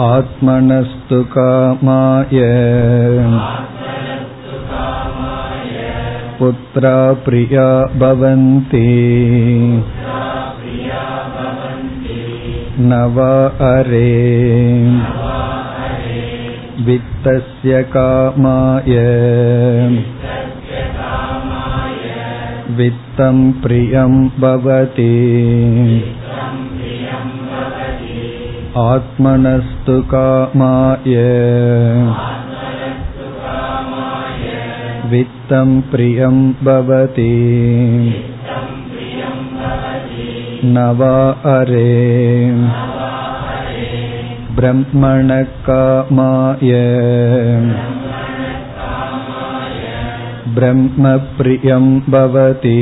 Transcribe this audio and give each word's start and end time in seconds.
आत्मनस्तु 0.08 1.22
कामाय 1.36 2.40
पुत्रा 6.38 6.96
प्रिया 7.26 7.66
भवन्ति 8.00 8.86
न 12.80 13.02
वा 13.16 13.32
अरे 13.66 14.08
वित्तस्य 16.86 17.82
कामाय 17.96 18.96
वित्तं 22.78 23.36
प्रियं 23.62 24.14
भवति 24.40 25.12
आत्मनस्तु 28.82 30.00
कामाय 30.12 31.16
वित्तं 35.10 35.80
प्रियं 35.90 36.36
भवति 36.64 37.32
न 40.66 40.84
वा 40.98 41.16
अरे 41.52 41.88
ब्रह्मणकामाय 44.56 45.60
ब्रह्मप्रियं 50.56 51.86
भवति 52.10 52.80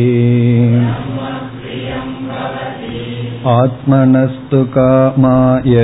आत्मनस्तु 3.51 4.63
कामाय 4.75 5.77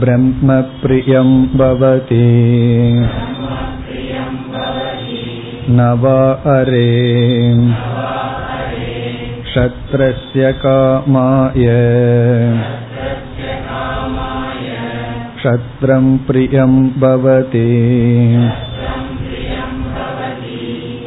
ब्रह्मप्रियं 0.00 1.30
भवति 1.58 2.24
न 5.70 5.86
वा 6.02 6.18
अरे 6.52 6.88
क्षत्रस्य 9.48 10.52
कामाय 10.62 11.66
क्षत्रं 15.38 16.06
प्रियं 16.28 16.72
भवति 17.00 17.66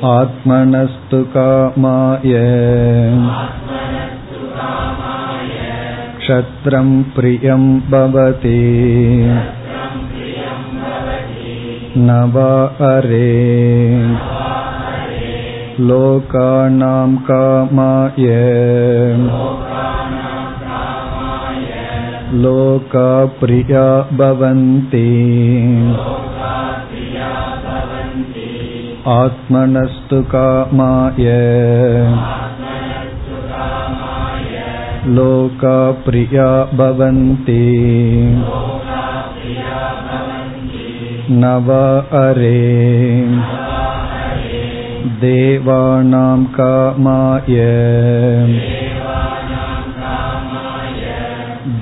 आत्मनस्तु 0.09 1.23
कामाय 1.35 2.35
क्षत्रं 6.25 6.91
प्रियं 7.15 7.63
भवति 7.91 8.59
न 11.97 12.17
वा 12.33 12.51
अरे 12.89 13.31
लोकानां 15.87 17.09
कामाय 17.29 18.27
लोका 22.43 23.09
प्रिया 23.39 23.85
भवन्ति 24.19 25.07
आत्मनस्तु 29.13 30.21
कामाय 30.33 31.27
लोका 35.17 35.77
प्रिया 36.05 36.47
भवन्ति 36.81 37.61
न 41.31 41.51
वा 41.67 41.83
अरे 42.19 42.59
देवानां 45.21 46.43
कामाय 46.57 47.57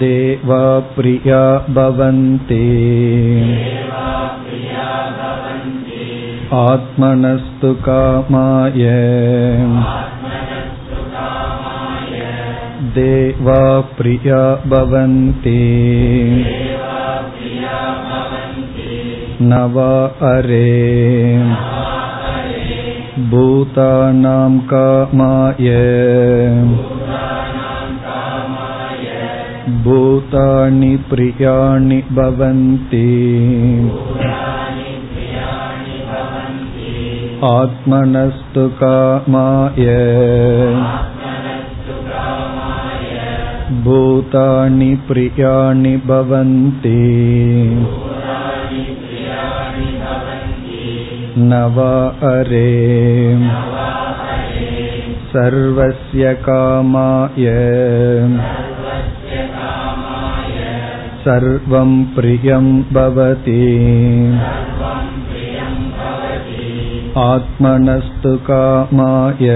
देवा 0.02 0.64
प्रिया 0.96 1.42
भवन्ति 1.78 2.66
आत्मनस्तु 6.60 7.74
कामाय 7.88 8.86
देवा 12.98 13.62
प्रिया 13.98 14.42
भवन्ति 14.74 15.60
न 19.42 19.60
वा 19.76 19.92
अरे 20.30 20.70
भूतानां 23.32 24.52
कामाय 24.72 25.70
भूतानि 29.86 30.96
प्रियाणि 31.10 32.02
भवन्ति 32.20 33.08
आत्मनस्तु 37.50 38.68
कामाय 38.82 39.86
भूतानि 43.86 44.94
प्रियाणि 45.08 45.96
भवन्ति 46.06 47.00
न 51.50 51.62
वा 51.76 51.94
अरे 52.30 52.70
सर्वस्य 55.34 56.34
कामाय 56.48 57.46
सर्वं 61.26 61.92
प्रियं 62.16 62.68
भवति 62.94 63.64
आत्मनस्तु 67.26 68.36
कामाय 68.50 69.50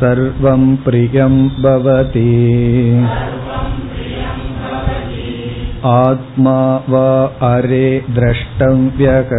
सर्वं 0.00 0.62
प्रियं 0.84 1.34
भवति 1.62 2.30
आत्मा 5.88 6.58
वा 6.92 7.10
अरे 7.48 7.86
द्रष्टव्यः 8.16 9.30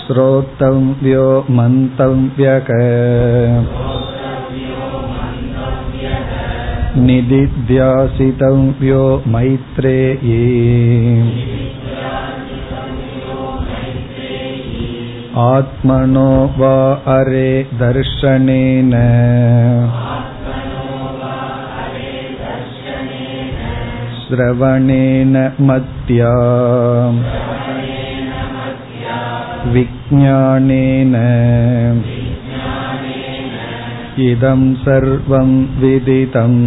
श्रोतव्यो 0.00 1.26
मन्तव्यः 1.58 2.70
निदिध्यासितव्यो 7.06 9.02
मैत्रेयी 9.34 10.40
आत्मनो 15.38 16.30
वा 16.58 16.76
अरे 17.16 17.50
दर्शनेन 17.80 18.92
श्रवणेन 24.22 25.36
मत्या 25.68 26.34
विज्ञानेन 29.74 31.14
इदं 34.28 34.62
सर्वं 34.84 35.50
विदितम् 35.80 36.60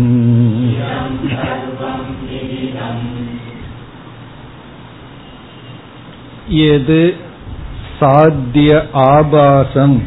எது 6.70 7.02
சாத்திய 8.01 8.87
ஆபாசம் 8.93 10.03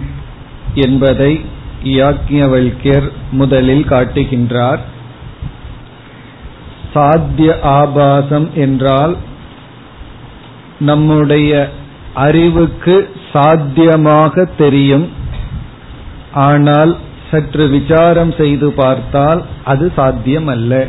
என்பதை 0.75 1.41
யாக்ஞவல்யர் 1.83 3.09
முதலில் 3.31 3.83
காட்டுகின்றார். 3.83 4.79
சாத்திய 6.93 7.59
ஆபாசம் 7.61 8.49
என்றால் 8.53 9.17
நம்முடைய 10.79 11.69
அறிவுக்கு 12.13 13.09
சாத்தியமாக 13.33 14.45
தெரியும். 14.57 15.09
ஆனால் 16.33 16.97
சற்று 17.31 17.67
விசாரம் 17.67 18.31
செய்து 18.31 18.71
பார்த்தால் 18.71 19.45
அது 19.63 19.91
சாத்தியம் 19.95 20.47
அல்ல 20.47 20.88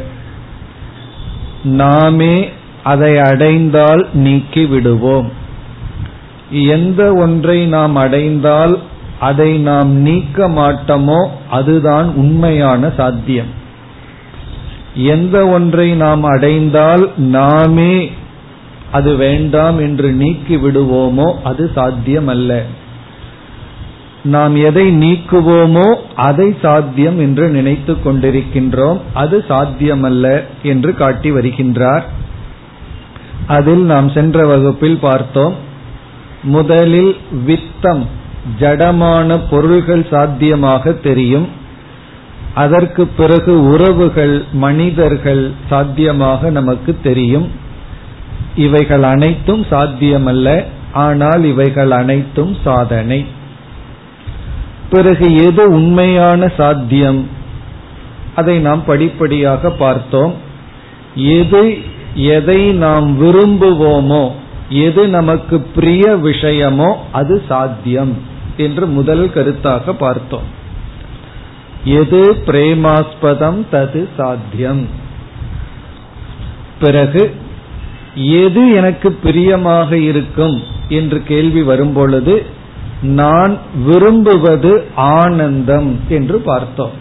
நாமே 1.63 2.49
அதை 2.83 3.19
அடைந்தால் 3.19 4.09
நீக்கி 4.13 4.67
விடுவோம் 4.67 5.33
எந்த 6.53 7.15
ஒன்றை 7.15 7.67
நாம் 7.67 7.97
அடைந்தால் 7.97 8.79
அதை 9.21 9.59
நாம் 9.59 9.91
நீக்க 9.91 10.49
மாட்டோமோ 10.49 11.27
அதுதான் 11.51 12.15
உண்மையான 12.15 12.93
சாத்தியம். 12.97 13.51
எந்த 14.95 15.47
ஒன்றை 15.47 15.95
நாம் 15.95 16.25
அடைந்தால் 16.25 17.11
நாமே 17.17 18.11
அது 18.93 19.17
வேண்டாம் 19.17 19.79
என்று 19.79 20.13
நீக்கி 20.13 20.57
விடுவோமோ 20.57 21.35
அது 21.43 21.71
சாத்தியம் 21.75 22.27
அல்ல 22.27 22.63
நாம் 24.25 24.57
எதை 24.57 24.85
நீக்குவோமோ 24.97 25.95
அதை 26.15 26.57
சாத்தியம் 26.63 27.19
என்று 27.19 27.49
நினைத்து 27.49 27.97
கொண்டிருக்கின்றோம். 28.05 29.01
அது 29.15 29.45
சாத்தியமல்ல 29.49 30.45
என்று 30.63 30.95
காட்டி 30.95 31.31
வருகின்றார். 31.31 32.03
அதில் 33.47 33.83
நாம் 33.83 34.09
சென்ற 34.09 34.47
வகுப்பில் 34.47 34.99
பார்த்தோம். 34.99 35.71
முதலில் 36.43 37.17
வித்தம் 37.47 38.07
ஜடமான 38.61 39.41
பொருள்கள் 39.51 40.07
சாத்தியமாக 40.11 40.93
தெரியும். 40.93 41.49
அதற்கு 42.55 43.07
பிறகு 43.07 43.65
உறவுகள் 43.65 44.45
மனிதர்கள் 44.53 45.53
சாத்தியமாக 45.69 46.51
நமக்கு 46.51 46.97
தெரியும். 47.03 47.51
இவைகள் 48.57 49.03
அனைத்தும் 49.03 49.63
சாத்தியமல்ல 49.71 50.65
ஆனால் 50.93 51.45
இவைகள் 51.45 51.91
அனைத்தும் 51.91 52.57
சாதனை. 52.65 53.25
பிறகு 54.91 55.37
எது 55.37 55.73
உண்மையான 55.73 56.49
சாத்தியம்? 56.57 57.29
அதை 58.35 58.59
நாம் 58.59 58.85
படிப்படியாக 58.85 59.71
பார்த்தோம். 59.71 60.35
எது 61.15 61.79
எதை 62.15 62.73
நாம் 62.73 63.23
விரும்புவோமோ 63.23 64.33
எது 64.73 65.09
நமக்கு 65.09 65.61
பிரிய 65.61 66.17
விஷயமோ 66.17 66.95
அது 67.13 67.43
சாத்தியம் 67.49 68.17
என்று 68.57 68.87
முதல் 68.87 69.31
கருத்தாக 69.35 69.93
பார்த்தோம். 69.93 70.49
எது 71.85 72.43
பிரேமாஸ்பதம் 72.47 73.61
தது 73.73 74.09
சாத்தியம். 74.17 74.89
பிறகு 76.81 77.35
எது 78.15 78.73
எனக்கு 78.73 79.13
பிரியமாக 79.13 79.97
இருக்கும் 79.97 80.63
என்று 80.89 81.23
கேள்வி 81.23 81.63
வரும்பொழுது 81.63 82.47
நான் 83.03 83.59
விரும்புவது 83.85 84.85
ஆனந்தம் 84.95 86.01
என்று 86.09 86.39
பார்த்தோம். 86.39 86.97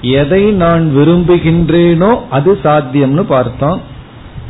எதை 0.00 0.50
நான் 0.52 0.92
விரும்புகின்றேனோ 0.96 2.20
அது 2.30 2.58
சாத்தியம்னு 2.62 3.22
பார்த்தோம். 3.22 3.80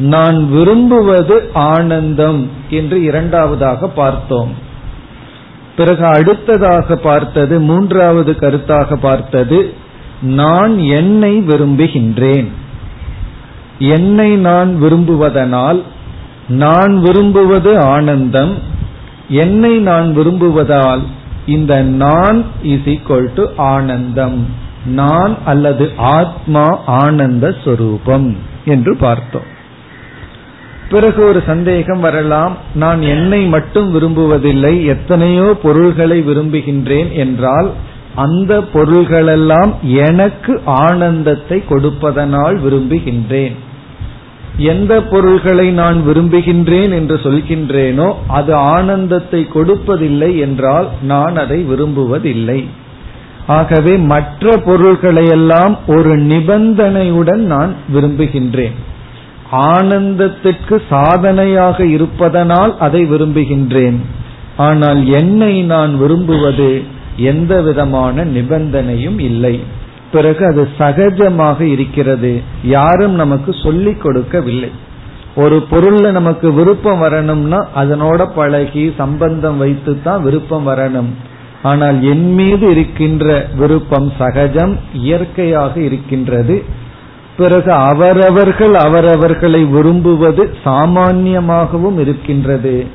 நான் 0.02 0.50
விரும்புவது 0.50 1.50
ஆனந்தம் 1.54 2.50
என்று 2.70 3.02
இரண்டாவதாக 3.02 3.88
பார்த்தோம். 3.88 4.52
பிறகு 5.76 6.04
அடுத்ததாக 6.06 6.96
பார்த்தது 6.96 7.60
மூன்றாவது 7.60 8.32
கருத்தாக 8.32 8.96
பார்த்தது 8.96 9.74
நான் 10.22 10.78
என்னை 10.78 11.38
விரும்புகின்றேன். 11.38 12.48
என்னை 13.78 14.36
நான் 14.36 14.82
விரும்புவதனால் 14.82 15.82
நான் 16.48 17.00
விரும்புவது 17.00 17.78
ஆனந்தம் 17.78 18.54
என்னை 19.28 19.78
நான் 19.78 20.16
விரும்புவதால் 20.16 21.02
இந்த 21.46 21.82
நான் 21.82 22.44
இஸ் 22.62 22.84
ஈக்வல் 22.84 23.32
டு 23.34 23.44
ஆனந்தம் 23.56 24.46
நான் 24.86 25.36
அல்லது 25.44 25.90
ஆத்மா 25.96 26.78
ஆனந்த 26.86 27.54
ஸ்வரூபம் 27.64 28.36
என்று 28.64 28.96
பார்த்தோம். 28.96 29.50
பிறகு 30.92 31.20
ஒரு 31.28 31.40
சந்தேகம் 31.46 32.00
வரலாம் 32.00 32.54
நான் 32.74 33.00
என்னை 33.14 33.40
மட்டும் 33.54 33.88
விரும்புவதில்லை 33.94 34.74
எத்தனையோ 34.86 35.48
பொருள்களை 35.64 36.18
விரும்புகின்றேன் 36.28 37.10
என்றால் 37.24 37.68
அந்த 38.14 38.52
பொருள்களெல்லாம் 38.72 39.70
எனக்கு 40.06 40.54
ஆனந்தத்தை 40.86 41.58
கொடுப்பதனால் 41.68 42.56
விரும்புகின்றேன். 42.60 43.54
எந்த 44.70 44.92
பொருள்களை 45.02 45.66
நான் 45.72 45.98
விரும்புகின்றேன் 46.08 46.92
என்று 46.98 47.16
சொல்கின்றேனோ 47.24 48.08
அது 48.38 48.52
ஆனந்தத்தை 48.74 49.40
கொடுப்பதில்லை 49.54 50.30
என்றால் 50.38 50.88
நான் 51.02 51.36
அதை 51.36 51.58
விரும்புவதில்லை. 51.70 52.60
ஆகவே 53.56 53.94
மற்ற 54.12 54.54
பொருள்களையெல்லாம் 54.66 55.74
ஒரு 55.86 56.12
நிபந்தனையுடன் 56.32 57.44
நான் 57.54 57.72
விரும்புகின்றேன். 57.94 58.76
ஆனந்தத்திற்கு 59.52 60.82
சாதனையாக 60.88 61.86
இருப்பதனால் 61.86 62.78
அதை 62.78 63.04
விரும்புகின்றேன். 63.04 63.98
ஆனால் 64.56 65.06
என்னை 65.06 65.62
நான் 65.62 65.98
விரும்புவது 65.98 66.82
எந்த 67.16 67.62
விதமான 67.62 68.24
நிபந்தனையும் 68.24 69.18
இல்லை. 69.18 69.60
பிறகு 70.12 70.46
அது 70.46 70.68
சகஜமாக 70.78 71.60
இருக்கிறது. 71.60 72.42
யாரும் 72.62 73.12
நமக்கு 73.12 73.54
சொல்லிக் 73.62 74.00
கொடுக்கவில்லை. 74.00 74.70
ஒரு 75.36 75.66
பொருள்ல 75.70 76.10
நமக்கு 76.10 76.52
விருப்பம் 76.52 76.98
வரணும்னா 76.98 77.66
அதனோட 77.76 78.28
பழகி 78.34 78.92
சம்பந்தம் 78.96 79.56
வைத்து 79.56 80.02
தான் 80.02 80.22
விருப்பம் 80.22 80.66
வரணும். 80.68 81.08
ஆனால் 81.62 82.02
என் 82.02 82.34
மீது 82.34 82.70
இருக்கின்ற 82.70 83.46
விருப்பம் 83.56 84.12
சகஜம் 84.18 84.78
இயற்கையாக 84.92 85.80
இருக்கின்றது. 85.80 86.64
பிறகு 87.36 87.72
அவரவர்கள் 87.72 88.74
அவரவர்களை 88.74 89.64
விரும்புவது 89.64 90.56
சாமான்யமாகவும் 90.64 91.98
இருக்கின்றது 91.98 92.86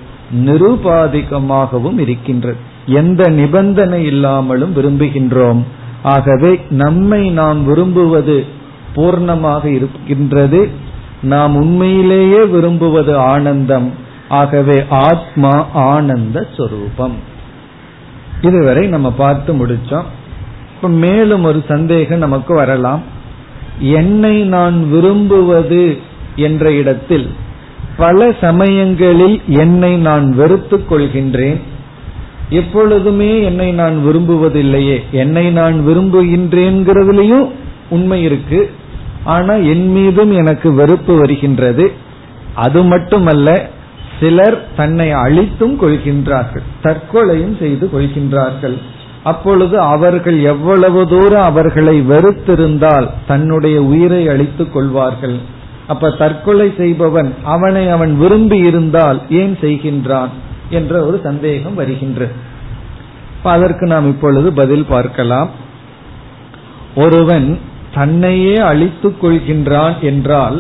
நிருபாதிகமாகவும் 0.46 2.00
இருக்கின்றது. 2.00 2.58
எந்த 2.86 3.30
நிபந்தனை 3.30 4.06
இல்லாமலும் 4.06 4.76
விரும்புகின்றோம். 4.76 5.64
ஆகவே 6.04 6.62
நம்மை 6.70 7.30
நாம் 7.30 7.66
விரும்புவது 7.66 8.46
பூர்ணமாக 8.96 9.66
இருக்கின்றது. 9.66 10.70
நாம் 11.22 11.56
உண்மையிலேயே 11.56 12.44
விரும்புவது 12.44 13.18
ஆனந்தம். 13.18 13.92
ஆகவே 14.30 14.84
ஆத்மா 14.90 15.68
ஆனந்த 15.74 16.48
சொரூபம். 16.58 17.16
இதுவரை 18.42 18.88
நம்ம 18.88 19.12
பார்த்து 19.12 19.54
முடிச்சோம். 19.54 20.04
இப்ப 20.76 20.88
மேலும் 20.88 21.44
ஒரு 21.44 21.64
சந்தேகம் 21.68 22.18
நமக்கு 22.18 22.56
வரலாம். 22.56 23.16
என்னை 23.80 24.42
நான் 24.42 24.90
விரும்புவது 24.90 25.98
என்ற 26.36 26.72
இடத்தில் 26.72 27.30
பல 27.98 28.36
சமயங்களில் 28.42 29.42
என்னை 29.48 29.98
நான் 29.98 30.36
வெறுத்து 30.36 30.78
கொள்கின்றேன். 30.78 31.60
எப்பொழுதுமே 32.50 33.44
என்னை 33.44 33.72
நான் 33.72 34.02
விரும்புவதில்லையே 34.06 35.02
என்னை 35.12 35.50
நான் 35.50 35.88
விரும்புகின்றேங்கிறதுலயும் 35.88 37.50
உண்மை 37.90 38.24
இருக்கு. 38.24 38.70
ஆனா 39.24 39.54
என் 39.54 39.92
மீதும் 39.92 40.32
எனக்கு 40.32 40.74
வெறுப்பு 40.74 41.18
வருகின்றது. 41.18 41.92
அது 42.56 42.84
மட்டுமல்ல 42.84 43.70
சிலர் 44.20 44.68
தன்னை 44.76 45.12
அழித்தும் 45.12 45.82
கொள்கின்றார்கள் 45.82 46.64
தற்கொலையும் 46.84 47.60
செய்து 47.60 47.90
கொள்கின்றார்கள். 47.94 48.78
அப்பொழுது 49.32 49.76
அவர்கள் 49.94 50.38
எவ்வளவு 50.52 51.02
தூரம் 51.08 51.48
அவர்களை 51.50 51.96
வெறுத்திருந்தால் 52.12 53.08
தன்னுடைய 53.30 53.78
உயிரை 53.92 54.22
அழித்துக் 54.34 54.74
கொள்வார்கள். 54.74 55.38
அப்ப 55.92 56.12
தற்கொலை 56.22 56.68
செய்பவன் 56.78 57.30
அவனை 57.54 57.84
அவன் 57.96 58.14
விரும்பி 58.18 58.58
இருந்தால் 58.70 59.20
ஏன் 59.42 59.56
செய்கின்றான் 59.62 60.34
என்ற 60.70 60.94
ஒரு 61.08 61.18
சந்தேகம் 61.24 61.78
வருகின்றது 61.82 62.36
அதற்கு 63.54 63.86
நாம் 63.88 64.08
இப்பொழுது 64.08 64.50
பதில் 64.60 64.88
பார்க்கலாம். 64.90 65.50
ஒருவன் 66.96 67.48
தன்னையே 67.94 68.56
அழித்துக் 68.70 69.20
கொள்கின்றான் 69.22 69.96
என்றால் 70.10 70.58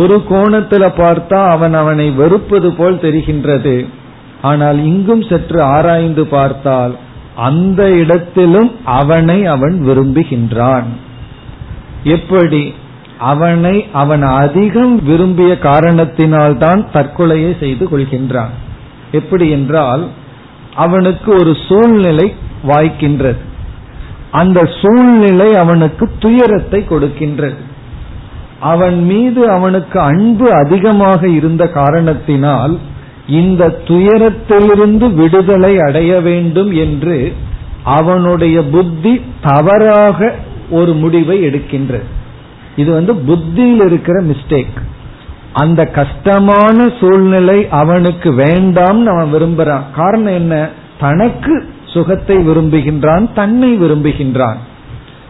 ஒரு 0.00 0.16
கோணத்துல 0.30 0.84
பார்த்தா 1.00 1.40
அவன் 1.54 1.74
அவனை 1.74 2.06
வெறுப்பது 2.20 2.68
போல் 2.72 3.02
தெரிகின்றது. 3.06 3.74
ஆனால் 4.50 4.78
இங்கும் 4.90 5.24
சற்று 5.30 5.58
ஆராய்ந்து 5.74 6.22
பார்த்தால் 6.26 6.94
அந்த 7.36 7.90
இடத்திலும் 7.90 8.76
அவனை 8.84 9.46
அவன் 9.46 9.82
விரும்புகின்றான். 9.86 10.84
எப்படி? 12.04 12.74
அவனை 13.18 13.86
அவன் 13.92 14.22
அதிகம் 14.22 15.04
விரும்பிய 15.04 15.58
காரணத்தினால்தான் 15.62 16.84
தற்கொலையை 16.92 17.58
செய்து 17.58 17.88
கொள்கின்றான். 17.88 18.50
எப்படி 19.12 19.50
என்றால் 19.50 20.08
அவனுக்கு 20.74 21.32
ஒரு 21.32 21.56
சூழ்நிலை 21.68 22.34
வாய்க்கின்றது. 22.66 23.36
அந்த 24.30 24.70
சூழ்நிலை 24.82 25.54
அவனுக்கு 25.54 26.10
துயரத்தை 26.18 26.84
கொடுக்கின்றது. 26.88 27.56
அவன் 28.60 29.04
மீது 29.04 29.50
அவனுக்கு 29.50 30.00
அன்பு 30.00 30.52
அதிகமாக 30.52 31.28
இருந்த 31.28 31.68
காரணத்தினால் 31.68 32.78
இந்த 33.26 33.80
துயரத்திலிருந்து 33.84 35.14
விடுதலை 35.14 35.78
அடைய 35.78 36.20
வேண்டும் 36.20 36.72
என்று 36.72 37.32
அவனுடைய 37.84 38.64
புத்தி 38.64 39.20
தவறாக 39.42 40.34
ஒரு 40.70 40.92
முடிவை 40.92 41.44
எடுக்கின்றது. 41.46 42.02
இது 42.76 42.92
வந்து 42.92 43.14
புத்தியில் 43.16 43.86
இருக்கிற 43.86 44.22
மிஸ்டேக் 44.22 44.80
அந்த 45.52 45.84
கஷ்டமான 45.84 46.88
சூழ்நிலை 47.00 47.68
அவனுக்கு 47.68 48.32
வேண்டாம்னு 48.32 49.04
அவன் 49.04 49.34
விரும்புறான். 49.34 49.82
காரணம் 49.96 50.34
என்ன? 50.34 50.68
தனக்கு 51.00 51.68
சுகத்தை 51.86 52.36
விரும்புகின்றான் 52.36 53.32
தன்னை 53.32 53.80
விரும்புகின்றான். 53.80 54.56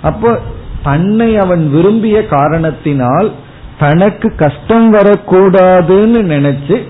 அப்போ 0.03 0.41
தன்னை 0.83 1.37
அவன் 1.37 1.71
விரும்பிய 1.71 2.27
காரணத்தினால் 2.27 3.33
தனக்கு 3.79 4.35
கஷ்டம் 4.37 4.95
வரக்கூடாதுன்னு 4.95 6.21
நினைச்சு 6.23 6.87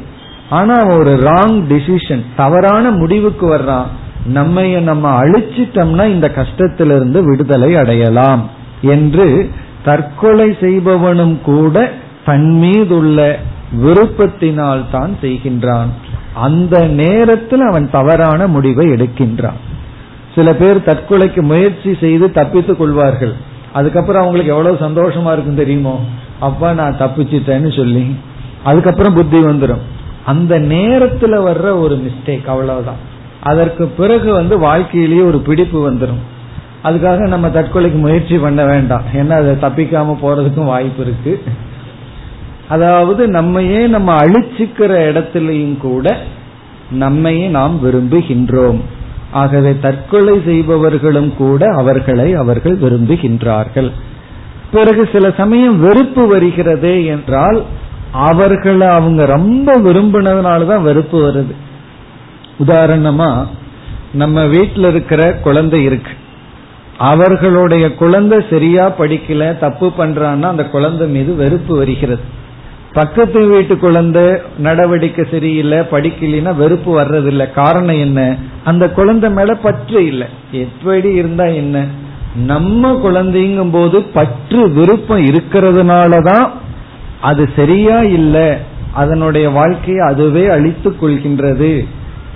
ஆனா 0.52 0.75
அவன் 0.82 0.99
ஒரு 0.99 1.12
ராங் 1.28 1.56
டிசிஷன் 1.73 2.23
தவறான 2.37 2.85
முடிவுக்கு 2.90 3.47
வர்றான். 3.56 3.88
நம்ம 4.26 4.64
நம்ம 4.88 5.04
அழிச்சிட்டோம்னா 5.23 6.04
இந்த 6.09 6.28
கஷ்டத்திலிருந்து 6.37 7.21
விடுதலை 7.28 7.71
அடையலாம் 7.76 8.42
என்று 8.94 9.26
தற்கொலை 9.85 10.49
செய்பவனும் 10.61 11.37
கூட 11.42 11.76
தன் 12.25 12.49
மீதுள்ள 12.62 13.18
விருப்பத்தினால் 13.85 14.82
தான் 14.92 15.12
செய்கின்றான். 15.23 15.90
அந்த 16.47 16.76
நேரத்தில் 17.02 17.64
அவன் 17.71 17.87
தவறான 17.90 18.47
முடிவை 18.47 18.87
எடுக்கின்றான். 18.94 19.61
சில 20.35 20.49
பேர் 20.54 20.87
தற்கொலைக்கு 20.87 21.42
முயற்சி 21.42 21.90
செய்து 22.00 22.26
தப்பித்துக் 22.30 22.78
கொள்வார்கள். 22.78 23.35
அதுக்கப்புறம் 23.73 24.23
அவங்களுக்கு 24.23 24.54
எவ்வளவு 24.54 24.76
சந்தோஷமா 24.87 25.30
இருக்கும் 25.32 25.61
தெரியுமோ? 25.62 25.97
அப்பா 26.40 26.68
நான் 26.73 27.00
தப்பிச்சிட்டேன்னு 27.00 27.71
சொல்லி 27.76 28.04
அதுக்கப்புறம் 28.64 29.14
புத்தி 29.14 29.38
வந்துடும் 29.38 29.82
அந்த 30.25 30.59
நேரத்துல 30.59 31.35
வர்ற 31.49 31.81
ஒரு 31.81 32.05
மிஸ்டேக் 32.05 32.47
அவ்வளவுதான். 32.47 33.00
அதற்கு 33.43 33.87
பிறகு 33.87 34.33
வந்து 34.33 34.59
வாழ்க்கையிலேயே 34.59 35.21
ஒரு 35.21 35.38
பிடிப்பு 35.38 35.91
வந்துடும் 35.91 36.23
அதுக்காக 36.85 37.26
நம்ம 37.29 37.49
தற்கொலைக்கு 37.49 37.99
முயற்சி 37.99 38.37
பண்ண 38.37 38.64
வேண்டாம். 38.64 39.02
ஏன்னா 39.14 39.31
அதை 39.31 39.55
தப்பிக்காம 39.55 40.17
போறதுக்கும் 40.23 40.64
வாய்ப்பு 40.64 41.02
இருக்கு. 41.02 41.43
அதாவது 42.69 43.29
நம்மையே 43.29 43.87
நம்ம 43.87 44.21
அழிச்சுக்கிற 44.23 44.93
இடத்திலையும் 45.09 45.76
கூட 45.76 46.17
நம்மையே 46.91 47.47
நாம் 47.47 47.81
விரும்புகின்றோம். 47.85 48.81
ஆகவே 49.31 49.79
தற்கொலை 49.81 50.43
செய்பவர்களும் 50.45 51.37
கூட 51.37 51.67
அவர்களை 51.76 52.35
அவர்கள் 52.35 52.79
விரும்புகின்றார்கள். 52.79 53.91
பிறகு 54.73 55.09
சில 55.12 55.31
சமயம் 55.31 55.81
வெறுப்பு 55.81 56.37
வருகிறதே 56.37 57.07
என்றால் 57.07 57.62
அவர்களை 58.12 58.87
அவங்க 58.87 59.26
ரொம்ப 59.26 59.78
விரும்பினதுனாலதான் 59.81 60.83
வெறுப்பு 60.83 61.28
வருது. 61.28 61.54
உதாரணமா 62.66 63.47
நம்ம 64.12 64.47
வீட்டில் 64.47 64.85
இருக்கிற 64.85 65.33
குழந்தை 65.33 65.83
இருக்கு. 65.83 66.11
அவர்களுடைய 66.99 67.95
குழந்தை 67.95 68.45
சரியா 68.50 68.95
படிக்கல 68.99 69.59
தப்பு 69.59 69.92
பண்றான்னா 69.99 70.42
அந்த 70.42 70.64
குழந்தை 70.64 71.09
மீது 71.09 71.35
வெறுப்பு 71.35 71.76
வருகிறது. 71.76 72.40
பக்கத்து 72.92 73.47
வீட்டு 73.47 73.78
குழந்தை 73.78 74.37
நடவடிக்கை 74.59 75.26
சரியில்லை 75.31 75.78
படிக்கலைன்னா 75.78 76.54
வெறுப்பு 76.54 77.00
வர்றதில்லை. 77.00 77.52
காரணம் 77.52 77.99
என்ன? 77.99 78.37
அந்த 78.64 78.90
குழந்தை 78.90 79.31
மேல 79.31 79.54
பற்று 79.54 80.07
இல்லை. 80.07 80.26
எப்படி 80.50 81.12
இருந்தா 81.12 81.45
என்ன? 81.45 81.87
நம்ம 82.37 83.00
குழந்தைங்கும் 83.04 83.71
போது 83.71 84.02
பற்று 84.02 84.71
விருப்பம் 84.71 85.25
இருக்கிறதுனாலதான் 85.25 86.50
அது 87.23 87.43
சரியா 87.57 87.99
இல்லை 88.19 88.49
அதனுடைய 88.93 89.47
வாழ்க்கையை 89.50 90.02
அதுவே 90.07 90.45
அழித்துக் 90.47 90.99
கொள்கின்றது 91.02 91.73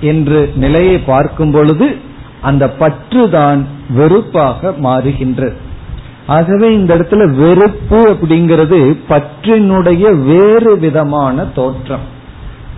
என்று 0.00 0.40
நிலையை 0.56 0.98
பார்க்கும் 0.98 1.50
பொழுது 1.50 1.86
அந்த 2.42 2.64
பற்று 2.80 3.22
தான் 3.30 3.60
வெறுப்பாக 3.90 4.72
மாறுகின்றது 4.82 5.56
ஆகவே 6.26 6.68
இந்த 6.74 6.90
இடத்துல 6.96 7.24
வெறுப்பு 7.40 7.98
அப்படிங்கிறது 8.12 8.78
பற்றினுடைய 9.08 10.04
வேறு 10.24 10.72
விதமான 10.78 11.44
தோற்றம். 11.58 12.06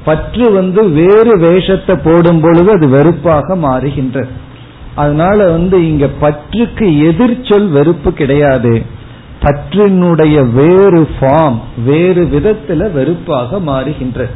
பற்று 0.05 0.47
வந்து 0.53 0.83
வேறு 0.91 1.33
வேஷத்தை 1.39 1.95
போடும் 2.05 2.41
பொழுது 2.41 2.71
அது 2.73 2.89
வெறுப்பாக 2.89 3.57
மாறுகின்றது 3.57 4.33
அதனால 4.95 5.39
வந்து 5.51 5.77
இங்க 5.89 6.07
பற்றுக்கு 6.21 6.87
எதிர்ச்சொல் 7.11 7.69
வெறுப்பு 7.77 8.13
கிடையாது. 8.13 8.73
பற்றினுடைய 9.43 10.37
வேறு 10.53 11.09
ஃபார்ம் 11.21 11.59
வேறு 11.85 12.23
விதத்துல 12.25 12.93
வெறுப்பாக 12.93 13.59
மாறுகின்றது 13.59 14.35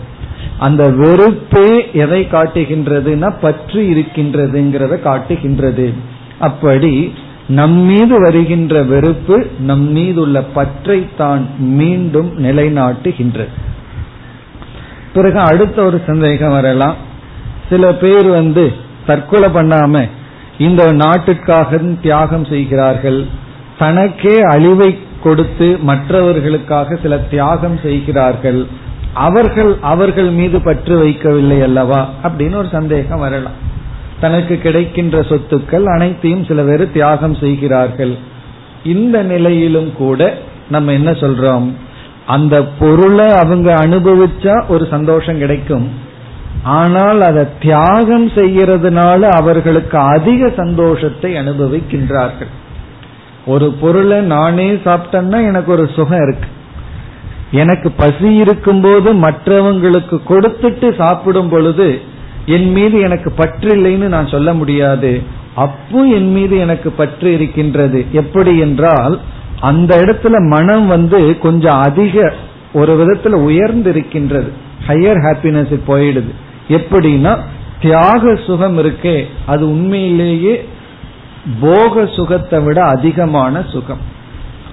அந்த 0.58 0.88
வெறுப்பே 0.90 1.92
எதை 1.92 2.28
காட்டுகின்றதுன்னா 2.32 3.34
பற்று 3.40 3.82
இருக்கின்றதுங்கிறத 3.82 5.00
காட்டுகின்றது. 5.02 5.92
அப்படி 6.38 7.14
நம் 7.48 7.72
மீது 7.72 8.20
வருகின்ற 8.20 8.82
வெறுப்பு 8.82 9.46
நம் 9.58 9.92
மீது 9.92 10.20
உள்ள 10.20 10.42
பற்றை 10.42 11.08
தான் 11.16 11.48
மீண்டும் 11.58 12.30
நிலைநாட்டுகின்றது. 12.44 13.52
பிறகு 15.12 15.38
அடுத்த 15.38 15.82
ஒரு 15.82 16.00
சந்தேகம் 16.06 16.50
வரலாம். 16.50 16.96
சில 17.68 17.94
பேர் 17.94 18.28
வந்து 18.28 18.72
தற்கொலை 19.06 19.48
பண்ணாம 19.48 20.08
இந்த 20.58 20.92
நாட்டுக்காக 20.92 21.78
தியாகம் 22.02 22.44
செய்கிறார்கள். 22.44 23.26
தனக்கே 23.82 24.40
அழிவை 24.40 24.90
கொடுத்து 25.22 25.66
மற்றவர்களுக்காக 25.80 26.98
சில 27.02 27.18
தியாகம் 27.18 27.78
செய்கிறார்கள். 27.82 28.66
அவர்கள் 29.12 29.76
அவர்கள் 29.80 30.30
மீது 30.30 30.60
பற்று 30.60 30.94
வைக்கவில்லை 31.04 31.62
அல்லவா? 31.62 32.00
அப்படின்னு 32.22 32.54
ஒரு 32.54 32.68
சந்தேகம் 32.72 33.18
வரலாம். 33.18 33.58
தனக்கு 34.20 34.58
கிடைக்கின்ற 34.58 35.20
சொத்துக்கள் 35.20 35.84
அனைத்தையும் 35.84 36.44
சில 36.44 36.62
பேர் 36.62 36.92
தியாகம் 36.92 37.34
செய்கிறார்கள். 37.34 38.14
இந்த 38.84 39.22
நிலையிலும் 39.22 39.92
கூட 39.96 40.34
நம்ம 40.70 40.92
என்ன 40.92 41.10
சொல்றோம்? 41.10 41.68
அந்த 42.26 42.64
பொருளை 42.78 43.28
அவங்க 43.28 43.74
அனுபவிச்சா 43.86 44.66
ஒரு 44.68 44.86
சந்தோஷம் 44.90 45.38
கிடைக்கும். 45.38 45.90
ஆனால் 46.62 47.20
அதை 47.20 47.44
தியாகம் 47.60 48.28
செய்யறதுனால 48.28 49.20
அவர்களுக்கு 49.20 49.98
அதிக 49.98 50.50
சந்தோஷத்தை 50.56 51.34
அனுபவிக்கின்றார்கள். 51.34 52.52
ஒரு 53.46 53.72
பொருளை 53.72 54.20
நானே 54.20 54.72
சாப்பிட்டேன்னா 54.72 55.46
எனக்கு 55.46 55.72
ஒரு 55.72 55.88
சுகம் 55.94 56.22
இருக்கு. 56.28 56.48
எனக்கு 57.50 57.90
பசி 57.90 58.34
இருக்கும்போது 58.34 59.14
மற்றவங்களுக்கு 59.14 60.20
கொடுத்துட்டு 60.28 60.96
சாப்பிடும் 60.96 61.48
பொழுது 61.48 62.00
என் 62.46 62.72
மீது 62.72 63.00
எனக்கு 63.00 63.30
பற்று 63.30 63.76
இல்லைன்னு 63.76 64.08
நான் 64.08 64.26
சொல்ல 64.26 64.54
முடியாது. 64.54 65.22
அப்போ 65.54 66.02
என் 66.02 66.32
மீது 66.32 66.58
எனக்கு 66.58 66.90
பற்று 66.90 67.32
இருக்கின்றது. 67.32 68.06
எப்படி 68.12 68.58
என்றால் 68.58 69.20
அந்த 69.60 69.96
இடத்துல 69.96 70.48
மனம் 70.48 70.86
வந்து 70.86 71.38
கொஞ்சம் 71.38 71.80
அதிக 71.80 72.32
ஒரு 72.72 73.04
விதத்துல 73.04 73.28
உயர்ந்து 73.28 73.90
இருக்கின்றது 73.90 74.52
ஹையர் 74.86 75.20
ஹாப்பினஸ் 75.22 75.80
போயிடுது. 75.88 76.32
எப்படின்னா 76.68 77.38
தியாக 77.80 78.34
சுகம் 78.46 78.78
இருக்கே. 78.78 79.24
அது 79.46 79.70
உண்மையிலேயே 79.70 80.64
போக 81.60 82.06
சுகத்தை 82.06 82.60
விட 82.60 82.84
அதிகமான 82.84 83.64
சுகம். 83.68 84.02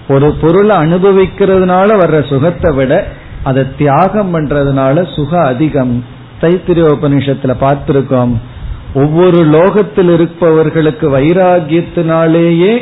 ஒரு 0.09 0.31
பொருளை 0.31 0.77
அனுபவிக்கிறதுனால 0.77 1.87
வர்ற 1.97 2.29
சுகத்தை 2.29 2.75
விட 2.75 3.07
அதை 3.43 3.65
தியாகம் 3.77 4.31
பண்றதுனால 4.35 5.15
சுக 5.15 5.45
அதிகம். 5.45 6.03
தைத்திரிய 6.41 6.85
உபநிஷத்துல 6.95 7.53
பார்த்திருக்கோம். 7.61 8.33
ஒவ்வொரு 8.93 9.37
லோகத்தில் 9.45 10.09
இருப்பவர்களுக்கு 10.09 11.17
வைராகியத்தினாலேயே 11.17 12.81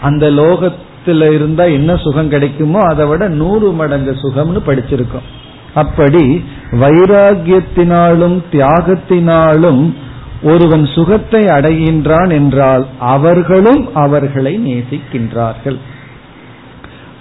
அந்த 0.00 0.30
லோகத்துல 0.30 1.32
இருந்தா 1.32 1.64
என்ன 1.64 1.96
சுகம் 1.96 2.28
கிடைக்குமோ 2.28 2.78
அதை 2.78 3.06
விட 3.06 3.28
நூறு 3.28 3.72
மடங்கு 3.72 4.16
சுகம்னு 4.22 4.60
படிச்சிருக்கோம். 4.66 5.26
அப்படி 5.74 6.44
வைராகியத்தினாலும் 6.72 8.38
தியாகத்தினாலும் 8.52 9.94
ஒருவன் 10.42 10.86
சுகத்தை 10.86 11.44
அடைகின்றான் 11.44 12.30
என்றால் 12.30 12.86
அவர்களும் 12.98 13.94
அவர்களை 13.94 14.58
நேசிக்கின்றார்கள். 14.58 15.78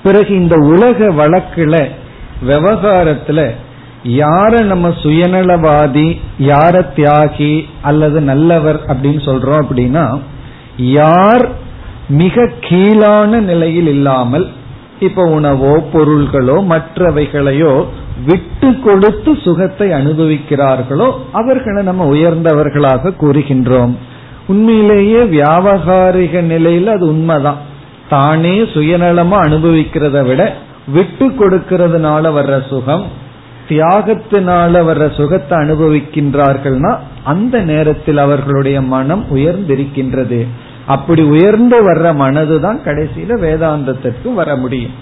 பிறகு 0.03 0.35
இந்த 0.35 0.55
உலக 0.55 1.09
வழக்குல 1.11 1.87
விவகாரத்துல 2.47 3.51
யார 4.03 4.63
நம்ம 4.63 4.89
சுயநலவாதி 4.89 6.17
யார 6.39 6.85
தியாகி 6.95 7.65
அல்லது 7.81 8.21
நல்லவர் 8.21 8.79
அப்படின்னு 8.85 9.21
சொல்றோம் 9.25 9.63
அப்படின்னா 9.63 10.19
யார் 10.77 11.47
மிக 12.07 12.49
கீழான 12.59 13.39
நிலையில் 13.39 13.87
இல்லாமல் 13.87 14.47
இப்ப 14.99 15.23
உணவோ 15.23 15.77
பொருள்களோ 15.93 16.57
மற்றவைகளையோ 16.65 17.85
விட்டு 18.27 18.69
கொடுத்து 18.79 19.31
சுகத்தை 19.43 19.87
அனுபவிக்கிறார்களோ 19.89 21.07
அவர்களை 21.31 21.83
நம்ம 21.83 22.05
உயர்ந்தவர்களாக 22.13 23.13
கூறுகின்றோம். 23.21 23.93
உண்மையிலேயே 24.47 25.21
வியாபகாரிக 25.23 26.41
நிலையில் 26.41 26.87
அது 26.87 27.05
உண்மைதான். 27.07 27.61
தானே 28.09 28.59
சுயநலமா 28.73 29.37
அனுபவிக்கிறத 29.47 30.25
விட 30.25 30.41
விட்டு 30.93 31.25
கொடுக்கிறதுனால 31.27 32.29
வர்ற 32.37 32.67
சுகம் 32.67 33.05
தியாகத்தினால 33.69 34.81
வர்ற 34.89 35.05
சுகத்தை 35.15 35.55
அனுபவிக்கின்றார்கள்னா 35.57 36.91
அந்த 37.23 37.57
நேரத்தில் 37.59 38.17
அவர்களுடைய 38.17 38.81
மனம் 38.81 39.25
உயர்ந்திருக்கின்றது. 39.35 40.39
அப்படி 40.85 41.23
உயர்ந்து 41.23 41.77
வர்ற 41.87 42.07
மனதுதான் 42.23 42.79
கடைசியில 42.85 43.37
வேதாந்தத்திற்கு 43.45 44.29
வர 44.33 44.55
முடியும். 44.55 44.95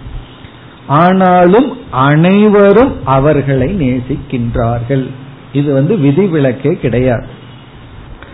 ஆனாலும் 0.87 1.77
அனைவரும் 1.91 2.93
அவர்களை 3.03 3.73
நேசிக்கின்றார்கள். 3.73 5.09
இது 5.53 5.73
வந்து 5.73 5.97
விதிவிலக்கே 5.97 6.71
கிடையாது. 6.71 7.25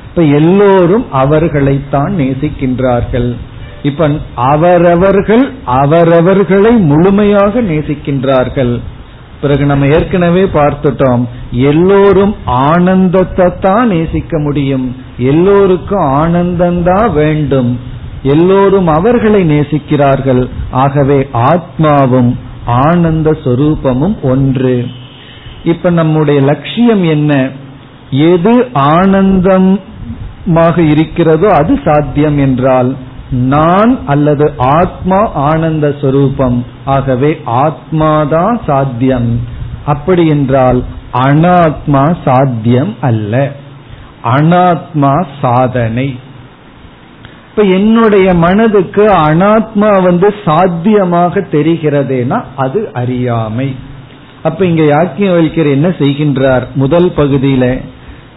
இப்ப 0.09 0.21
எல்லோரும் 0.21 1.05
அவர்களைத்தான் 1.11 2.15
நேசிக்கின்றார்கள். 2.17 3.35
இப்ப 3.83 4.09
அவரவர்கள் 4.35 5.51
அவரவர்களை 5.65 6.71
முழுமையாக 6.71 7.61
நேசிக்கின்றார்கள். 7.61 8.79
பிறகு 9.41 9.65
நம்ம 9.65 9.85
ஏற்கனவே 9.85 10.43
பார்த்துட்டோம் 10.43 11.27
எல்லோரும் 11.51 12.35
ஆனந்தத்தை 12.45 13.51
தான் 13.59 13.87
நேசிக்க 13.87 14.39
முடியும். 14.39 14.95
எல்லோருக்கும் 15.17 15.99
ஆனந்தம்தான் 15.99 17.13
வேண்டும். 17.13 17.79
எல்லோரும் 18.23 18.87
அவர்களை 18.87 19.43
நேசிக்கிறார்கள். 19.43 20.49
ஆகவே 20.71 21.27
ஆத்மாவும் 21.33 22.35
ஆனந்த 22.65 23.31
சொரூபமும் 23.31 24.21
ஒன்று. 24.21 24.87
இப்ப 25.63 25.89
நம்முடைய 25.89 26.41
லட்சியம் 26.41 27.03
என்ன? 27.03 27.49
எது 28.09 28.67
ஆனந்தமாக 28.73 30.77
இருக்கிறதோ 30.77 31.53
அது 31.53 31.79
சாத்தியம் 31.85 32.37
என்றால் 32.37 32.95
நான் 33.31 33.99
அல்லது 34.05 34.53
ஆத்மா 34.57 35.31
ஆனந்த 35.31 35.95
சொரூபம். 36.01 36.65
ஆகவே 36.85 37.41
ஆத்மாதான் 37.45 38.59
சாத்தியம். 38.65 39.39
அப்படி 39.85 40.27
என்றால் 40.27 40.83
அனாத்மா 41.13 42.15
சாத்தியம் 42.25 42.95
அல்ல. 43.01 43.51
அனாத்மா 44.23 45.25
சாதனை. 45.41 46.15
இப்ப 47.51 47.63
என்னுடைய 47.63 48.33
மனதுக்கு 48.33 49.05
அனாத்மா 49.05 50.03
வந்து 50.03 50.33
சாத்தியமாக 50.45 51.39
தெரிகிறதேனா 51.39 52.43
அது 52.55 52.89
அறியாமை. 52.93 53.75
அப்ப 54.43 54.65
இங்க 54.65 54.83
யாக்கியம் 54.83 55.37
வைக்கிற 55.39 55.71
என்ன 55.71 55.87
செய்கின்றார்? 55.87 56.63
முதல் 56.75 57.09
பகுதியில 57.17 57.81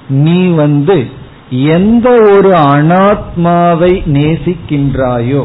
நீ 0.09 0.47
வந்து 0.49 1.07
எந்த 1.51 2.11
ஒரு 2.11 2.51
அனாத்மாவை 2.51 3.93
நேசிக்கின்றாயோ 4.07 5.45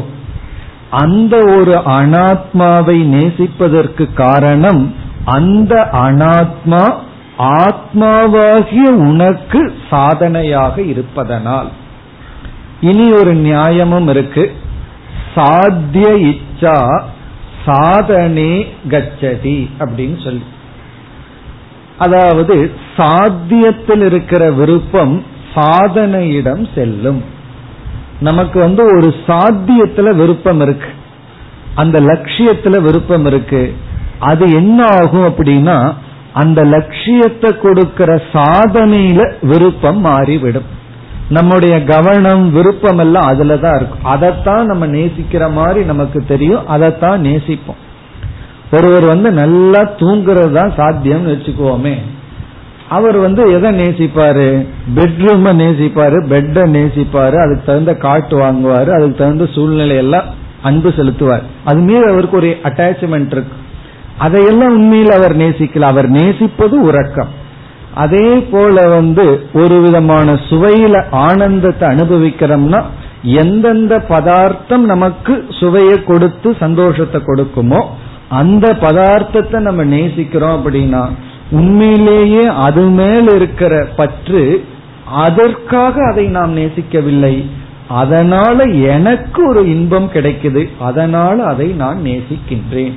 அந்த 0.90 1.36
ஒரு 1.36 1.74
அனாத்மாவை 1.84 2.98
நேசிப்பதற்கு 3.16 4.12
காரணம் 4.14 4.94
அந்த 5.24 5.88
அனாத்மா 5.92 6.94
ஆத்மாவாகிய 7.38 8.82
உனக்கு 8.82 9.72
சாதனையாக 9.90 10.82
இருப்பதனால். 10.82 11.70
இனி 12.80 13.12
ஒரு 13.12 13.34
நியாயமும் 13.34 14.08
இருக்கு. 14.08 14.52
சாத்திய 15.34 16.06
இச்சா 16.06 17.02
சாதனே 17.66 18.66
கச்சதி 18.88 19.70
அப்படின்னு 19.78 20.24
சொல்லி. 20.24 20.42
அதாவது 21.98 22.70
சாத்தியத்தில் 22.96 24.04
இருக்கிற 24.04 24.50
விருப்பம் 24.50 25.24
சாதனையிடம் 25.54 26.66
செல்லும். 26.74 27.24
நமக்கு 28.20 28.60
வந்து 28.60 28.84
ஒரு 28.84 29.14
சாத்தியத்துல 29.26 30.14
விருப்பம் 30.14 30.60
இருக்கு. 30.60 30.88
அந்த 31.74 32.00
லட்சியத்துல 32.00 32.80
விருப்பம் 32.80 33.26
இருக்கு. 33.26 33.74
அது 34.18 34.52
என்ன 34.52 34.84
ஆகும் 34.84 35.24
அப்படின்னா 35.24 35.94
அந்த 36.32 36.64
லட்சியத்தை 36.64 37.58
கொடுக்கிற 37.58 38.22
சாதனையில 38.32 39.32
விருப்பம் 39.42 40.00
மாறிவிடும். 40.00 40.78
நம்முடைய 41.30 41.84
கவனம் 41.84 42.52
விருப்பம் 42.52 42.98
எல்லாம் 42.98 43.30
அதுலதான் 43.30 43.76
இருக்கும். 43.76 44.04
அதைத்தான் 44.04 44.66
நம்ம 44.66 44.86
நேசிக்கிற 44.86 45.52
மாதிரி 45.52 45.84
நமக்கு 45.84 46.24
தெரியும். 46.28 46.68
அதைத்தான் 46.68 47.22
நேசிப்போம். 47.22 47.80
ஒருவர் 48.72 49.04
வந்து 49.04 49.30
நல்லா 49.30 49.82
தூங்குறது 49.82 50.52
தான் 50.52 50.72
சாத்தியம்னு 50.76 51.34
வச்சுக்குவோமே. 51.34 51.94
அவர் 52.88 53.16
வந்து 53.16 53.52
எதை 53.52 53.70
நேசிப்பாரு? 53.70 54.66
பெட்ரூமை 54.94 55.52
நேசிப்பாரு 55.52 56.26
பெட்டை 56.26 56.62
நேசிப்பாரு 56.62 57.42
அதுக்கு 57.42 57.62
தகுந்த 57.66 57.94
காட்டு 57.94 58.38
வாங்குவாரு 58.38 58.90
அதுக்கு 58.90 59.14
தகுந்த 59.14 59.46
சூழ்நிலை 59.46 59.96
எல்லாம் 59.96 60.24
அன்பு 60.62 60.88
செலுத்துவார். 60.88 61.42
அது 61.64 61.80
மீது 61.80 62.10
அவருக்கு 62.10 62.36
ஒரு 62.36 62.56
அட்டாச்மெண்ட் 62.62 63.32
இருக்கு. 63.32 63.56
அதையெல்லாம் 64.18 64.74
உண்மையில் 64.74 65.10
அவர் 65.10 65.36
நேசிக்கல. 65.36 65.80
அவர் 65.80 66.08
நேசிப்பது 66.08 66.80
உறக்கம். 66.80 67.38
அதே 67.94 68.38
போல 68.50 68.88
வந்து 68.88 69.48
ஒரு 69.52 69.80
விதமான 69.80 70.32
சுவையில 70.32 71.04
ஆனந்தத்தை 71.10 71.88
அனுபவிக்கிறோம்னா 71.88 72.82
எந்தெந்த 73.22 74.04
பதார்த்தம் 74.08 74.84
நமக்கு 74.84 75.46
சுவையை 75.48 76.04
கொடுத்து 76.04 76.56
சந்தோஷத்தை 76.60 77.20
கொடுக்குமோ 77.26 77.80
அந்த 78.28 78.76
பதார்த்தத்தை 78.80 79.60
நம்ம 79.60 79.84
நேசிக்கிறோம் 79.84 80.56
அப்படின்னா 80.56 81.08
உண்மையிலேயே 81.50 82.46
அது 82.46 82.82
மேல் 82.82 83.28
இருக்கிற 83.34 83.86
பற்று 83.96 84.64
அதற்காக 85.12 86.06
அதை 86.10 86.26
நாம் 86.26 86.56
நேசிக்கவில்லை. 86.56 87.44
அதனால 87.88 88.62
எனக்கு 88.62 89.48
ஒரு 89.48 89.68
இன்பம் 89.68 90.10
கிடைக்குது. 90.12 90.68
அதனால 90.78 91.42
அதை 91.44 91.66
நான் 91.66 92.00
நேசிக்கின்றேன். 92.02 92.92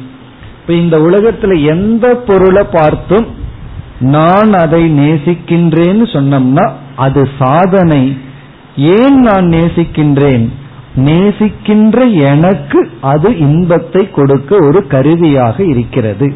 இப்ப 0.62 0.74
இந்த 0.74 0.98
உலகத்துல 0.98 1.66
எந்த 1.66 2.16
பொருளை 2.16 2.64
பார்த்தும் 2.72 3.28
நான் 4.00 4.54
அதை 4.54 5.00
நேசிக்கின்றேன்னு 5.00 6.06
சொன்னோம்னா 6.14 6.72
அது 6.96 7.30
சாதனை. 7.40 8.18
ஏன் 8.76 9.20
நான் 9.20 9.46
நேசிக்கின்றேன்? 9.46 10.50
நேசிக்கின்ற 10.96 12.20
எனக்கு 12.20 12.90
அது 13.02 13.38
இன்பத்தை 13.38 14.12
கொடுக்க 14.12 14.56
ஒரு 14.66 14.88
கருவியாக 14.88 15.64
இருக்கிறது. 15.64 16.36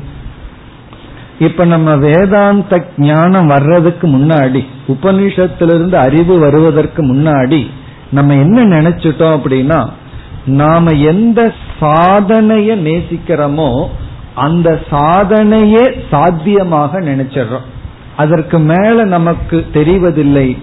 இப்ப 1.39 1.65
நம்ம 1.65 1.95
வேதாந்த 1.95 2.85
ஞானம் 2.97 3.47
வர்றதுக்கு 3.47 4.07
முன்னாடி 4.07 4.65
உபனிஷத்திலிருந்து 4.87 5.93
அறிவு 5.93 6.39
வருவதற்கு 6.39 7.03
முன்னாடி 7.03 7.67
நம்ம 8.11 8.33
என்ன 8.33 8.63
நினைச்சிட்டோம் 8.63 9.37
அப்படின்னா 9.37 9.89
நாம 10.45 10.91
எந்த 10.91 11.53
சாதனைய 11.79 12.75
நேசிக்கிறோமோ 12.75 13.87
அந்த 14.37 14.79
சாதனையே 14.89 15.83
சாத்தியமாக 16.11 17.01
நினைச்சிடறோம். 17.01 17.67
அதற்கு 18.17 18.59
மேல 18.59 19.03
நமக்கு 19.03 19.65
தெரிவதில்லை. 19.73 20.57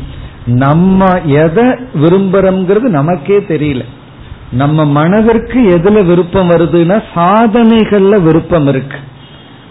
நம்ம 0.47 1.21
எதை 1.21 1.67
விரும்புறோம்ங்கிறது 2.03 2.89
நமக்கே 2.99 3.39
தெரியல. 3.39 3.85
நம்ம 4.53 4.85
மனதிற்கு 4.85 5.61
எதுல 5.61 6.05
விருப்பம் 6.05 6.51
வருதுன்னா 6.51 7.03
சாதனைகள்ல 7.15 8.23
விருப்பம் 8.23 8.67
இருக்கு. 8.67 8.99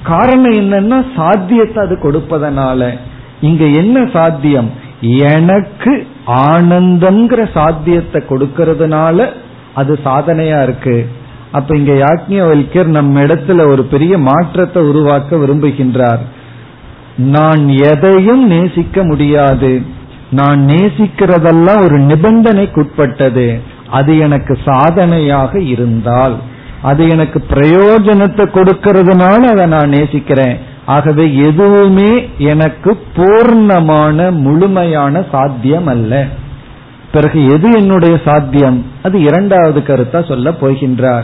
காரணம் 0.03 0.51
என்னன்னா 0.51 1.05
சாத்தியத்தை 1.15 1.85
அது 1.85 1.99
கொடுப்பதனால. 2.03 2.97
இங்க 3.41 3.65
என்ன 3.65 4.05
சாத்தியம்? 4.13 4.71
எனக்கு 5.01 6.07
ஆனந்தம்ங்கிற 6.27 7.49
சாத்தியத்தை 7.53 8.23
கொடுக்கறதுனால 8.29 9.29
அது 9.73 9.99
சாதனையா 10.05 10.63
இருக்கு. 10.63 11.09
அப்ப 11.53 11.77
இங்க 11.77 11.93
யாக்ஞவல்யர் 11.93 12.85
நம்ம 12.85 13.21
இடத்துல 13.21 13.67
ஒரு 13.67 13.83
பெரிய 13.83 14.17
மாற்றத்தை 14.17 14.83
உருவாக்க 14.83 15.35
விரும்புகின்றார். 15.35 16.23
நான் 17.17 17.69
எதையும் 17.69 18.47
நேசிக்க 18.47 19.03
முடியாது. 19.03 19.81
நான் 20.31 20.65
நேசிக்கிறதெல்லாம் 20.65 21.83
ஒரு 21.83 21.99
நிபந்தனைக்குட்பட்டது. 21.99 23.61
அது 23.89 24.17
எனக்கு 24.17 24.57
சாதனையாக 24.65 25.59
இருந்தால். 25.59 26.37
அது 26.81 27.09
எனக்கு 27.09 27.43
பிரயோஜனத்தை 27.49 28.45
கொடுக்கறதுனால 28.53 29.41
அதை 29.51 29.65
நான் 29.65 29.89
நேசிக்கிறேன். 29.89 30.57
ஆகவே 30.85 31.35
எதுவுமே 31.35 32.29
எனக்கு 32.37 32.91
பூர்ணமான 33.15 34.31
முழுமையான 34.31 35.25
சாத்தியம் 35.31 35.87
அல்ல. 35.87 36.25
பிறகு 37.11 37.45
எது 37.47 37.71
என்னுடைய 37.71 38.19
சாத்தியம்? 38.25 38.85
அது 39.03 39.21
இரண்டாவது 39.21 39.79
கருத்தா 39.79 40.27
சொல்ல 40.27 40.51
போகின்றார். 40.51 41.23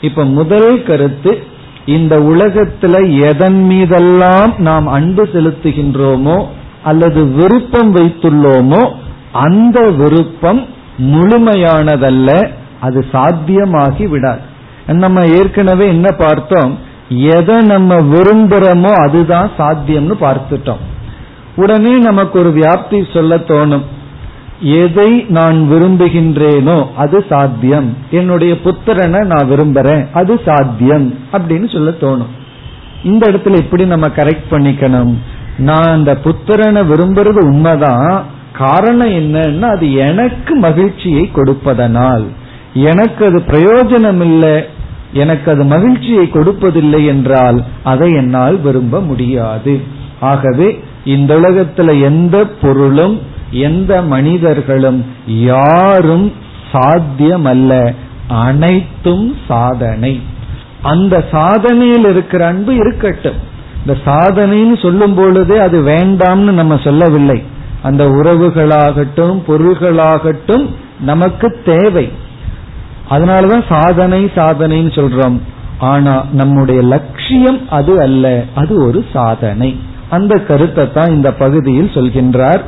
இப்ப 0.00 0.24
முதல் 0.24 0.82
கருத்து 0.82 1.42
இந்த 1.86 2.18
உலகத்துல 2.18 3.20
எதன் 3.28 3.62
மீதெல்லாம் 3.64 4.54
நாம் 4.58 4.86
அன்பு 4.86 5.24
செலுத்துகின்றோமோ 5.32 6.46
அல்லது 6.82 7.26
விருப்பம் 7.26 7.94
வைத்துள்ளோமோ 7.96 8.92
அந்த 9.32 9.80
விருப்பம் 9.80 10.66
முழுமையானதல்ல 10.98 12.50
அது 12.80 13.06
சாத்தியமாகி 13.12 14.08
விடாது. 14.08 14.40
நம்ம 14.86 15.26
ஏற்கனவே 15.26 15.86
என்ன 15.86 16.10
பார்த்தோம்? 16.10 16.78
எதை 17.08 17.56
நம்ம 17.62 17.94
விரும்புறோமோ 17.94 18.92
அதுதான் 18.92 19.50
சாத்தியம்னு 19.58 20.16
பார்த்துட்டோம். 20.20 20.82
உடனே 21.56 21.98
நமக்கு 21.98 22.38
ஒரு 22.38 22.50
வியாப்தி 22.50 23.14
சொல்ல 23.14 23.36
தோணும். 23.36 23.82
எதை 24.60 25.24
நான் 25.28 25.68
விரும்புகின்றேனோ 25.70 26.86
அது 26.96 27.24
சாத்தியம். 27.28 27.96
என்னுடைய 28.10 28.56
புத்திரனை 28.64 29.24
நான் 29.24 29.50
விரும்புறேன் 29.50 30.06
அது 30.12 30.40
சாத்தியம் 30.44 31.14
அப்படின்னு 31.32 31.72
சொல்ல 31.72 31.90
தோணும். 31.90 32.34
இந்த 33.04 33.30
இடத்துல 33.30 33.56
எப்படி 33.56 33.84
நம்ம 33.84 34.08
கரெக்ட் 34.08 34.50
பண்ணிக்கணும்? 34.50 35.14
நான் 35.58 35.86
அந்த 35.86 36.18
புத்திரனை 36.24 36.82
விரும்புறது 36.90 37.40
உண்மைதான். 37.42 38.24
காரணம் 38.52 39.08
என்னன்னா 39.08 39.60
அது 39.60 39.94
எனக்கு 39.94 40.54
மகிழ்ச்சியை 40.54 41.30
கொடுப்பதனால். 41.30 42.24
எனக்கு 42.74 43.24
அது 43.24 43.38
பிரயோஜனம் 43.38 44.20
இல்லை 44.20 44.64
எனக்கு 45.12 45.50
அது 45.50 45.64
மகிழ்ச்சியை 45.64 46.30
கொடுப்பதில்லை 46.32 47.06
என்றால் 47.06 47.64
அதை 47.82 48.10
என்னால் 48.10 48.60
விரும்ப 48.60 49.00
முடியாது. 49.00 49.80
ஆகவே 50.20 50.84
இந்த 51.04 51.34
உலகத்துல 51.34 52.00
எந்த 52.00 52.46
பொருளும் 52.46 53.20
எந்த 53.50 54.02
மனிதர்களும் 54.02 55.04
யாரும் 55.26 56.32
சாத்தியமல்ல. 56.72 57.94
அனைத்தும் 58.28 59.36
சாதனை. 59.48 60.20
அந்த 60.82 61.24
சாதனையில் 61.32 62.08
இருக்கிற 62.08 62.46
அன்பு 62.46 62.74
இருக்கட்டும். 62.74 63.36
இந்த 63.86 64.00
சாதனைன்னு 64.04 64.82
சொல்லும் 64.82 65.14
பொழுதே 65.14 65.58
அது 65.58 65.82
வேண்டாம்னு 65.82 66.50
நம்ம 66.50 66.76
சொல்லவில்லை. 66.84 67.42
அந்த 67.82 68.08
உறவுகளாகட்டும் 68.08 69.42
பொருள்களாகட்டும் 69.48 70.68
நமக்கு 71.00 71.62
தேவை. 71.64 72.12
அதனாலதான் 73.10 73.64
சாதனை 73.68 74.24
சாதனைன்னு 74.24 74.92
சொல்றோம். 74.92 75.38
ஆனா 75.78 76.24
நம்முடைய 76.32 76.82
லட்சியம் 76.82 77.70
அது 77.70 78.00
அல்ல. 78.00 78.44
அது 78.54 78.84
ஒரு 78.84 79.04
சாதனை. 79.12 79.80
அந்த 80.10 80.38
கருத்தை 80.38 80.92
தான் 80.92 81.10
இந்த 81.10 81.32
பகுதியில் 81.32 81.90
சொல்கின்றார். 81.94 82.60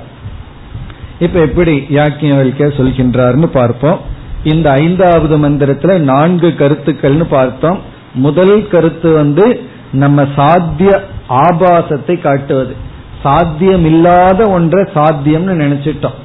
இப்ப 1.23 1.41
எப்படி 1.41 1.75
யாக்கியவல்க 1.91 2.69
சொல்கின்றார்னு 2.79 3.47
பார்ப்போம். 3.47 4.01
இந்த 4.45 4.67
ஐந்தாவது 4.71 5.35
மந்திரத்துல 5.39 5.99
நான்கு 5.99 6.49
கருத்துக்கள்னு 6.59 7.27
பார்த்தோம். 7.31 7.79
முதல் 8.15 8.69
கருத்து 8.69 9.13
வந்து 9.13 9.47
நம்ம 9.93 10.25
சாத்திய 10.37 10.91
ஆபாசத்தை 11.29 12.21
காட்டுவது. 12.21 12.75
சாத்தியம் 13.23 13.85
இல்லாத 13.85 14.51
ஒன்றை 14.51 14.83
சாத்தியம்னு 14.95 15.55
நினைச்சிட்டோம். 15.65 16.19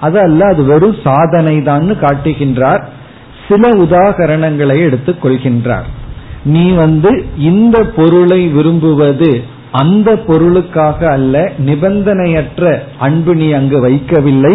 அதல்ல 0.00 0.46
அது 0.46 0.62
வெறும் 0.64 0.96
சாதனை 1.04 1.62
தான் 1.62 1.88
காட்டுகின்றார். 2.00 2.82
சில 3.48 3.68
உதாகரணங்களை 3.84 4.76
எடுத்துக் 4.78 5.22
கொள்கின்றார். 5.24 5.88
நீ 6.44 6.64
வந்து 6.70 7.10
இந்த 7.38 7.76
பொருளை 7.96 8.40
விரும்புவது 8.48 9.30
அந்த 9.72 10.10
பொருளுக்காக 10.28 10.98
அல்ல 11.10 11.52
நிபந்தனையற்ற 11.66 12.64
அன்பு 12.98 13.32
நீ 13.34 13.48
அங்கு 13.58 13.78
வைக்கவில்லை. 13.86 14.54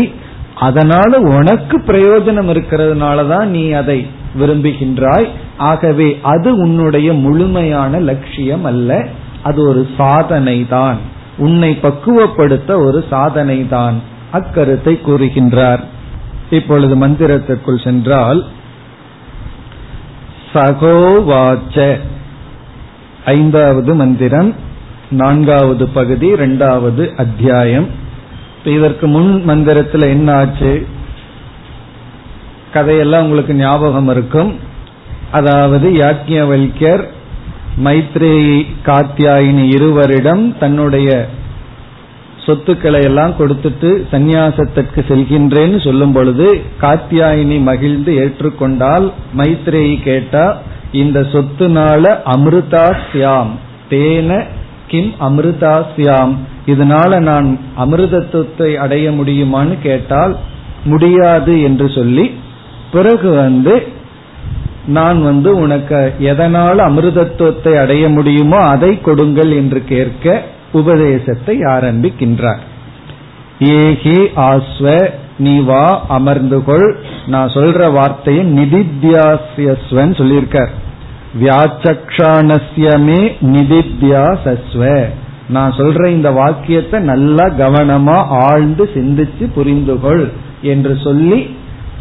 அதனால 0.56 1.17
உனக்கு 1.17 1.78
பிரயோஜனம் 1.88 2.49
இருக்கிறதுனால 2.54 3.28
தான் 3.28 3.49
நீ 3.49 3.63
அதை 3.71 3.97
விரும்புகின்றாய். 4.39 5.28
ஆகவே 5.58 6.08
அது 6.21 6.49
உன்னுடைய 6.58 7.13
முழுமையான 7.13 7.99
லட்சியம் 7.99 8.65
அல்ல. 8.71 9.08
அது 9.43 9.60
ஒரு 9.69 9.82
சாதனை 9.97 10.58
தான் 10.67 10.99
உன்னை 11.38 11.71
பக்குவப்படுத்த 11.82 12.69
ஒரு 12.88 13.06
சாதனை 13.10 13.67
தான் 13.67 13.95
அக்கருத்தை 14.34 14.93
கூறுகின்றார். 15.08 15.82
இப்பொழுது 16.49 16.95
மந்திரத்திற்குள் 16.95 17.84
சென்றால் 17.84 18.41
சகோவாச்ச 20.54 21.97
ஐந்தாவது 23.25 23.93
மந்திரம். 23.95 24.51
நான்காவது 25.15 25.88
பகுதி 25.88 26.28
இரண்டாவது 26.28 27.04
அத்தியாயம். 27.17 27.88
இதற்கு 28.63 29.08
முன் 29.08 29.32
மந்திரத்தில் 29.43 30.06
என்ன 30.08 30.28
ஆச்சு? 30.34 30.71
கதையெல்லாம் 32.73 33.23
உங்களுக்கு 33.23 33.54
ஞாபகம் 33.54 34.10
இருக்கும். 34.10 34.51
அதாவது 35.32 35.88
யாக்ஞவல்யர் 35.91 37.04
மைத்ரேயி 37.86 38.60
காத்தியாயினி 38.86 39.65
இருவரிடம் 39.75 40.43
தன்னுடைய 40.58 41.10
சொத்துக்களை 42.45 42.99
எல்லாம் 43.04 43.34
கொடுத்துட்டு 43.39 43.89
சந்நியாசத்திற்கு 44.12 44.99
செல்கின்றேன்னு 45.10 45.80
சொல்லும் 45.84 46.13
பொழுது 46.13 46.47
காத்தியாயினி 46.82 47.58
மகிழ்ந்து 47.62 48.13
ஏற்றுக்கொண்டால் 48.23 49.08
மைத்ரேயி 49.38 49.95
கேட்டா 50.04 50.45
இந்த 50.91 51.19
சொத்துனால 51.34 52.04
அமிர்தா 52.34 52.86
சியாம் 53.12 53.54
தேன 53.89 54.30
கிம் 54.95 55.12
அமிர்தாசியாம் 55.27 56.34
இதனால 56.65 57.19
நான் 57.21 57.47
அமிர்தத்துவத்தை 57.84 58.69
அடைய 58.84 59.05
முடியுமான்னு 59.12 59.75
கேட்டால் 59.81 60.34
முடியாது 60.84 61.53
என்று 61.62 61.88
சொல்லி 61.89 62.25
பிறகு 62.91 63.29
வந்து 63.34 63.75
நான் 64.88 65.19
வந்து 65.23 65.49
உனக்கு 65.55 65.99
எதனால் 66.31 66.79
அமிர்தத்துவத்தை 66.79 67.73
அடைய 67.84 68.03
முடியுமோ 68.10 68.60
அதை 68.63 68.91
கொடுங்கள் 69.01 69.51
என்று 69.51 69.79
கேட்க 69.86 70.36
உபதேசத்தை 70.71 71.55
ஆரம்பிக்கின்றார். 71.75 72.62
ஏஹி 73.75 74.17
ஆஸ்வ 74.49 74.95
நீ 75.38 75.55
வா 75.60 75.86
அமர்ந்து 76.08 76.60
கொள். 76.63 76.88
நான் 77.27 77.53
சொல்ற 77.53 77.91
வார்த்தையை 77.91 78.43
நிதித்தியாசியஸ்வன் 78.58 80.13
சொல்லியிருக்கார். 80.19 80.73
வியாச்சக்ஷானஸ்யமே 81.41 83.21
நிதித்யா 83.41 84.25
சஸ்வ. 84.45 85.05
நான் 85.49 85.71
சொல்ற 85.71 86.07
இந்த 86.07 86.31
வாக்கியத்தை 86.31 86.99
நல்லா 86.99 87.43
கவனமா 87.43 88.17
ஆழ்ந்து 88.27 88.89
சிந்திச்சு 88.93 89.53
புரிந்து 89.55 89.99
கொள் 89.99 90.31
என்று 90.61 90.97
சொல்லி 91.03 91.55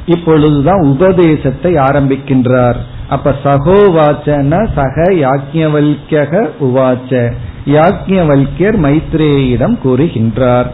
இப்பொழுதுதான் 0.06 0.82
உபதேசத்தை 0.82 1.74
ஆரம்பிக்கின்றார். 1.74 2.76
அப்ப 3.08 3.34
சகோவாச்சன 3.44 4.68
சக 4.74 5.12
யாக்ஞவல்யக 5.12 6.48
உவாச்ச. 6.60 7.32
யாக்ஞவல்யர் 7.66 8.78
மைத்ரேயிடம் 8.86 9.76
கூறுகின்றார். 9.84 10.70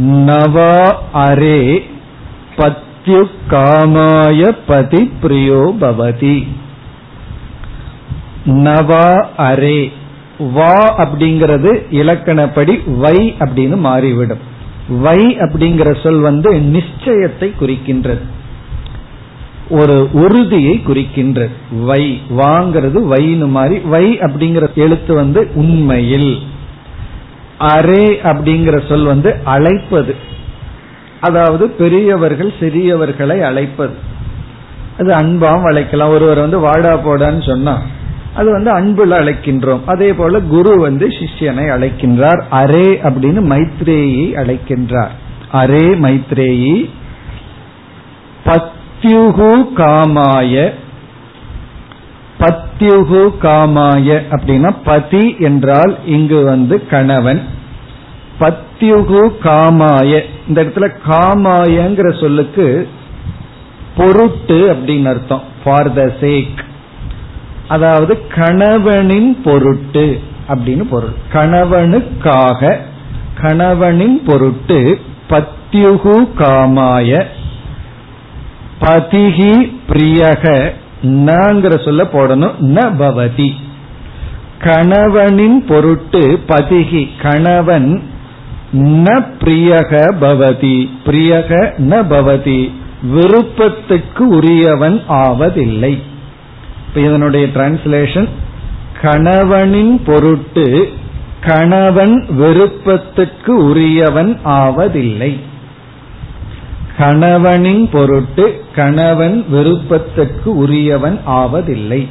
நவா 0.00 0.94
அரே 1.12 1.60
பத்யு 2.56 3.20
காமாய 3.50 4.56
பதி 4.66 5.10
பிரியோ 5.22 5.62
பவதி. 5.80 6.46
நவா 8.46 9.26
அரே. 9.38 9.92
வா 10.38 11.04
அப்படிங்கிறது 11.04 11.70
இலக்கணப்படி 11.90 12.96
வை 12.96 13.34
அப்படின்னு 13.38 13.76
மாறிவிடும். 13.76 14.38
வை 14.88 15.36
அப்படிங்கிற 15.36 16.02
சொல் 16.02 16.20
வந்து 16.20 16.52
நிச்சயத்தை 16.52 17.52
குறிக்கின்றது. 17.60 18.20
ஒரு 19.70 20.08
உறுதியை 20.12 20.82
குறிக்கின்றது. 20.86 21.50
வை 21.84 22.20
வாங்கிறது 22.30 22.98
வைனு 23.12 23.48
மாதிரி 23.48 23.78
வை 23.78 24.18
அப்படிங்கிற 24.18 24.74
எழுத்து 24.74 25.14
வந்து 25.14 25.50
உண்மையில். 25.54 26.38
அரே 27.58 28.06
அப்படிங்கிற 28.22 28.88
சொல் 28.88 29.04
வந்து 29.04 29.36
அழைப்பது. 29.44 30.14
அதாவது 31.20 31.70
பெரியவர்கள் 31.70 32.52
சிறியவர்களை 32.60 33.40
அழைப்பது. 33.40 33.94
அது 34.98 35.12
அன்பாம் 35.12 35.64
அழைக்கலாம். 35.64 36.10
ஒருவர் 36.10 36.38
வந்து 36.38 36.58
வாடா 36.58 36.92
போடான்னு 36.98 37.48
சொன்னா 37.48 37.82
அது 38.36 38.50
வந்து 38.50 38.70
அன்புல 38.72 39.10
அழைக்கின்றோம். 39.10 39.80
அதே 39.86 40.12
போல 40.12 40.40
குரு 40.40 40.78
வந்து 40.80 41.08
சிஷ்யனை 41.08 41.64
அழைக்கின்றார். 41.76 42.42
அரே 42.50 42.88
அப்படின்னு 43.06 43.42
மைத்ரேயி 43.52 44.24
அழைக்கின்றார். 44.34 45.14
அரே 45.52 45.84
மைத்ரேயி 46.04 46.90
பத்யுகு 48.46 49.64
காமாய. 49.76 50.70
பத்யுகு 52.40 53.30
காமாய 53.42 54.20
அப்படின்னா 54.30 54.74
பதி 54.84 55.36
என்றால் 55.38 55.98
இங்கு 56.06 56.44
வந்து 56.44 56.86
கணவன். 56.86 57.42
பத்யுகு 58.40 59.30
காமாய. 59.42 60.20
இந்த 60.48 60.64
இடத்துல 60.64 60.90
காமாயங்கிற 61.08 62.20
சொல்லுக்கு 62.20 62.88
பொருட்டு 63.96 64.58
அப்படின்னு 64.72 65.04
அர்த்தம். 65.04 65.42
ஃபார் 65.64 65.92
த 65.92 66.12
சேக் 66.20 66.64
அதாவது 67.68 68.26
கணவனின் 68.28 69.42
பொருட்டு 69.44 70.20
அப்படின்னு 70.48 70.84
பொருள். 70.84 71.14
கணவனுக்காக 71.32 72.76
கணவனின் 73.40 74.22
பொருட்டு 74.26 74.98
பத்யுகு 75.30 76.28
காமாய 76.38 77.24
பதிகி 78.80 79.72
பிரியக 79.88 80.72
நங்கிற 81.02 81.84
சொல்ல 81.84 82.02
போடணும் 82.02 82.56
ந 82.60 82.84
பவதி. 82.98 83.50
கணவனின் 84.62 85.64
பொருட்டு 85.64 86.40
பதிகி 86.48 87.08
கணவன் 87.22 88.02
ந 88.72 89.24
பிரியக 89.44 89.92
பவதி 90.20 90.88
பிரியக 91.06 91.72
ந 91.78 92.02
பவதி 92.12 92.70
விருப்பத்துக்கு 93.02 94.26
உரியவன் 94.26 95.02
ஆவதில்லை. 95.08 95.94
இதனுடைய 97.04 97.46
டிரான்ஸ்லேஷன் 97.46 98.28
கணவனின் 99.02 100.02
பொருட்டு 100.04 100.92
கணவன் 101.40 102.26
விருப்பத்துக்கு 102.30 103.64
உரியவன் 103.64 104.40
ஆவதில்லை. 104.44 105.40
கணவனின் 106.98 107.88
பொருட்டு 107.88 108.64
கணவன் 108.74 109.44
விருப்பத்துக்கு 109.48 110.56
உரியவன் 110.56 111.20
ஆவதில்லை. 111.26 112.06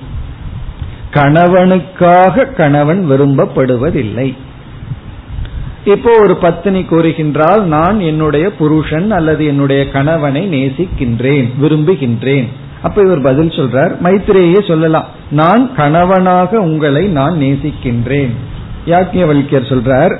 கணவனுக்காக 1.13 2.54
கணவன் 2.54 3.12
விரும்பப்படுவதில்லை. 3.12 4.36
இப்போ 5.86 6.17
ஒரு 6.21 6.36
பத்தினி 6.36 6.80
கூறுகின்றால் 6.80 7.62
நான் 7.62 8.00
என்னுடைய 8.00 8.52
புருஷன் 8.52 9.12
அல்லது 9.12 9.45
என்னுடைய 9.45 9.89
கணவனை 9.89 10.48
நேசிக்கின்றேன் 10.48 11.50
விரும்புகின்றேன். 11.62 12.48
அப்ப 12.86 13.02
இவர் 13.02 13.21
பதில் 13.21 13.56
சொல்றார் 13.58 13.93
மைத்திரேயே 14.04 14.67
சொல்லலாம். 14.67 15.06
நான் 15.32 15.63
கணவனாக 15.76 16.60
உங்களை 16.60 17.04
நான் 17.08 17.38
நேசிக்கின்றேன். 17.38 18.34
யாக்கியவல்யர் 18.86 19.69
சொல்றார் 19.71 20.13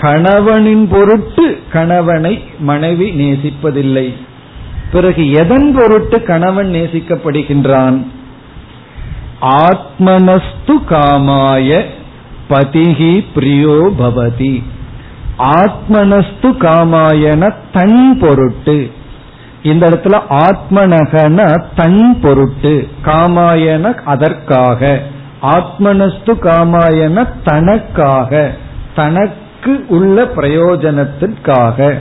கணவனின் 0.00 0.88
பொருட்டு 0.88 1.46
கணவனை 1.72 2.34
மனைவி 2.58 3.08
நேசிப்பதில்லை. 3.10 4.06
பிறகு 4.92 5.22
எதன் 5.32 5.68
பொருட்டு 5.74 6.22
கணவன் 6.22 6.70
நேசிக்கப்படுகின்றான்? 6.70 7.98
ஆத்மனஸ்து 9.62 10.74
காமாய 10.90 11.82
பதிகி 12.50 13.12
பிரியோ 13.34 13.76
பவதி. 13.98 14.54
ஆத்மனஸ்து 15.38 16.50
காமாயன 16.64 17.54
தன் 17.72 18.18
பொருட்டு. 18.20 18.78
இந்த 19.62 19.90
இடத்துல 19.90 20.20
ஆத்மனகன 20.30 21.64
தன் 21.76 22.20
பொருட்டு 22.20 22.88
காமாயன 23.04 23.94
அதற்காக. 24.04 25.00
ஆத்மனஸ்து 25.42 26.34
காமாயன 26.40 27.28
தனக்காக 27.44 28.50
தனக்கு 28.94 29.84
உள்ள 29.88 30.24
பிரயோஜனத்திற்காக. 30.24 31.98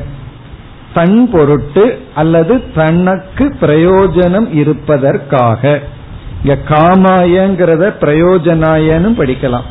தன் 0.94 1.30
பொருட்டு 1.30 2.02
அல்லது 2.16 2.74
தனக்கு 2.74 3.56
பிரயோஜனம் 3.62 4.54
இருப்பதற்காக. 4.54 5.80
இங்க 6.44 6.58
காமாயங்கிறத 6.70 7.94
பிரயோஜனாயன்னு 8.02 9.14
படிக்கலாம். 9.18 9.70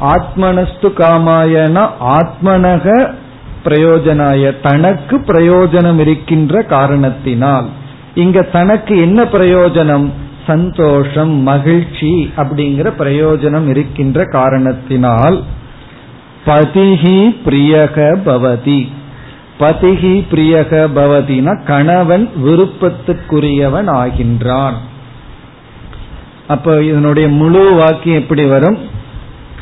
ஆத்மனஸ்து 0.00 0.92
காமாயன 0.96 1.88
ஆத்மனக 2.00 3.14
பிரயோஜனாய 3.64 4.60
தனக்கு 4.60 5.18
பிரயோஜனம் 5.18 5.98
இருக்கின்ற 5.98 6.62
காரணத்தினால். 6.62 7.66
இங்க 8.14 8.42
தனக்கு 8.42 9.00
என்ன 9.00 9.22
பிரயோஜனம்? 9.22 10.10
சந்தோஷம் 10.46 11.30
மகிழ்ச்சி 11.30 12.32
அப்படிங்கிற 12.36 12.92
பிரயோஜனம் 12.98 13.68
இருக்கின்ற 13.68 14.24
காரணத்தினால் 14.24 15.42
பதிகி 16.46 17.36
பிரியக 17.46 18.18
பவதி. 18.26 18.88
பதிகி 19.60 20.24
பிரியக 20.32 20.88
பவதினா 20.96 21.64
கணவன் 21.64 22.28
விருப்பத்துக்குரியவன் 22.44 23.90
ஆகின்றான். 23.90 24.74
அப்ப 26.48 26.82
இதனுடைய 26.82 27.28
முழு 27.28 27.74
வாக்கியம் 27.74 28.20
எப்படி 28.20 28.44
வரும்? 28.44 28.78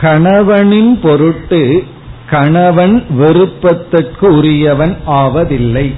கணவனின் 0.00 1.00
பொருட்டு 1.02 1.84
கணவன் 2.30 3.06
விருப்பத்துக்கு 3.10 4.36
உரியவன் 4.36 4.96
ஆவதில்லை. 5.06 5.94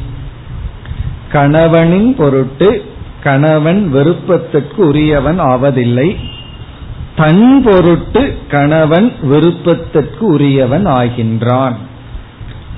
கணவனின் 1.32 2.16
பொருட்டு 2.16 2.84
கணவன் 3.22 3.90
விருப்பத்துக்கு 3.90 4.86
உரியவன் 4.86 5.40
ஆவதில்லை. 5.40 6.16
தன் 7.16 7.62
பொருட்டு 7.64 8.38
கணவன் 8.50 9.12
விருப்பத்திற்கு 9.22 10.26
உரியவன் 10.26 10.86
ஆகின்றான். 10.86 11.72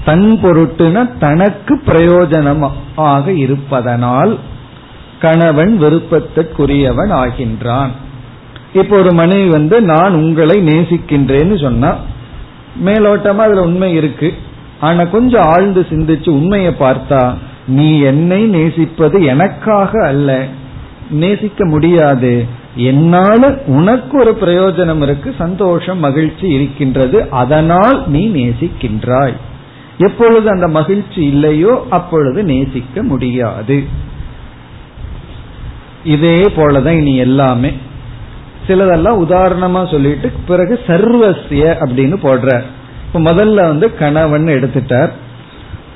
தன் 0.04 0.40
பொருட்டுன 0.42 1.18
தனக்கு 1.18 1.82
பிரயோஜனமாக 1.86 3.36
இருப்பதனால் 3.36 4.38
கணவன் 5.20 5.82
விருப்பத்திற்குரியவன் 5.82 7.12
ஆகின்றான். 7.12 7.88
இப்போ 8.72 8.96
ஒரு 8.96 9.12
மனைவி 9.12 9.48
வந்து 9.48 9.82
நான் 9.82 10.14
உங்களை 10.14 10.56
நேசிக்கின்றேன்னு 10.68 11.62
சொன்னா 11.62 11.96
மேலோட்டமா 12.84 13.36
அதுல 13.36 13.62
உண்மை 13.62 13.94
இருக்கு. 13.94 14.34
ஆனா 14.80 15.04
கொஞ்சம் 15.04 15.44
ஆழ்ந்து 15.44 15.86
சிந்திச்சு 15.90 16.28
உண்மையை 16.28 16.72
பார்த்தா 16.78 17.34
நீ 17.66 18.00
என்னை 18.00 18.44
நேசிப்பது 18.44 19.24
எனக்காக 19.24 20.06
அல்ல. 20.06 20.46
நேசிக்க 21.10 21.66
முடியாது. 21.66 22.46
என்னால 22.76 23.58
உனக்கு 23.66 24.18
ஒரு 24.18 24.36
பிரயோஜனம் 24.40 25.02
இருக்கு 25.02 25.34
சந்தோஷம் 25.38 25.98
மகிழ்ச்சி 25.98 26.48
இருக்கின்றது. 26.48 27.30
அதனால் 27.30 28.08
நீ 28.08 28.28
நேசிக்கின்றாய். 28.28 29.34
எப்பொழுது 29.98 30.50
அந்த 30.50 30.68
மகிழ்ச்சி 30.68 31.24
இல்லையோ 31.24 31.86
அப்பொழுது 31.90 32.44
நேசிக்க 32.44 33.02
முடியாது. 33.02 33.84
இதே 36.04 36.34
போலதான் 36.34 36.98
இனி 36.98 37.16
எல்லாமே. 37.16 37.72
சிலதெல்லாம் 38.66 39.20
உதாரணமா 39.26 39.90
சொல்லிட்டு 39.90 40.30
பிறகு 40.46 40.80
சர்வசிய 40.86 41.64
அப்படின்னு 41.84 42.16
போடுறார். 42.22 42.64
இப்ப 43.06 43.20
முதல்ல 43.20 43.54
வந்து 43.54 43.94
கணவன் 43.94 44.44
எடுத்துட்டார். 44.44 45.10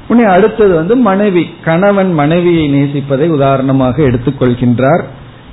உன்னை 0.08 0.24
அடுத்தது 0.24 0.74
வந்து 0.74 0.96
மனைவி. 0.96 1.50
கணவன் 1.64 2.12
மனைவியை 2.12 2.64
நேசிப்பதை 2.74 3.28
உதாரணமாக 3.28 4.02
எடுத்துக்கொள்கின்றார். 4.02 5.02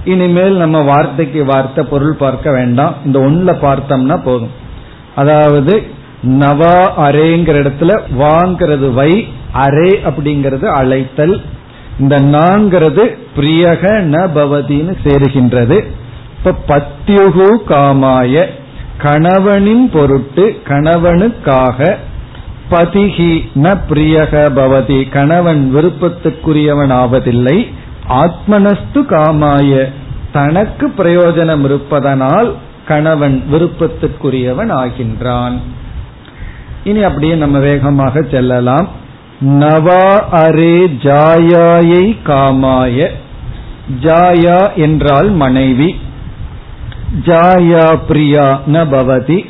இனிமேல் 0.05 0.55
நம்ம 0.55 0.81
வார்த்தைக்கு 0.81 1.45
வார்த்தை 1.45 1.83
பொருள் 1.83 2.13
பார்க்க 2.13 2.51
வேண்டாம். 2.51 2.95
இந்த 3.05 3.19
ஒன்ல 3.19 3.55
பார்த்தோம்னா 3.55 4.23
போதும். 4.23 4.51
அதாவது 5.15 5.83
நவா 6.23 6.75
அரேங்கிற 6.97 7.55
இடத்துல 7.63 7.99
வாங்கிறது 8.19 8.93
வை 8.93 9.27
அரே 9.53 9.91
அப்படிங்கிறது 10.09 10.65
அழைத்தல். 10.65 11.41
இந்த 11.99 12.19
நாங்கிறது 12.19 13.03
பிரியக 13.37 13.83
ந 14.13 14.29
பவதின்னு 14.35 14.93
சேருகின்றது. 15.03 15.77
இப்ப 16.45 16.65
பத்யுகு 16.67 17.57
காமாய 17.67 18.49
கணவனின் 18.97 19.89
பொருட்டு 19.89 20.61
கணவனுக்காக 20.67 21.97
பதிகி 22.71 23.49
ந 23.55 23.77
பிரியக 23.89 24.49
பவதி 24.55 25.09
கணவன் 25.09 25.75
விருப்பத்துக்குரியவன் 25.75 26.93
ஆவதில்லை 26.93 27.67
ஆத்மனஸ்து 28.09 28.95
காமாய 28.95 29.91
தனக்கு 30.31 30.93
பிரயோஜனம் 30.97 31.63
இருப்பதனால் 31.63 32.55
கணவன் 32.87 33.43
விருப்பத்துக்குரியவன் 33.51 34.71
ஆகின்றான் 34.73 35.53
இனி 36.83 37.03
அப்படியே 37.03 37.33
நம்ம 37.33 37.59
வேகமாக 37.59 38.21
செல்லலாம். 38.21 38.87
நவா 39.41 40.23
அரே 40.31 40.87
ஜாயாயை 41.03 42.17
காமாய 42.25 43.07
ஜாயா 44.01 44.75
என்றால் 44.75 45.29
மனைவி 45.29 45.95
ஜாயா 47.23 47.99
பிரியா 48.07 48.61
ந 48.67 48.75
பவதி. 48.75 49.45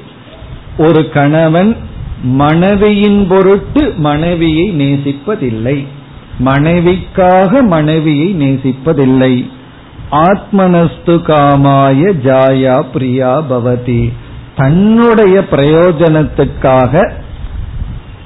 ஒரு 0.77 1.09
கணவன் 1.09 1.75
மனைவியின் 2.23 3.27
பொருட்டு 3.27 3.93
மனைவியை 3.97 4.71
நேசிப்பதில்லை. 4.71 5.87
மனைவிக்காக 6.45 7.61
மனைவியை 7.61 8.35
நேசிப்பதில்லை. 8.35 9.49
ஆத்மனஸ்து 10.11 11.21
காமாய 11.27 12.11
ஜாயா 12.23 12.85
பிரியா 12.93 13.41
பவதி. 13.41 14.11
தன்னுடைய 14.55 15.39
பிரயோஜனத்துக்காக 15.51 17.11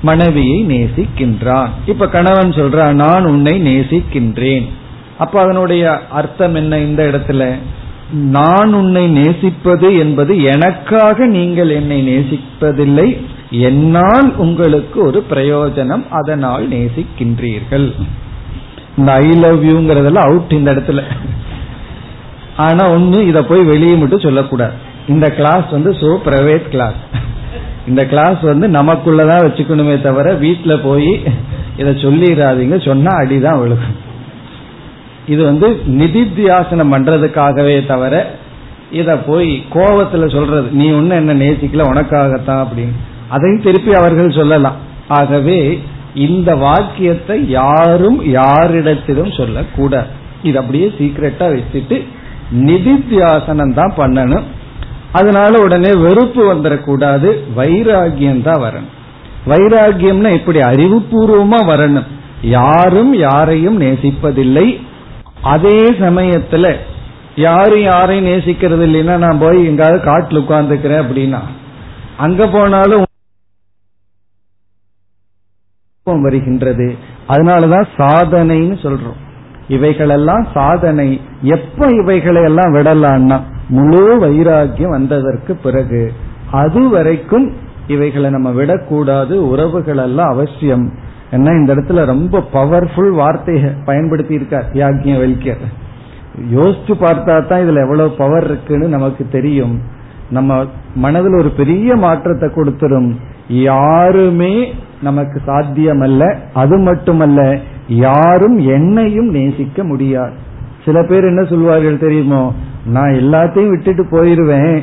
மனைவியை 0.01 0.65
நேசிக்கின்றான். 0.65 1.69
இப்ப 1.85 2.07
கணவன் 2.07 2.49
சொல்றான் 2.49 2.93
நான் 2.93 3.25
உன்னை 3.25 3.61
நேசிக்கின்றேன். 3.61 4.69
அப்ப 5.17 5.41
அதனுடைய 5.41 6.01
அர்த்தம் 6.09 6.55
என்ன 6.55 6.77
இந்த 6.77 7.03
இடத்துல? 7.03 7.55
நான் 8.13 8.73
உன்னை 8.73 9.07
நேசிப்பது 9.07 9.97
என்பது 9.97 10.43
எனக்காக 10.43 11.25
நீங்கள் 11.25 11.69
என்னை 11.69 11.99
நேசிப்பதில்லை. 12.07 13.17
என்னால் 13.49 14.35
உங்களுக்கு 14.35 15.03
ஒரு 15.03 15.25
பிரயோஜனம் 15.31 16.03
அதனால் 16.09 16.67
நேசிக்கின்றீர்கள். 16.67 17.91
இந்த 18.97 19.13
ஐ 19.13 19.31
லவ் 19.33 19.65
யூங்கிறதெல்லாம் 19.65 20.27
அவுட் 20.29 20.51
இந்த 20.51 20.73
இடத்துல. 20.73 21.01
ஆனா 22.57 22.89
ஒண்ணு 22.89 23.27
இத 23.27 23.43
போய் 23.43 23.63
வெளியே 23.63 23.95
மட்டும் 23.95 24.19
சொல்லக்கூடாது. 24.19 24.73
இந்த 25.07 25.29
கிளாஸ் 25.29 25.69
வந்து 25.71 25.91
சோ 25.91 26.17
பிரைவேட் 26.25 26.67
கிளாஸ் 26.69 26.99
இந்த 27.87 28.05
கிளாஸ் 28.05 28.41
வந்து 28.41 28.67
நமக்குள்ளதான் 28.67 29.45
வச்சுக்கணுமே 29.45 30.01
தவிர 30.01 30.33
வீட்டுல 30.33 30.83
போய் 30.83 31.23
இதை 31.77 31.93
சொல்லிடாதீங்க 31.93 32.85
சொன்னா 32.85 33.11
அடிதான் 33.11 33.61
விழுகும். 33.61 33.95
இது 35.31 35.41
வந்து 35.43 35.67
நிதித்தியாசனம் 35.99 36.93
பண்றதுக்காகவே 36.93 37.85
தவிர 37.85 38.13
இத 38.99 39.15
போய் 39.17 39.49
கோபத்துல 39.73 40.27
சொல்றது 40.35 40.67
நீ 40.71 40.85
ஒன்னு 40.91 41.15
என்ன 41.15 41.33
நேசிக்கல 41.33 41.87
உனக்காகத்தான் 41.93 42.61
அப்படின்னு. 42.63 42.95
அதையும் 43.29 43.65
திருப்பி 43.65 43.91
அவர்கள் 43.93 44.37
சொல்லலாம். 44.37 44.77
ஆகவே 45.07 45.59
இந்த 46.13 46.49
வாக்கியத்தை 46.55 47.49
யாரும் 47.49 48.19
யாரிடத்திலும் 48.37 49.35
சொல்லக்கூடாது. 49.37 50.09
இது 50.43 50.57
அப்படியே 50.59 50.87
சீக்கிரட்டா 50.99 51.47
வச்சுட்டு 51.55 51.97
நிதித்தியாசனம் 52.67 53.73
தான் 53.73 53.93
பண்ணணும். 53.97 54.47
அதனால 55.11 55.51
உடனே 55.63 55.91
வெறுப்பு 56.05 56.41
வந்துடக்கூடாது 56.53 57.29
வைராகியம் 57.57 58.41
தான் 58.41 58.63
வரணும். 58.65 58.93
வைராகியம்னா 59.51 60.31
இப்படி 60.39 60.59
அறிவுபூர்வமா 60.71 61.59
வரணும். 61.71 62.07
யாரும் 62.57 63.13
யாரையும் 63.27 63.81
நேசிப்பதில்லை. 63.81 64.67
அதே 65.43 65.91
சமயத்துல 65.91 66.75
யாரும் 67.35 67.81
யாரையும் 67.81 68.25
நேசிக்கிறது 68.25 68.87
இல்லைன்னா 68.87 69.17
நான் 69.17 69.39
போய் 69.39 69.65
எங்காவது 69.65 70.11
காட்டுல 70.11 70.43
உட்கார்ந்துக்கிறேன் 70.43 71.03
அப்படின்னா 71.03 71.39
அங்க 72.17 72.47
போனாலும் 72.47 73.03
வருகின்றது. 76.03 76.95
அதனாலதான் 77.27 77.87
சாதனைன்னு 77.97 78.77
சொல்றோம். 78.83 79.17
இவைகளெல்லாம் 79.67 80.47
சாதனை. 80.53 81.21
எப்ப 81.41 81.87
இவைகளை 81.87 82.43
எல்லாம் 82.43 82.73
விடலான்னா 82.73 83.41
முழு 83.69 84.19
வைராக்கியம் 84.19 84.89
வந்ததற்கு 84.89 85.55
பிறகு 85.55 86.13
அது 86.51 86.89
வரைக்கும் 86.89 87.53
இவைகளை 87.87 88.29
நம்ம 88.29 88.51
விடக்கூடாது. 88.51 89.47
உறவுகள் 89.47 89.97
எல்லாம் 89.97 90.29
அவசியம். 90.29 90.93
ஏன்னா 91.31 91.51
இந்த 91.59 91.69
இடத்துல 91.75 92.03
ரொம்ப 92.13 92.43
பவர்ஃபுல் 92.53 93.13
வார்த்தையை 93.21 93.69
பயன்படுத்தி 93.85 94.33
இருக்கார் 94.33 94.67
யாக்கிய 94.81 95.15
வலிக்கர் 95.23 95.63
யோசிச்சு 96.55 96.93
பார்த்தா 97.05 97.33
தான் 97.47 97.63
இதுல 97.63 97.81
எவ்வளவு 97.85 98.11
பவர் 98.19 98.45
இருக்குன்னு 98.49 98.87
நமக்கு 98.87 99.23
தெரியும். 99.31 99.73
நம்ம 100.29 100.57
மனதில் 100.95 101.35
ஒரு 101.39 101.49
பெரிய 101.51 101.95
மாற்றத்தை 101.95 102.47
கொடுத்துரும். 102.49 103.09
யாருமே 103.67 104.53
நமக்கு 105.01 105.37
சாத்தியம் 105.45 106.03
அல்ல 106.07 106.23
அது 106.53 106.77
மட்டுமல்ல 106.77 107.41
யாரும் 107.87 108.57
என்னையும் 108.75 109.29
நேசிக்க 109.29 109.83
முடியாது. 109.83 110.35
சில 110.85 110.97
பேர் 111.03 111.29
என்ன 111.31 111.43
சொல்வார்கள் 111.43 112.03
தெரியுமோ 112.05 112.43
நான் 112.95 113.13
எல்லாத்தையும் 113.21 113.73
விட்டுட்டு 113.73 114.03
போயிருவேன் 114.11 114.77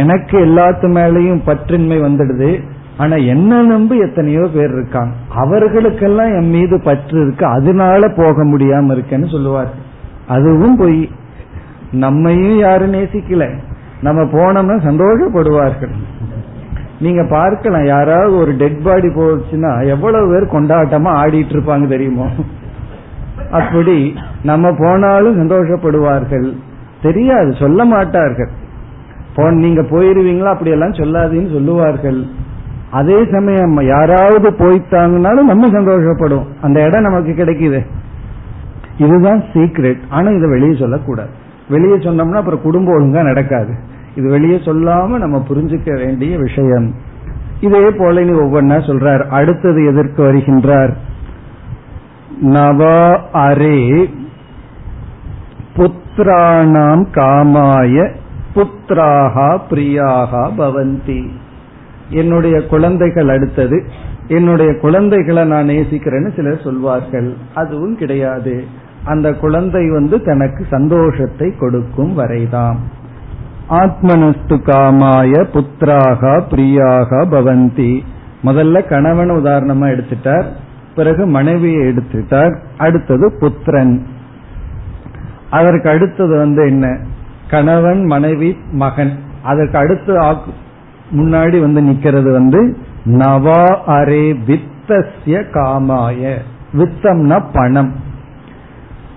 எனக்கு 0.00 0.36
எல்லாத்து 0.46 0.88
மேலையும் 0.98 1.42
பற்றின்மை 1.46 1.98
வந்துடுது 2.06 2.50
ஆனா 3.00 3.16
என்ன 3.32 3.62
நம்பி 3.62 3.96
எத்தனையோ 3.98 4.44
பேர் 4.54 4.72
இருக்காங்க. 4.72 5.12
அவர்களுக்கெல்லாம் 5.34 6.32
என் 6.38 6.50
மீது 6.50 6.76
பற்று 6.84 7.16
இருக்கு. 7.22 7.46
அதனால 7.46 8.02
போக 8.16 8.44
முடியாம 8.44 8.94
இருக்கேன்னு 8.96 9.28
சொல்லுவார் 9.30 9.72
அதுவும் 10.28 10.76
போய். 10.76 11.00
நம்மையும் 11.92 12.58
யாரும் 12.58 12.92
நேசிக்கல. 12.92 13.44
நம்ம 14.02 14.22
போனோம்னா 14.22 14.76
சந்தோஷப்படுவார்கள். 14.88 15.94
நீங்க 17.00 17.22
பார்க்கலாம். 17.30 17.84
யாராவது 17.84 18.36
ஒரு 18.36 18.52
டெட் 18.52 18.82
பாடி 18.82 19.08
போச்சுன்னா 19.08 19.72
எவ்வளவு 19.88 20.26
பேர் 20.32 20.54
கொண்டாட்டமா 20.54 21.10
ஆடிட்டு 21.22 21.54
இருப்பாங்க 21.56 21.86
தெரியுமோ? 21.88 22.26
அப்படி 23.50 24.14
நம்ம 24.42 24.74
போனாலும் 24.78 25.38
சந்தோஷப்படுவார்கள். 25.40 26.48
தெரியாது. 27.02 27.50
சொல்ல 27.54 27.84
மாட்டார்கள். 27.84 28.50
போன் 29.34 29.56
நீங்க 29.56 29.82
போயிருவீங்களா? 29.82 30.50
அப்படி 30.54 30.70
எல்லாம் 30.70 30.98
சொல்லாதீங்கன்னு 31.00 31.56
சொல்லுவார்கள். 31.58 32.20
அதே 32.90 33.26
சமயம் 33.32 33.80
யாராவது 33.80 34.50
போயிட்டாங்கனாலும் 34.50 35.42
நம்ம 35.42 35.66
சந்தோஷப்படும் 35.66 36.46
அந்த 36.60 36.82
இடம் 36.82 37.02
நமக்கு 37.02 37.32
கிடைக்குது. 37.32 37.86
இதுதான் 38.96 39.42
சீக்ரெட் 39.52 40.00
ஆனா 40.08 40.28
இதை 40.28 40.48
வெளியே 40.48 40.78
சொல்லக்கூடாது. 40.78 41.30
வெளியே 41.68 41.94
சொன்னோம்னா 41.94 42.34
அப்புறம் 42.34 42.62
குடும்பம் 42.62 42.98
ஒழுங்கா 42.98 43.22
நடக்காது. 43.22 43.74
இது 44.14 44.28
வெளியே 44.28 44.56
சொல்லாம 44.56 45.06
நம்ம 45.06 45.44
புரிஞ்சுக்க 45.48 45.94
வேண்டிய 45.94 46.38
விஷயம். 46.38 46.94
இதே 47.60 47.90
போல 47.90 48.20
நீ 48.20 48.30
ஒவ்வொன்னா 48.30 48.78
சொல்றார். 48.78 49.26
அடுத்தது 49.28 49.86
எதற்கு 49.86 50.32
வருகின்றார்? 50.32 50.94
நவா 52.42 53.18
அரே 53.32 54.10
புத்திராணாம் 55.76 57.04
காமாய 57.12 58.10
புத்திராகா 58.54 59.60
பிரியாகா 59.70 60.50
பவந்தி. 60.58 61.28
என்னுடைய 62.10 62.66
குழந்தைகள் 62.66 63.28
அடுத்தது 63.28 63.84
என்னுடைய 64.28 64.78
குழந்தைகளை 64.78 65.44
நான் 65.44 65.68
நேசிக்கிறேன்னு 65.68 66.34
சிலர் 66.36 66.62
சொல்வார்கள். 66.64 67.36
அதுவும் 67.54 67.96
கிடையாது. 67.96 68.64
அந்த 69.04 69.34
குழந்தை 69.34 69.90
வந்து 69.90 70.22
தனக்கு 70.22 70.66
சந்தோஷத்தை 70.70 71.52
கொடுக்கும் 71.58 72.14
வரைதான். 72.14 72.78
ஆத்மனஸ்து 73.70 74.56
காமாய 74.62 75.46
புத்திராக 75.52 76.42
பிரியாக 76.50 77.24
பவந்தி. 77.30 78.00
முதல்ல 78.44 78.88
கணவன் 78.88 79.30
உதாரணமா 79.30 79.86
எடுத்துட்டார் 79.86 80.44
பிறகு 80.94 81.26
மனைவியை 81.26 81.80
எடுத்துட்டார் 81.80 82.56
அடுத்தது 82.78 83.32
புத்திரன். 83.40 84.06
அதற்கு 85.50 85.90
அடுத்தது 85.90 86.38
வந்து 86.38 86.66
என்ன? 86.66 86.98
கணவன் 87.50 88.04
மனைவி 88.04 88.56
மகன். 88.70 89.12
அதற்கு 89.42 89.78
அடுத்து 89.78 90.18
முன்னாடி 91.16 91.60
வந்து 91.60 91.80
நிக்கிறது 91.82 92.32
வந்து 92.32 92.76
நவா 93.04 93.78
அரே 93.86 94.36
வித்தசிய 94.46 95.42
காமாய. 95.54 96.34
வித்தம்னா 96.78 97.44
பணம். 97.52 97.92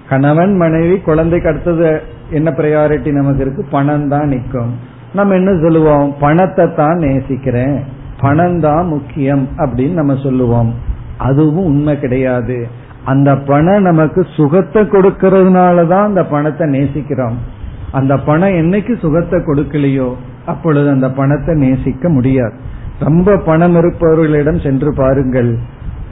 கணவன் 0.10 0.56
மனைவி 0.56 1.00
குழந்தைக்கு 1.00 1.50
அடுத்தது 1.50 2.02
என்ன 2.30 2.54
ப்ரையாரிட்டி 2.58 3.12
நமக்கு 3.12 3.42
இருக்கு? 3.42 3.66
பணம் 3.72 4.08
தான் 4.08 4.28
நிற்கும். 4.28 4.78
நம்ம 5.14 5.34
என்ன 5.34 5.52
சொல்லுவோம்? 5.62 6.16
பணத்தை 6.20 6.74
தான் 6.74 6.98
நேசிக்கிறேன். 6.98 7.84
பணம் 8.22 8.60
தான் 8.60 8.88
முக்கியம் 8.88 9.48
அப்படின்னு 9.58 9.94
நம்ம 9.94 10.16
சொல்லுவோம். 10.16 10.74
அதுவும் 11.18 11.66
உண்மை 11.66 12.00
கிடையாது. 12.00 12.68
அந்த 13.06 13.36
பணம் 13.36 13.82
நமக்கு 13.82 14.26
சுகத்தை 14.36 14.82
கொடுக்கறதுனால 14.82 15.88
தான் 15.88 16.06
அந்த 16.06 16.24
பணத்தை 16.24 16.70
நேசிக்கிறோம். 16.70 17.62
அந்த 17.94 18.14
பணம் 18.18 18.58
என்னைக்கு 18.62 18.94
சுகத்தை 19.00 19.40
கொடுக்கலையோ 19.40 20.10
அப்பொழுது 20.46 20.88
அந்த 20.90 21.08
பணத்தை 21.12 21.54
நேசிக்க 21.56 22.10
முடியாது. 22.10 22.56
ரொம்ப 23.00 23.38
பணம் 23.38 23.76
இருப்பவர்களிடம் 23.76 24.64
சென்று 24.64 24.94
பாருங்கள். 24.94 25.52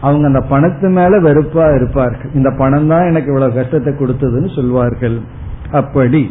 அவங்க 0.01 0.25
அந்த 0.27 0.41
பணத்து 0.49 0.87
மேல 0.89 1.19
வெறுப்பா 1.19 1.65
இருப்பார்கள். 1.75 2.31
இந்த 2.33 2.49
பணம் 2.51 2.87
தான் 2.87 3.07
எனக்கு 3.07 3.27
இவ்வளவு 3.27 3.53
கஷ்டத்தை 3.53 3.91
கொடுத்ததுன்னு 3.93 4.55
சொல்வார்கள். 4.55 5.17
அப்படி 5.71 6.23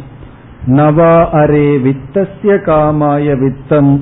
நவா 0.79 1.13
அரே 1.41 1.67
வித்தசிய 1.85 2.55
காமாய 2.65 3.35
வித்தம். 3.43 3.93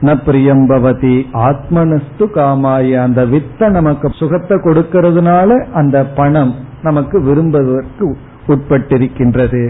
ந 0.00 0.14
பிரியம்பவதி 0.26 1.16
ஆத்மனஸ்து 1.48 2.24
காமாய. 2.36 2.88
அந்த 3.06 3.20
வித்த 3.24 3.68
நமக்கு 3.68 4.08
சுகத்தை 4.20 4.56
கொடுக்கறதுனால 4.58 5.50
அந்த 5.72 5.96
பணம் 6.18 6.52
நமக்கு 6.82 7.16
விரும்புவதற்கு 7.22 8.06
உட்பட்டிருக்கின்றது. 8.46 9.64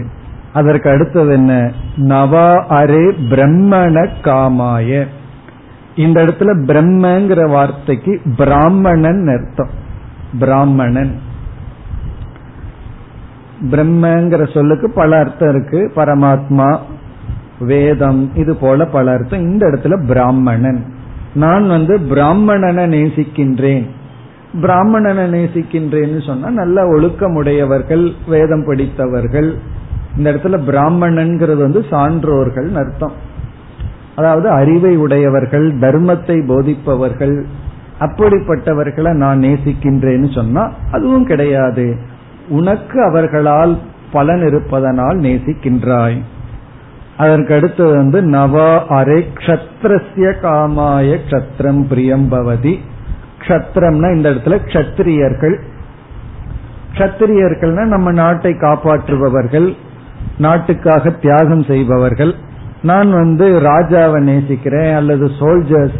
அதற்கு 0.53 0.89
அடுத்தது 0.89 1.33
என்ன? 1.33 1.71
நவா 1.97 2.63
அரே 2.69 3.11
பிரம்மண 3.29 4.09
காமாய. 4.21 5.05
இந்த 5.95 6.25
இடத்துல 6.25 6.63
பிரம்மங்கிற 6.65 7.49
வார்த்தைக்கு 7.49 8.21
பிராமணன் 8.37 9.27
அர்த்தம். 9.27 9.69
பிராமணன். 10.39 11.19
பிரம்மங்கிற 13.71 14.53
சொல்லுக்கு 14.53 14.91
பல 14.91 15.19
அர்த்தம் 15.19 15.49
இருக்கு. 15.49 15.91
பரமாத்மா 15.95 16.77
வேதம் 17.59 18.35
இது 18.35 18.55
போல 18.55 18.85
பல 18.85 19.11
அர்த்தம். 19.11 19.41
இந்த 19.41 19.67
இடத்துல 19.67 20.07
பிராமணன். 20.07 20.83
நான் 21.33 21.67
வந்து 21.67 21.97
பிராமணனை 21.97 22.87
நேசிக்கின்றேன். 22.87 23.87
பிராமணனை 24.61 25.29
நேசிக்கின்றேன்னு 25.29 26.25
சொன்னா 26.25 26.49
நல்ல 26.49 26.83
ஒழுக்கமுடையவர்கள் 26.83 28.11
வேதம் 28.27 28.65
படித்தவர்கள் 28.65 29.71
இந்த 30.17 30.27
இடத்துல 30.31 30.57
பிராமணன்கிறது 30.69 31.57
வந்து 31.65 31.81
சான்றோர்கள் 31.91 32.69
அர்த்தம். 32.81 33.15
அதாவது 34.15 34.47
அறிவை 34.49 34.93
உடையவர்கள் 34.97 35.67
தர்மத்தை 35.83 36.37
போதிப்பவர்கள் 36.49 37.35
அப்படிப்பட்டவர்களை 37.99 39.11
நான் 39.13 39.39
நேசிக்கின்றேன்னு 39.39 40.29
சொன்னா 40.35 40.63
அதுவும் 40.91 41.25
கிடையாது. 41.25 41.87
உனக்கு 42.49 42.97
அவர்களால் 43.09 43.73
பலன் 44.11 44.43
இருப்பதனால் 44.47 45.17
நேசிக்கின்றாய். 45.19 46.17
அதற்கு 47.17 47.85
வந்து 47.95 48.19
நவா 48.21 48.69
அரை 48.97 49.19
க்ஷத்ரஸ்ய 49.37 50.29
காமாய 50.43 51.17
க்ஷத்ரம் 51.27 51.81
பிரியம் 51.89 52.27
பவதி. 52.31 52.73
இந்த 54.13 54.27
இடத்துல 54.31 54.57
க்ஷத்திரியர்கள் 54.67 55.55
கஷத்திரியர்கள்னா 56.93 57.83
நம்ம 57.85 58.11
நாட்டை 58.11 58.51
காப்பாற்றுபவர்கள். 58.51 59.67
நாட்டுக்காக 60.37 61.09
தியாகம் 61.09 61.63
செய்பவர்கள். 61.63 62.35
நான் 62.83 63.11
வந்து 63.11 63.59
ராஜாவை 63.59 64.19
நேசிக்கிறேன் 64.19 64.95
அல்லது 64.95 65.25
சோல்ஜர்ஸ் 65.25 65.99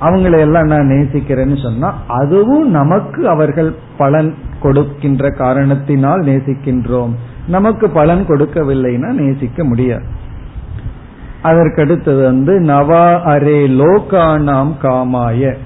அவங்களையெல்லாம் 0.00 0.66
நான் 0.66 0.88
நேசிக்கிறேன்னு 0.88 1.62
சொன்னா 1.62 2.02
அதுவும் 2.08 2.70
நமக்கு 2.70 3.28
அவர்கள் 3.28 3.74
பலன் 3.98 4.34
கொடுக்கின்ற 4.60 5.30
காரணத்தினால் 5.30 6.20
நேசிக்கின்றோம். 6.20 7.12
நமக்கு 7.48 7.90
பலன் 7.90 8.26
கொடுக்கவில்லைன்னா 8.28 9.10
நேசிக்க 9.12 9.64
முடியாது. 9.64 10.04
அதற்கடுத்தது 11.42 12.22
வந்து 12.22 12.60
நவா 12.60 13.20
அரே 13.24 13.68
லோகானாம் 13.68 14.72
காமாய. 14.82 15.56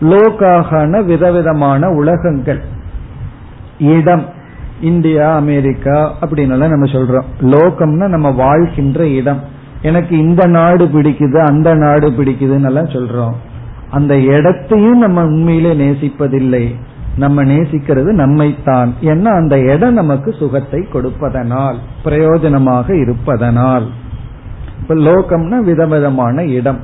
லோகாகன 0.00 1.04
விதவிதமான 1.04 1.90
உலகங்கள். 1.90 2.60
இடம். 3.78 4.24
இந்தியா 4.80 5.34
அமெரிக்கா 5.34 6.14
அப்படின்னு 6.20 6.46
நம்ம 6.46 6.90
சொல்றோம். 6.90 7.24
லோகம்னா 7.40 8.08
நம்ம 8.08 8.30
வாழ்கின்ற 8.30 9.06
இடம். 9.06 9.40
எனக்கு 9.82 10.18
இந்த 10.18 10.46
நாடு 10.46 10.84
பிடிக்குது 10.84 11.38
அந்த 11.38 11.74
நாடு 11.74 12.10
பிடிக்குதுன்னு 12.10 12.64
எல்லாம் 12.64 12.88
சொல்றோம். 12.88 13.32
அந்த 13.90 14.18
இடத்தையும் 14.18 14.98
நம்ம 14.98 15.24
உண்மையிலே 15.24 15.90
நேசிப்பதில்லை. 15.90 16.74
நம்ம 17.16 17.44
நேசிக்கிறது 17.44 18.12
நம்மைத்தான். 18.12 18.88
ஏன்னா 19.00 19.24
அந்த 19.24 19.58
இடம் 19.58 19.92
நமக்கு 19.92 20.32
சுகத்தை 20.32 20.88
கொடுப்பதனால் 20.92 21.78
பிரயோஜனமாக 22.04 23.00
இருப்பதனால். 23.00 23.86
இப்ப 24.80 24.94
லோகம்னா 24.94 25.58
விதவிதமான 25.58 26.44
இடம். 26.44 26.78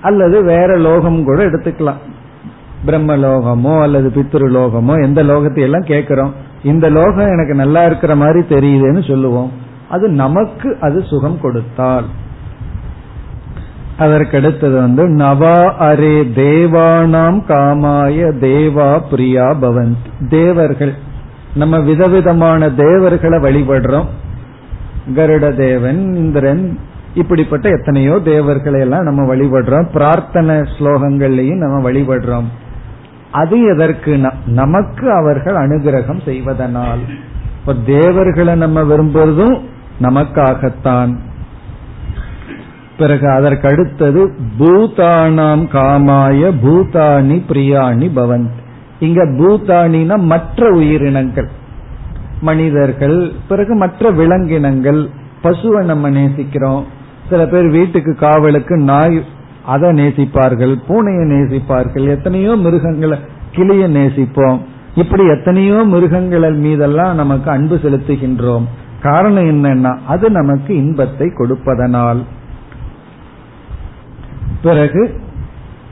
அல்லது 0.00 0.44
வேற 0.44 0.76
லோகம் 0.76 1.24
கூட 1.24 1.46
எடுத்துக்கலாம். 1.46 2.00
பிரம்மலோகமோ 2.86 3.80
அல்லது 3.80 4.12
பித்ரு 4.14 4.46
லோகமோ 4.50 5.02
எந்த 5.02 5.22
லோகத்தை 5.22 5.60
எல்லாம் 5.60 5.84
கேட்கிறோம். 5.84 6.34
இந்த 6.64 6.90
லோகம் 6.90 7.30
எனக்கு 7.30 7.54
நல்லா 7.54 7.84
இருக்கிற 7.84 8.16
மாதிரி 8.16 8.40
தெரியுதுன்னு 8.40 9.08
சொல்லுவோம். 9.08 9.52
அது 9.88 10.08
நமக்கு 10.08 10.76
அது 10.80 11.02
சுகம் 11.02 11.40
கொடுத்தால். 11.40 12.04
அதற்கடுத்தது 13.98 14.74
வந்து 14.74 15.08
நவா 15.08 15.72
அரே 15.80 16.22
தேவானாம் 16.36 17.40
காமாய 17.48 18.32
தேவா 18.40 19.02
பிரியா 19.10 19.50
பவந்த். 19.50 20.28
தேவர்கள். 20.28 20.94
நம்ம 21.54 21.80
விதவிதமான 21.80 22.70
தேவர்களை 22.70 23.38
வழிபடுறோம். 23.38 24.06
கருட 25.14 25.54
தேவன் 25.54 26.14
இந்திரன் 26.14 26.78
இப்படிப்பட்ட 27.14 27.68
எத்தனையோ 27.68 28.20
தேவர்களை 28.24 28.80
எல்லாம் 28.80 29.02
நம்ம 29.02 29.34
வழிபடுறோம். 29.34 29.86
பிரார்த்தனை 29.92 30.56
ஸ்லோகங்கள்லையும் 30.56 31.56
நம்ம 31.56 31.90
வழிபடுறோம். 31.90 32.44
அது 33.34 33.60
எதற்கு? 33.60 34.30
நமக்கு 34.46 35.10
அவர்கள் 35.10 35.54
அனுகிரகம் 35.54 36.24
செய்வதனால். 36.24 36.98
இப்ப 37.60 37.74
தேவர்களை 37.74 38.54
நம்ம 38.54 38.82
விரும்புவதும் 38.82 39.60
நமக்காகத்தான். 40.02 41.16
பிறகு 42.98 43.26
அதற்கடுத்தது 43.28 44.30
பூதானாம் 44.58 45.66
காமாய 45.68 46.50
பூதானி 46.64 47.42
பிரியாணி 47.48 48.10
பவந்த். 48.16 48.62
இங்க 48.98 49.24
பூதானினா 49.24 50.18
மற்ற 50.18 50.70
உயிரினங்கள். 50.70 51.48
மனிதர்கள் 52.40 53.32
பிறகு 53.48 53.74
மற்ற 53.74 54.10
விலங்கினங்கள். 54.10 55.08
பசுவை 55.42 55.84
நம்ம 55.84 56.10
நேசிக்கிறோம். 56.10 56.84
சில 57.30 57.46
பேர் 57.46 57.70
வீட்டுக்கு 57.70 58.14
காவலுக்கு 58.14 58.76
நாய் 58.76 59.24
அதை 59.64 59.90
நேசிப்பார்கள் 59.90 60.74
பூனையை 60.88 61.24
நேசிப்பார்கள் 61.32 62.08
எத்தனையோ 62.08 62.56
மிருகங்களை 62.56 63.18
கிளிய 63.52 63.88
நேசிப்போம். 63.88 64.58
இப்படி 64.94 65.28
எத்தனையோ 65.28 65.74
மிருகங்கள் 65.74 66.52
மீதெல்லாம் 66.52 67.14
நமக்கு 67.14 67.50
அன்பு 67.50 67.76
செலுத்துகின்றோம். 67.76 68.64
காரணம் 69.02 69.64
என்னன்னா 69.64 69.98
அது 70.06 70.30
நமக்கு 70.30 70.76
இன்பத்தை 70.76 71.30
கொடுப்பதனால். 71.34 72.22
பிறகு 74.62 75.20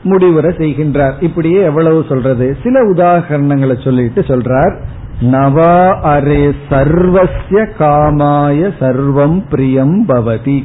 முடிவுரை 0.03 0.55
செய்கின்றார். 0.57 1.13
இப்படியே 1.19 1.61
எவ்வளவு 1.61 2.05
சொல்றது? 2.09 2.57
சில 2.63 2.81
உதாகரணங்களை 2.91 3.83
சொல்லிட்டு 3.83 4.21
சொல்றார். 4.21 4.75
நவா 5.21 5.95
அரே 6.03 6.53
சர்வசிய 6.69 7.67
காமாய 7.79 8.71
சர்வம் 8.79 9.43
பிரியம் 9.49 10.05
பவதி. 10.07 10.63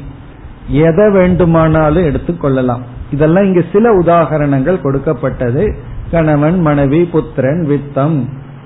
எதை 0.67 1.11
வேண்டுமானாலும் 1.11 2.03
எடுத்துக்கொள்ளலாம். 2.03 2.81
இதெல்லாம் 3.11 3.43
இங்க 3.43 3.63
சில 3.71 3.97
உதாகரணங்கள் 3.99 4.81
கொடுக்கப்பட்டது. 4.81 5.75
கணவன் 6.11 6.59
மனைவி 6.59 7.05
புத்திரன் 7.05 7.67
வித்தம் 7.69 8.25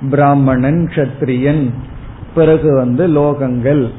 பிராமணன் 0.09 0.89
கத்திரியன் 0.95 1.69
பிறகு 2.35 2.75
வந்து 2.75 3.07
லோகங்கள். 3.07 3.89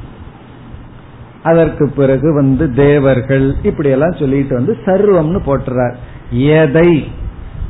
அதற்கு 1.43 1.89
பிறகு 1.89 2.33
வந்து 2.33 2.73
தேவர்கள். 2.73 3.53
இப்படி 3.63 3.89
எல்லாம் 3.89 4.15
சொல்லிட்டு 4.19 4.55
வந்து 4.55 4.77
சர்வம்னு 4.85 5.39
போட்டுறார். 5.45 5.93
எதை? 6.29 7.07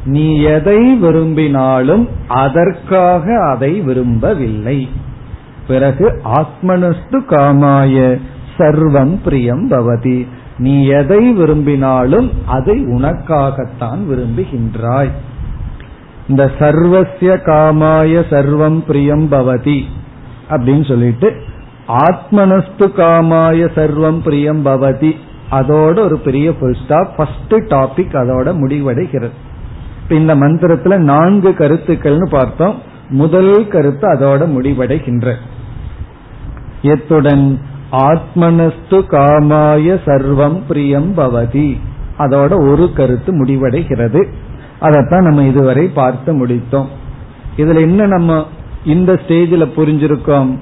நீ 0.05 0.39
எதை 0.39 0.95
விரும்பினாலும் 0.95 2.09
அதற்காக 2.27 3.49
அதை 3.49 3.81
விரும்பவில்லை. 3.81 4.89
பிறகு 5.67 6.21
ஆத்மனஸ்து 6.25 7.21
காமாய 7.29 8.19
சர்வம் 8.57 9.17
பிரியம் 9.23 9.71
பவதி. 9.71 10.27
நீ 10.57 10.85
எதை 10.85 11.31
விரும்பினாலும் 11.31 12.31
அதை 12.45 12.85
உனக்காகத்தான் 12.85 13.99
விரும்புகின்றாய். 14.09 15.11
இந்த 16.29 16.51
சர்வசிய 16.59 17.37
காமாய 17.45 18.23
சர்வம் 18.29 18.79
பிரியம் 18.79 19.31
பவதி 19.31 19.81
அப்படின்னு 20.49 20.87
சொல்லிட்டு 20.87 21.33
ஆத்மனஸ்து 21.87 22.91
காமாய 22.97 23.69
சர்வம் 23.75 24.19
பிரியம் 24.23 24.65
பவதி 24.65 25.11
அதோட 25.51 25.99
ஒரு 25.99 26.17
பெரிய 26.17 26.53
புல் 26.53 26.77
ஃபர்ஸ்ட் 26.87 27.53
டாபிக் 27.53 28.15
அதோட 28.15 28.53
முடிவடைகிறது. 28.53 29.29
இந்த 30.09 30.35
மந்திரத்துல 30.35 30.97
நான்கு 30.97 31.49
கருத்துக்கள்னு 31.49 32.29
பார்த்தோம். 32.29 32.81
முதல் 33.09 33.67
கருத்து 33.67 34.13
அதோட 34.13 34.47
முடிவடைகின்ற. 34.47 35.33
எத்துடன் 36.81 37.59
ஆத்மனஸ்து 37.97 39.01
காமாய 39.09 39.99
சர்வம் 40.05 40.61
பிரியம் 40.67 41.17
பவதி. 41.17 41.79
அதோட 42.17 42.71
ஒரு 42.71 42.89
கருத்து 42.95 43.45
முடிவடைகிறது. 43.45 44.25
அதைத்தான் 44.79 45.23
நம்ம 45.23 45.43
இதுவரை 45.43 45.87
பார்த்து 45.87 46.45
முடித்தோம். 46.45 46.87
இதுல 47.57 47.75
என்ன 47.75 48.05
நம்ம 48.05 48.47
இந்த 48.85 49.13
ஸ்டேஜில் 49.13 49.71
புரிஞ்சிருக்கோம்? 49.75 50.57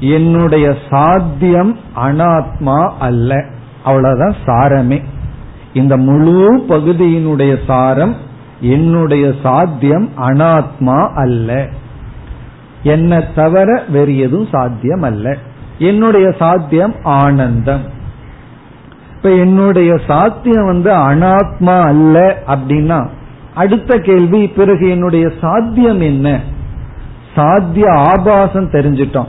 என்னுடைய 0.00 0.76
சாத்தியம் 0.90 1.78
அனாத்மா 1.96 2.92
அல்ல. 2.98 3.44
அவ்வளவுதான் 3.84 4.34
சாரமே. 4.44 5.02
இந்த 5.74 5.96
முழு 5.96 6.66
பகுதியினுடைய 6.68 7.56
சாரம் 7.66 8.14
என்னுடைய 8.60 9.34
சாத்தியம் 9.42 10.08
அனாத்மா 10.18 11.08
அல்ல. 11.14 11.68
என்ன 12.82 13.20
தவிர 13.20 13.82
வேறு 13.88 14.18
எதுவும் 14.18 14.48
சாத்தியம் 14.50 15.02
அல்ல. 15.02 15.36
என்னுடைய 15.78 16.34
சாத்தியம் 16.38 16.94
ஆனந்தம். 17.02 17.82
இப்ப 19.16 19.30
என்னுடைய 19.30 19.96
சாத்தியம் 20.06 20.66
வந்து 20.66 20.90
அனாத்மா 20.90 21.80
அல்ல 21.80 22.42
அப்படின்னா 22.46 23.08
அடுத்த 23.54 23.98
கேள்வி 23.98 24.46
பிறகு 24.46 24.90
என்னுடைய 24.90 25.32
சாத்தியம் 25.40 26.00
என்ன? 26.00 26.40
சாத்திய 27.34 27.92
ஆபாசம் 27.92 28.70
தெரிஞ்சிட்டோம். 28.70 29.26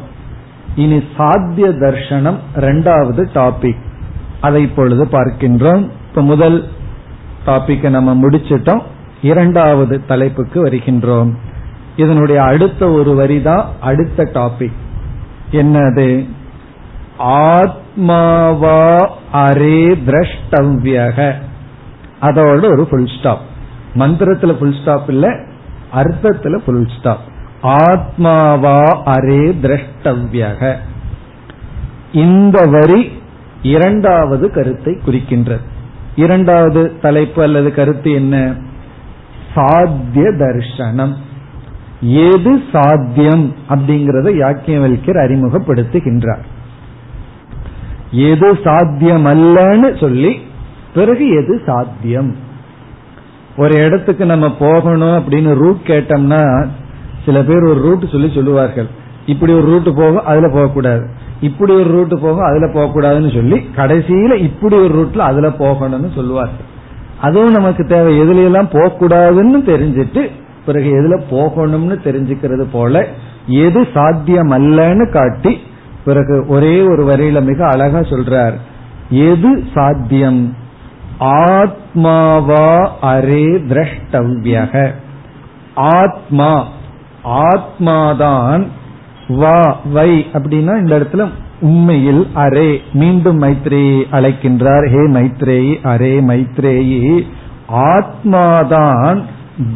இனி 0.76 1.04
சாத்திய 1.18 1.68
தர்ஷனம் 1.68 2.38
ரெண்டாவது 2.56 3.26
டாபிக் 3.34 3.78
அதை 4.42 4.62
இப்பொழுது 4.62 5.06
பார்க்கின்றோம். 5.06 5.90
இப்ப 6.10 6.22
முதல் 6.22 6.68
டாபிக்கை 7.46 7.90
நம்ம 7.90 8.28
முடிச்சிட்டோம். 8.28 8.82
இரண்டாவது 9.22 10.06
தலைப்புக்கு 10.06 10.66
வருகின்றோம். 10.66 11.34
இதனுடைய 11.96 12.44
அடுத்த 12.44 12.92
ஒரு 12.92 13.12
வரிதான் 13.12 13.66
அடுத்த 13.82 14.30
டாபிக் 14.34 14.74
என்னது? 15.52 16.30
ஆத்மாவா 17.20 19.10
அரே 19.34 19.98
திரஷ்டவ்யக. 20.06 21.34
அதோட 22.22 22.72
ஒரு 22.72 22.88
புல் 22.92 23.08
ஸ்டாப் 23.20 23.40
மந்திரத்துல 23.96 24.54
புல் 24.54 24.82
ஸ்டாப் 24.82 25.10
இல்ல 25.10 25.28
அர்த்தத்துல 25.96 26.58
புல் 26.58 26.88
ஸ்டாப் 27.00 27.20
ஆத்மாவா 27.64 28.80
அரே 29.06 29.56
திரஷ்டவ்யக. 29.62 30.76
இந்த 32.14 32.66
வரி 32.66 33.22
இரண்டாவது 33.62 34.52
கருத்தை 34.52 34.98
குறிக்கின்றது. 35.06 35.62
இரண்டாவது 36.16 37.00
தலைப்பு 37.02 37.44
அல்லது 37.44 37.74
கருத்து 37.74 38.12
என்ன? 38.12 38.54
சாத்திய 39.56 40.30
தர்சனம் 40.30 41.14
எது 42.02 42.62
சாத்தியம் 42.72 43.56
அப்படிங்கறத 43.70 44.30
யாக்கியவல்யர் 44.34 45.22
அறிமுகப்படுத்துகின்றார். 45.26 46.46
எது 48.12 48.54
சாத்தியமல்லன்னு 48.54 50.00
சொல்லி 50.00 50.40
பிறகு 50.94 51.30
எது 51.30 51.62
சாத்தியம்? 51.66 52.36
ஒரு 53.58 53.76
இடத்துக்கு 53.76 54.26
நம்ம 54.26 54.56
போகணும் 54.60 55.24
அப்படின்னு 55.24 55.54
ரூட் 55.54 55.80
கேட்டோம்னா 55.84 56.66
சில 57.26 57.44
பேர் 57.44 57.64
ஒரு 57.64 57.82
ரூட் 57.82 58.10
சொல்லி 58.12 58.32
சொல்லுவார்கள். 58.36 58.88
இப்படி 59.26 59.54
ஒரு 59.54 59.66
ரூட் 59.66 59.84
போகும் 59.84 60.26
அதுல 60.26 60.50
போகக்கூடாது. 60.54 61.10
இப்படி 61.42 61.74
ஒரு 61.74 61.92
ரூட் 61.92 62.22
போகும் 62.22 62.46
அதுல 62.46 62.66
போகக்கூடாதுன்னு 62.66 63.34
சொல்லி 63.34 63.70
கடைசியில 63.76 64.36
இப்படி 64.36 64.76
ஒரு 64.76 64.94
ரூட்ல 64.94 65.18
அதுல 65.18 65.48
போகணும்னு 65.48 66.16
சொல்லுவார்கள். 66.16 66.76
அதுவும் 67.22 67.52
நமக்கு 67.52 67.86
தேவை. 67.86 68.22
எதுல 68.22 68.44
எல்லாம் 68.44 68.70
போகக்கூடாதுன்னு 68.70 69.62
தெரிஞ்சிட்டு 69.70 70.30
பிறகு 70.66 70.92
எதுல 70.94 71.34
போகணும்னு 71.34 71.98
தெரிஞ்சுக்கிறது 72.04 72.68
போல 72.72 73.08
எது 73.48 73.88
சாத்தியம் 73.94 74.52
அல்லன்னு 74.52 75.12
காட்டி 75.12 75.60
பிறகு 76.08 76.46
ஒரே 76.48 76.82
ஒரு 76.82 77.04
வரியில 77.06 77.42
மிக 77.42 77.68
அழகா 77.68 78.00
சொல்றார். 78.00 78.56
எது 79.10 79.64
சாத்தியம்? 79.74 80.56
ஆத்மாவா 81.20 82.70
அரே 83.02 83.46
திரஷ்டவ்யக. 83.72 84.92
ஆத்மா 85.76 86.68
ஆத்மாதான் 87.24 88.68
வா 89.28 89.80
வை 89.94 90.26
அப்படின்னா 90.34 90.78
இந்த 90.78 91.00
இடத்துல 91.00 91.30
உண்மையில் 91.62 92.28
அரே 92.36 92.78
மீண்டும் 92.94 93.42
மைத்ரேயை 93.42 94.02
அழைக்கின்றார். 94.12 94.86
ஹே 94.90 95.02
மைத்ரேயி 95.18 95.74
அரே 95.84 96.14
மைத்ரேயி. 96.30 97.22
ஆத்மாதான் 97.74 99.24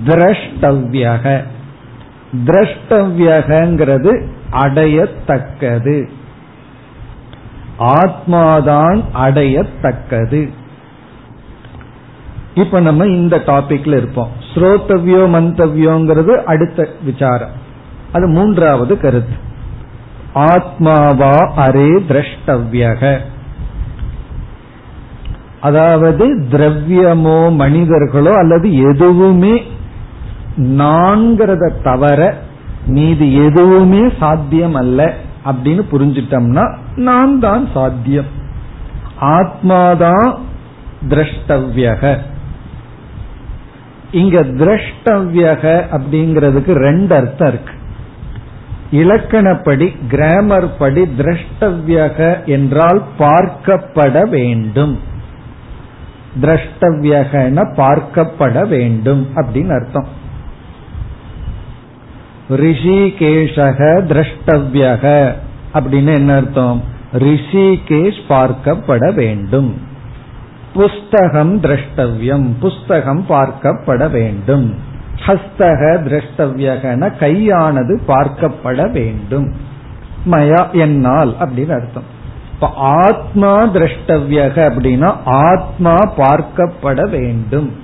திரஷ்டவ்யக. 0.06 1.44
திரஷ்டவ்யகங்கிறது 2.46 4.14
அடையத்தக்கது. 4.52 6.10
ஆத்மாதான் 7.82 9.04
அடையத்தக்கது. 9.14 10.50
இப்ப 12.56 12.80
நம்ம 12.80 13.06
இந்த 13.06 13.38
டாபிக்ல 13.46 13.98
இருப்போம். 13.98 14.30
ஸ்ரோத்தவியோ 14.54 15.24
மந்தவ்யோங்கிறது 15.36 16.44
அடுத்த 16.44 16.88
விசாரம். 17.04 17.56
அது 18.12 18.28
மூன்றாவது 18.28 19.00
கருத்து. 19.00 19.36
ஆத்மாவா 20.36 21.36
அரே 21.56 21.90
திரஷ்டவ்யக. 22.10 23.18
அதாவது 25.62 26.40
திரவியமோ 26.52 27.56
மனிதர்களோ 27.56 28.34
அல்லது 28.34 28.78
எதுவுமே 28.78 29.64
நான்கிறத 30.58 31.82
தவிர 31.84 32.38
மீது 32.88 33.46
எதுவுமே 33.46 34.02
சாத்தியம் 34.20 34.74
அல்ல 34.74 35.14
அப்படின்னு 35.46 35.84
புரிஞ்சிட்டோம்னா 35.92 36.76
நான் 36.96 37.40
தான் 37.40 37.68
சாத்தியம். 37.74 38.26
ஆத்மாதான் 39.20 40.38
திரஷ்டவ்யக. 41.10 42.18
இங்க 44.12 44.40
திரஷ்டவ்யக 44.40 45.84
அப்படிங்கிறதுக்கு 45.92 46.72
ரெண்டு 46.72 47.16
அர்த்தம் 47.16 47.48
இருக்கு. 47.48 47.74
இலக்கணப்படி 48.92 49.96
கிராமர் 50.10 50.78
படி 50.78 51.02
திரஷ்டவ்யக 51.02 52.46
என்றால் 52.46 53.02
பார்க்கப்பட 53.20 54.30
வேண்டும். 54.30 55.00
திரஷ்டவ்யகன 56.42 57.64
பார்க்கப்பட 57.74 58.68
வேண்டும் 58.68 59.28
அப்படின்னு 59.36 59.74
அர்த்தம். 59.74 60.20
ரிஷிகேஷக 62.52 63.80
திரஷ்டவியக 64.06 65.34
அப்படின்னு 65.74 66.14
என்ன 66.14 66.36
அர்த்தம்? 66.36 66.84
ரிஷிகேஷ் 67.14 68.22
பார்க்கப்பட 68.30 69.14
வேண்டும். 69.14 69.82
புஸ்தகம் 70.74 71.62
திரஷ்டவியம் 71.62 72.50
புஸ்தகம் 72.60 73.26
பார்க்கப்பட 73.30 74.12
வேண்டும். 74.12 74.76
ஹஸ்தக 75.26 75.82
திரஷ்டவியகன 76.08 77.12
கையானது 77.20 78.00
பார்க்கப்பட 78.08 78.92
வேண்டும். 78.92 79.56
மயா 80.32 80.72
என்னால் 80.72 81.36
அப்படின்னு 81.40 81.72
அர்த்தம். 81.72 82.04
இப்ப 82.54 82.68
ஆத்மா 82.76 83.64
திரஷ்டவியக 83.64 84.58
அப்படின்னா 84.70 85.16
ஆத்மா 85.26 85.96
பார்க்கப்பட 86.18 87.10
வேண்டும். 87.10 87.76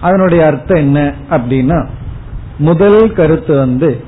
அதனுடைய 0.00 0.46
அர்த்தம் 0.46 0.76
என்ன 0.76 1.12
அப்படின்னா 1.30 1.86
முதல் 2.58 3.12
கருத்து 3.12 3.56
வந்து 3.56 4.00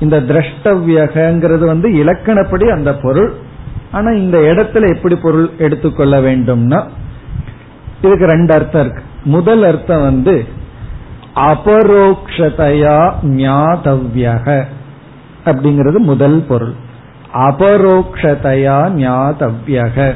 இந்த 0.00 0.20
திரஷ்டவியகங்கிறது 0.20 1.64
வந்து 1.64 1.88
இலக்கணப்படி 1.88 2.66
அந்த 2.70 2.94
பொருள். 2.94 3.34
ஆனா 3.92 4.10
இந்த 4.10 4.38
இடத்துல 4.38 4.94
எப்படி 4.94 5.16
பொருள் 5.16 5.50
எடுத்துக்கொள்ள 5.58 6.20
வேண்டும்னா 6.20 6.88
இதுக்கு 8.02 8.26
ரெண்டு 8.26 8.54
அர்த்தம் 8.54 8.80
இருக்கு. 8.80 9.02
முதல் 9.24 9.62
அர்த்தம் 9.62 10.02
வந்து 10.02 10.46
அபரோக்ஷதையா 11.34 13.12
ஞாதவ்யக 13.22 14.64
அப்படிங்கிறது 15.44 15.98
முதல் 15.98 16.44
பொருள். 16.48 16.74
அபரோக்ஷதையா 17.34 18.78
ஞாதவ்யக. 19.04 20.14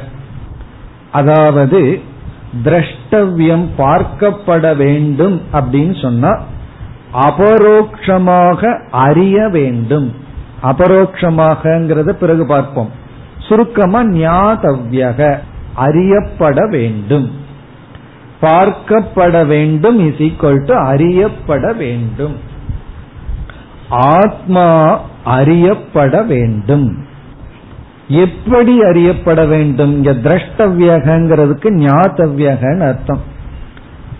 அதாவது 1.11 2.01
திரஷ்டவியம் 2.63 3.65
பார்க்கப்பட 3.77 4.75
வேண்டும் 4.75 5.41
அப்படின்னு 5.53 6.01
சொன்னா 6.01 6.41
அபரோக்ஷமாக 7.13 8.79
அறிய 8.91 9.47
வேண்டும். 9.47 10.13
அபரோக்ஷமாகங்கிறத 10.63 12.09
பிறகு 12.09 12.45
பார்ப்போம். 12.45 12.91
சுருக்கமா 13.39 14.01
ஞாதவ்யக 14.01 15.37
அறியப்பட 15.73 16.67
வேண்டும். 16.67 17.31
பார்க்கப்பட 18.41 19.45
வேண்டும் 19.45 19.99
இஸ் 19.99 20.21
ஈக்வல் 20.21 20.65
டு 20.65 20.75
அறியப்பட 20.75 21.73
வேண்டும். 21.73 22.35
ஆத்மா 23.89 24.99
அறியப்பட 25.23 26.21
வேண்டும். 26.21 27.05
எப்படி 28.07 28.81
அறியப்பட 28.81 29.45
வேண்டும்? 29.45 29.93
இங்க 29.93 30.11
திரஷ்டவியகங்கிறதுக்கு 30.11 31.69
ஞாதவியகன்னு 31.69 32.87
அர்த்தம். 32.87 33.37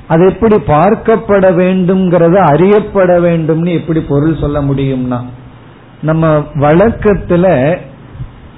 அது 0.09 0.25
எப்படி 0.25 0.55
பார்க்கப்பட 0.55 1.47
வேண்டும்ங்கிறத 1.61 2.33
அறியப்பட 2.33 3.19
வேண்டும்னு 3.19 3.73
எப்படி 3.73 4.01
பொருள் 4.01 4.37
சொல்ல 4.37 4.61
முடியும்னா 4.61 5.19
நம்ம 6.01 6.37
வழக்கத்துல 6.37 7.77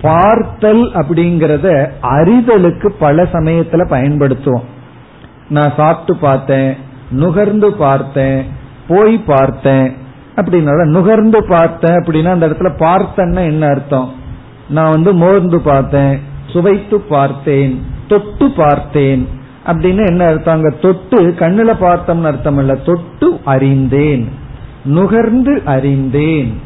பார்த்தல் 0.01 0.91
அப்படிங்கறத 0.91 1.89
அறிதலுக்கு 2.01 2.89
பல 2.99 3.23
சமயத்துல 3.23 3.85
பயன்படுத்துவோம். 3.89 4.67
நான் 5.49 5.73
சாப்பிட்டு 5.77 6.15
பார்த்தேன் 6.15 6.77
நுகர்ந்து 7.11 7.73
பார்த்தேன் 7.73 8.45
போய் 8.87 9.17
பார்த்தேன் 9.17 9.93
அப்படின்னா 10.35 10.85
நுகர்ந்து 10.85 11.45
பார்த்தேன் 11.45 11.95
அப்படின்னா 11.95 12.25
அந்த 12.25 12.47
இடத்துல 12.47 12.71
பார்த்தேன்னா 12.79 13.43
என்ன 13.45 13.67
அர்த்தம்? 13.67 14.13
நான் 14.69 14.89
வந்து 14.89 15.13
மோர்ந்து 15.13 15.61
பார்த்தேன் 15.61 16.19
சுவைத்து 16.47 16.99
பார்த்தேன் 16.99 17.85
தொட்டு 18.07 18.51
பார்த்தேன் 18.51 19.27
அப்படின்னு 19.65 20.07
என்ன 20.07 20.25
அர்த்தம்? 20.25 20.55
அங்க 20.55 20.69
தொட்டு 20.69 21.35
கண்ணுல 21.39 21.73
பார்த்தோம்னு 21.79 22.23
அர்த்தம் 22.23 22.57
இல்ல. 22.57 22.75
தொட்டு 22.75 23.39
அறிந்தேன். 23.45 24.29
நுகர்ந்து 24.85 25.61
அறிந்தேன். 25.65 26.61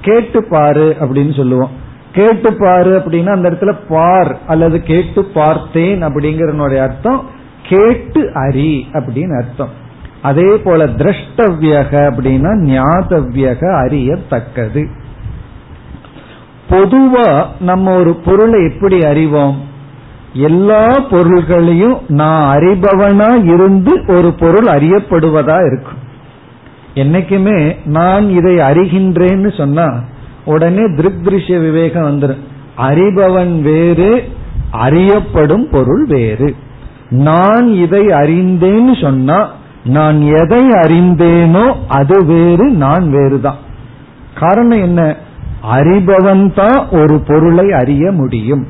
கேட்டு 0.00 0.44
பாரு 0.44 0.96
அப்படின்னு 1.00 1.36
சொல்லுவோம். 1.36 1.70
கேட்டு 2.12 2.54
பாரு 2.54 2.98
அப்படின்னா 2.98 3.30
அந்த 3.30 3.50
இடத்துல 3.50 3.76
பார் 3.88 4.38
அல்லது 4.46 4.82
கேட்டு 4.82 5.24
பார்த்தேன் 5.24 6.04
அப்படிங்கறனுடைய 6.04 6.76
அர்த்தம். 6.76 7.24
கேட்டு 7.62 8.30
அறி 8.34 8.86
அப்படின்னு 8.92 9.42
அர்த்தம். 9.42 9.68
அதே 10.22 10.56
போல 10.56 10.86
திரஷ்டவியக 10.86 11.90
அப்படின்னா 11.90 12.54
ஞாதவியக 12.54 13.84
அறியத்தக்கது. 13.84 14.88
பொதுவா 16.70 17.46
நம்ம 17.60 17.96
ஒரு 17.96 18.14
பொருளை 18.14 18.72
எப்படி 18.74 19.04
அறிவோம்? 19.04 19.67
எல்லா 20.38 20.82
பொருள்களையும் 21.10 21.98
நான் 22.08 22.58
அறிபவனா 22.58 23.30
இருந்து 23.54 23.92
ஒரு 24.08 24.32
பொருள் 24.32 24.68
அறியப்படுவதா 24.76 25.58
இருக்கும். 25.66 26.00
என்னைக்குமே 26.94 27.76
நான் 27.84 28.30
இதை 28.30 28.56
அறிகின்றேன்னு 28.56 29.56
சொன்னா 29.56 29.86
உடனே 30.44 30.84
திருஷ்ய 30.96 31.60
விவேகம் 31.60 32.08
வந்துடும் 32.08 32.44
அறிபவன் 32.78 33.62
வேறு 33.62 34.10
அறியப்படும் 34.70 35.68
பொருள் 35.70 36.04
வேறு. 36.06 36.54
நான் 37.10 37.68
இதை 37.72 38.06
அறிந்தேன்னு 38.06 39.02
சொன்னா 39.02 39.38
நான் 39.84 40.20
எதை 40.20 40.62
அறிந்தேனோ 40.82 41.74
அது 41.88 42.24
வேறு 42.24 42.66
நான் 42.70 43.10
வேறுதான். 43.10 43.60
காரணம் 44.34 44.82
என்ன? 44.82 45.16
அறிபவன் 45.74 46.44
தான் 46.54 46.88
ஒரு 46.90 47.20
பொருளை 47.26 47.72
அறிய 47.72 48.12
முடியும். 48.12 48.66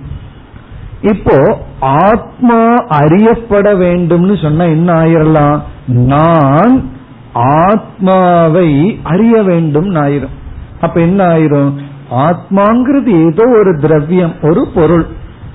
இப்போ 1.00 1.58
ஆத்மா 1.80 2.74
அறியப்பட 2.74 3.74
வேண்டும்னு 3.74 4.42
சொன்னா 4.42 4.64
என்ன 4.64 4.92
ஆயிரலாம்? 4.92 5.60
நான் 5.86 6.90
ஆத்மாவை 7.32 9.00
அறிய 9.02 9.42
வேண்டும் 9.42 9.94
ஆயிரும். 9.94 10.36
அப்ப 10.80 11.00
என்ன 11.00 11.26
ஆயிரும்? 11.26 11.74
ஆத்மாங்கிறது 12.10 13.26
ஏதோ 13.26 13.48
ஒரு 13.58 13.78
திரவியம் 13.80 14.34
ஒரு 14.42 14.68
பொருள். 14.74 15.06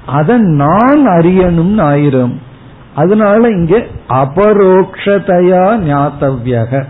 அதை 0.05 0.37
நான் 0.37 1.07
அறியணும்னு 1.07 1.83
ஆயிரும். 1.83 2.33
அதனால 2.95 3.47
இங்க 3.49 3.85
அபரோக்ஷதையா 4.09 5.63
ஞாத்தவியக. 5.89 6.83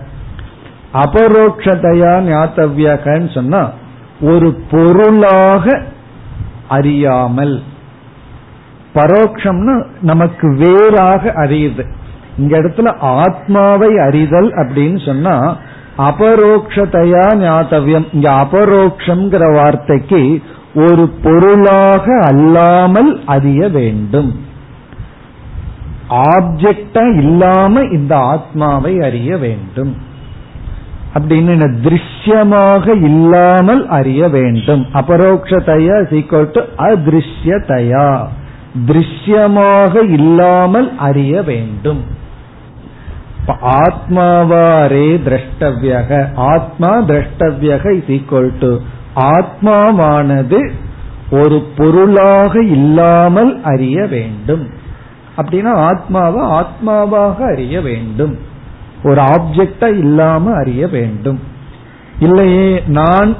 அபரோக்ஷதையா 0.94 2.14
ஞாத்தவியகன்னு 2.30 3.34
சொன்னா 3.34 3.70
ஒரு 4.22 4.62
பொருளாக 4.72 5.82
அறியாமல் 6.68 7.64
பரோக்ஷம்னு 8.96 9.86
நமக்கு 10.02 10.56
வேறாக 10.56 11.34
அறியுது. 11.36 11.86
இங்க 12.38 12.62
இடத்துல 12.62 12.96
ஆத்மாவை 13.00 13.98
அறிதல் 13.98 14.54
அப்படின்னு 14.54 15.06
சொன்னா 15.06 15.58
அபரோக்ஷதையா 15.98 17.26
ஞாத்தவியம். 17.38 18.08
இங்க 18.14 18.32
அபரோக்ஷங்கிற 18.32 19.54
வார்த்தைக்கு 19.54 20.42
ஒரு 20.76 21.10
பொருளாக 21.24 22.20
அல்லாமல் 22.22 23.22
அறிய 23.26 23.68
வேண்டும். 23.68 24.40
ஆப்ஜெக்டா 26.10 27.18
இல்லாம 27.18 27.82
இந்த 27.82 28.18
ஆத்மாவை 28.18 29.02
அறிய 29.02 29.38
வேண்டும். 29.38 29.98
அப்படின்னு 31.14 31.78
திருஷ்யமாக 31.84 32.88
இல்லாமல் 33.04 33.88
அறிய 33.88 34.28
வேண்டும். 34.28 34.86
அபரோக்ஷதையா 34.94 35.98
சீக்வல் 36.12 36.50
டு 36.52 36.62
அதிருஷ்யதையா 36.78 38.28
திருஷ்யமாக 38.86 40.04
இல்லாமல் 40.04 40.98
அறிய 40.98 41.42
வேண்டும். 41.42 42.04
ஆத்மாவாரே 43.62 45.20
திரஷ்டவியக. 45.26 46.36
ஆத்மா 46.36 47.02
திரஷ்டவியக 47.02 47.96
இஸ் 47.96 48.22
ஈக்வல் 48.22 48.52
டு 48.60 48.78
ஆத்மாவானது 49.16 50.70
ஒரு 51.32 51.68
பொருளாக 51.78 52.64
இல்லாமல் 52.64 53.64
அறிய 53.64 54.06
வேண்டும். 54.06 54.70
அப்படின்னா 55.38 55.74
ஆத்மாவை 55.74 56.42
ஆத்மாவாக 56.42 57.52
அறிய 57.52 57.82
வேண்டும். 57.82 58.38
ஒரு 59.04 59.22
ஆப்ஜெக்டா 59.22 59.88
இல்லாம 59.88 60.54
அறிய 60.54 60.88
வேண்டும். 60.88 61.40
இல்லையே 62.20 62.84
நான் 62.88 63.36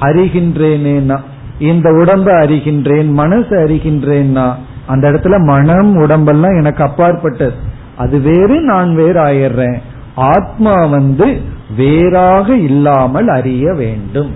அறிகின்றேனேனா? 0.00 1.20
இந்த 1.58 1.90
உடம்ப 1.90 2.32
அறிகின்றேன் 2.44 3.10
மனசு 3.10 3.56
அறிகின்றேன்னா 3.66 4.54
அந்த 4.86 5.10
இடத்துல 5.10 5.44
மனம் 5.44 5.94
உடம்பெல்லாம் 5.94 6.58
எனக்கு 6.58 6.82
அப்பாற்பட்டது. 6.82 7.52
அது 7.96 8.20
வேறு 8.20 8.60
நான் 8.60 8.94
வேறு 8.94 9.20
ஆயிடுறேன் 9.24 9.78
ஆத்மா 10.14 10.86
வந்து 10.86 11.40
வேறாக 11.76 12.56
இல்லாமல் 12.56 13.28
அறிய 13.28 13.72
வேண்டும். 13.72 14.32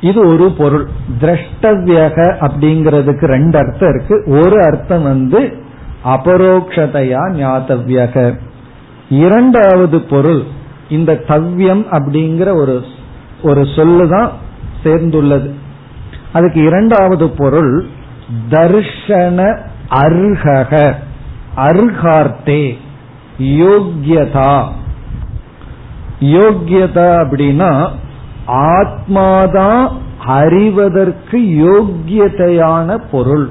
இது 0.00 0.26
ஒரு 0.26 0.52
பொருள். 0.58 0.88
திரஷ்டவியக 1.20 2.36
அப்படிங்கிறதுக்கு 2.40 3.24
ரெண்டு 3.24 3.58
அர்த்தம் 3.58 3.94
இருக்கு. 3.94 4.24
ஒரு 4.26 4.62
அர்த்தம் 4.62 5.02
வந்து 5.02 5.52
அபரோக்ஷதையா 6.04 7.20
ஞாத்தவியக. 7.32 8.38
இரண்டாவது 9.10 10.00
பொருள் 10.00 10.42
இந்த 10.88 11.22
தவ்யம் 11.28 11.84
அப்படிங்கிற 11.90 12.54
ஒரு 12.54 12.82
ஒரு 13.42 13.60
சொல்லுதான் 13.60 14.28
சேர்ந்துள்ளது. 14.84 15.50
அதுக்கு 16.32 16.62
இரண்டாவது 16.62 17.30
பொருள் 17.30 17.88
தர்ஷன 18.50 19.58
அர்ஹக 19.90 20.94
அர்ஹார்த்தே 21.56 22.78
யோக்கியதா 23.38 24.64
யோக்கியதா 26.20 27.08
அப்படின்னா 27.22 27.90
ஆத்மாதான் 28.46 29.90
அறிவதற்கு 30.26 31.38
யோக்கியதையான 31.38 33.02
பொருள். 33.10 33.50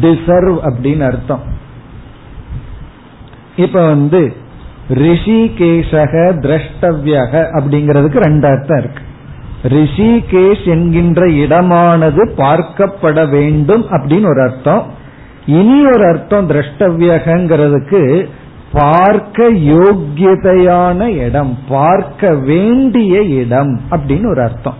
டிசர்வ் 0.00 0.58
அப்படின்னு 0.62 1.00
அர்த்தம். 1.00 1.42
இப்ப 3.56 3.86
வந்து 3.86 4.36
ரிஷிகேஷக 4.88 6.14
திரஷ்டவியக 6.38 7.44
அப்படிங்கிறதுக்கு 7.52 8.22
ரெண்டு 8.24 8.46
அர்த்தம் 8.46 8.78
இருக்கு. 8.78 9.02
ரிஷிகேஷ் 9.64 10.64
என்கின்ற 10.64 11.26
இடமானது 11.26 12.22
பார்க்கப்பட 12.36 13.28
வேண்டும் 13.28 13.84
அப்படின்னு 13.88 14.26
ஒரு 14.26 14.42
அர்த்தம். 14.42 14.86
இனி 15.46 15.86
ஒரு 15.86 16.06
அர்த்தம் 16.06 16.48
திரஷ்டவியகிறதுக்கு 16.48 18.28
பார்க்க 18.72 19.50
யோக்கியதையான 19.50 21.06
இடம் 21.26 21.58
பார்க்க 21.68 22.34
வேண்டிய 22.34 23.22
இடம் 23.22 23.80
அப்படின்னு 23.90 24.26
ஒரு 24.26 24.42
அர்த்தம். 24.42 24.74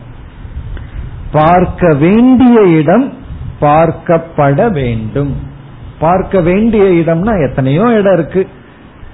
பார்க்க 1.33 1.95
வேண்டிய 1.95 2.61
இடம் 2.61 3.13
பார்க்கப்பட 3.61 4.71
வேண்டும். 4.71 5.37
பார்க்க 5.99 6.41
வேண்டிய 6.41 6.85
இடம்னா 6.85 7.49
எத்தனையோ 7.49 7.83
இடம் 7.83 8.13
இருக்கு. 8.13 8.47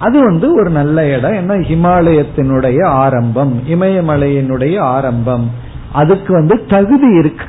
அது 0.00 0.24
வந்து 0.24 0.54
ஒரு 0.54 0.70
நல்ல 0.70 1.16
இடம். 1.16 1.32
என்ன? 1.32 1.54
ஹிமாலயத்தினுடைய 1.54 2.84
ஆரம்பம் 2.84 3.62
இமயமலையினுடைய 3.68 4.78
ஆரம்பம். 4.78 5.50
அதுக்கு 5.92 6.32
வந்து 6.32 6.66
தகுதி 6.66 7.08
இருக்கு. 7.18 7.44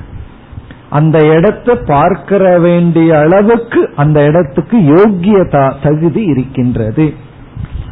அந்த 0.90 1.20
இடத்தை 1.26 1.76
பார்க்கிற 1.86 2.60
வேண்டிய 2.60 3.20
அளவுக்கு 3.20 3.90
அந்த 3.96 4.24
இடத்துக்கு 4.24 4.78
யோக்கியதா 4.78 5.74
தகுதி 5.84 6.24
இருக்கின்றது. 6.24 7.14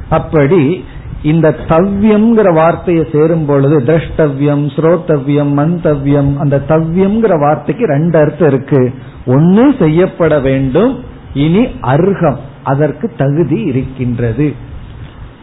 அப்படி 0.10 0.86
இந்த 1.24 1.55
தவ்யம்ங்கிற 1.68 2.53
வார்த்தையை 2.53 3.07
சேரும் 3.12 3.45
பொழுது 3.45 3.80
திரஷ்டவ்யம் 3.80 4.66
ஸ்ரோத்தவ்யம் 4.76 5.53
மந்தவ்யம் 5.57 6.38
அந்த 6.38 6.62
தவ்யம்ங்கிற 6.68 7.39
வார்த்தைக்கு 7.39 7.86
ரெண்டு 7.86 8.20
அர்த்தம் 8.20 8.47
இருக்கு. 8.47 8.93
ஒன்னு 9.26 9.74
செய்யப்பட 9.80 10.39
வேண்டும் 10.39 10.99
இனி 11.34 11.68
அர்ஹம். 11.82 12.39
அதற்கு 12.70 13.11
தகுதி 13.17 13.61
இருக்கின்றது. 13.61 14.55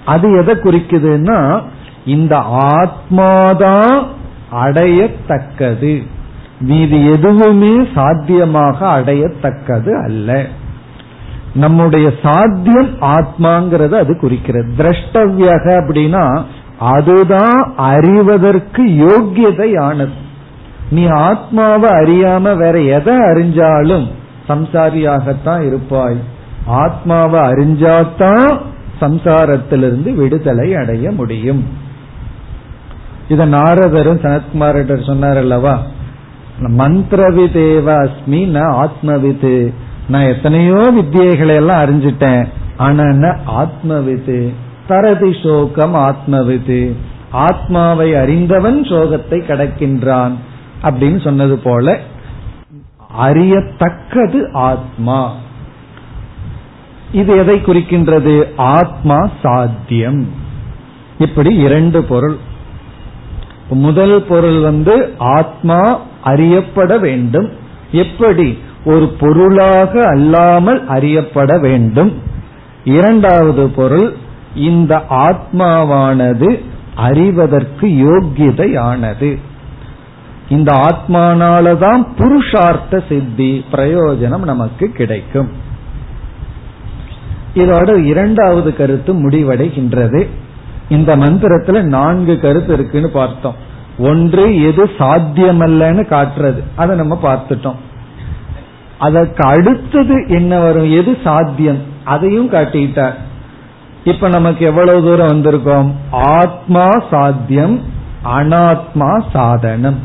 அது 0.04 0.36
எதை 0.36 0.54
குறிக்குதுன்னா 0.54 1.62
இந்த 2.04 2.36
ஆத்மாதான் 2.80 4.06
அடையத்தக்கது. 4.52 6.06
மீது 6.60 7.12
எதுவுமே 7.12 7.88
சாத்தியமாக 7.94 9.00
அடையத்தக்கது 9.00 10.04
அல்ல. 10.04 10.46
நம்முடைய 11.54 12.12
சாத்தியம் 12.22 12.94
ஆத்மாங்கிறது 13.00 13.94
அது 13.94 14.18
குறிக்கிறது. 14.18 14.72
திரஷ்டவியக 14.78 15.66
அப்படின்னா 15.80 16.42
அதுதான் 16.78 17.74
அறிவதற்கு 17.76 18.82
யோக்கியதையானது. 18.84 20.16
நீ 20.90 21.06
ஆத்மாவை 21.06 21.90
அறியாம 21.90 22.56
வேற 22.56 22.80
எதை 22.80 23.14
அறிஞ்சாலும் 23.16 24.08
சம்சாரியாகத்தான் 24.48 25.66
இருப்பாய். 25.66 26.34
ஆத்மாவை 26.66 27.40
அறிஞ்சாதான் 27.40 28.60
சம்சாரத்திலிருந்து 29.00 30.14
விடுதலை 30.14 30.74
அடைய 30.74 31.10
முடியும். 31.10 31.64
இத 33.28 33.46
நாரதரும் 33.46 34.22
சனத்குமாரிடர் 34.22 35.06
சொன்னார் 35.06 35.36
அல்லவா 35.36 35.80
மந்திரவிதேவ 36.62 38.08
அஸ்மி 38.08 38.48
ந 38.48 38.86
ஆத்மவிது. 38.86 39.72
நான் 40.08 40.22
எத்தனையோ 40.22 40.92
வித்தியைகளை 41.00 41.54
எல்லாம் 41.54 41.80
அறிஞ்சிட்டேன். 41.80 42.46
ஆனா 42.76 43.02
ஆத்மவிது. 43.46 44.52
தரதி 44.88 45.36
சோகம் 45.42 45.94
ஆத்மவிது. 45.94 46.92
ஆத்மாவை 47.30 48.14
அறிந்தவன் 48.14 48.82
சோகத்தை 48.82 49.30
கடக்கின்றான். 49.30 50.32
அப்படின்னு 50.82 51.24
சொன்னது 51.24 51.58
போல 51.58 51.98
அறியத்தக்கது 53.18 54.52
ஆத்மா. 54.52 55.34
இது 57.16 57.36
எதை 57.36 57.56
குறிக்கின்றது? 57.58 58.44
ஆத்மா 58.56 59.30
சாத்தியம். 59.42 60.28
இப்படி 61.18 61.54
இரண்டு 61.54 62.04
பொருள். 62.04 62.36
முதல் 63.68 64.22
பொருள் 64.22 64.60
வந்து 64.60 65.14
ஆத்மா 65.18 66.00
அறியப்பட 66.22 66.98
வேண்டும். 66.98 67.50
எப்படி? 67.92 68.58
ஒரு 68.84 69.14
பொருளாக 69.20 70.04
அல்லாமல் 70.04 70.86
அறியப்பட 70.86 71.58
வேண்டும். 71.58 72.22
இரண்டாவது 72.84 73.68
பொருள் 73.68 74.12
இந்த 74.54 75.02
ஆத்மாவானது 75.10 76.60
அறிவதற்கு 76.94 77.86
யோக்கியதையானது. 77.86 79.38
இந்த 80.48 80.72
ஆத்மானாலதான் 80.72 82.06
புருஷார்த்த 82.18 83.02
சித்தி 83.08 83.64
பிரயோஜனம் 83.72 84.44
நமக்கு 84.44 84.90
கிடைக்கும். 84.90 85.64
இதோட 87.56 88.04
இரண்டாவது 88.04 88.76
கருத்து 88.76 89.28
முடிவடைகின்றது. 89.28 90.28
இந்த 90.88 91.16
மந்திரத்துல 91.16 91.82
நான்கு 91.82 92.40
கருத்து 92.40 92.72
இருக்குன்னு 92.72 93.08
பார்த்தோம். 93.08 93.54
ஒன்று 93.98 94.62
எது 94.62 94.90
சாத்தியமல்லன்னு 94.98 96.06
காட்டுறது. 96.06 96.62
அதை 96.76 96.96
நம்ம 96.96 97.18
பார்த்துட்டோம். 97.22 97.74
அதற்கு 98.98 99.48
அடுத்தது 99.48 100.26
என்ன 100.28 100.58
வரும்? 100.58 100.90
எது 100.90 101.18
சாத்தியம்? 101.24 101.78
அதையும் 102.04 102.50
காட்டிட்டார். 102.50 103.14
இப்ப 104.04 104.28
நமக்கு 104.28 104.64
எவ்வளவு 104.64 105.02
தூரம் 105.02 105.28
வந்திருக்கோம்? 105.28 105.92
ஆத்மா 106.10 106.88
சாத்தியம் 107.10 107.80
அனாத்மா 108.24 109.22
சாதனம். 109.32 109.98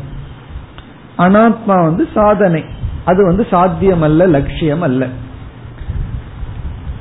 அனாத்மா 1.18 1.84
வந்து 1.84 2.08
சாதனை. 2.14 2.64
அது 3.04 3.24
வந்து 3.24 3.46
சாத்தியம் 3.50 4.02
அல்ல 4.02 4.26
லட்சியம் 4.26 4.82
அல்ல 4.82 5.06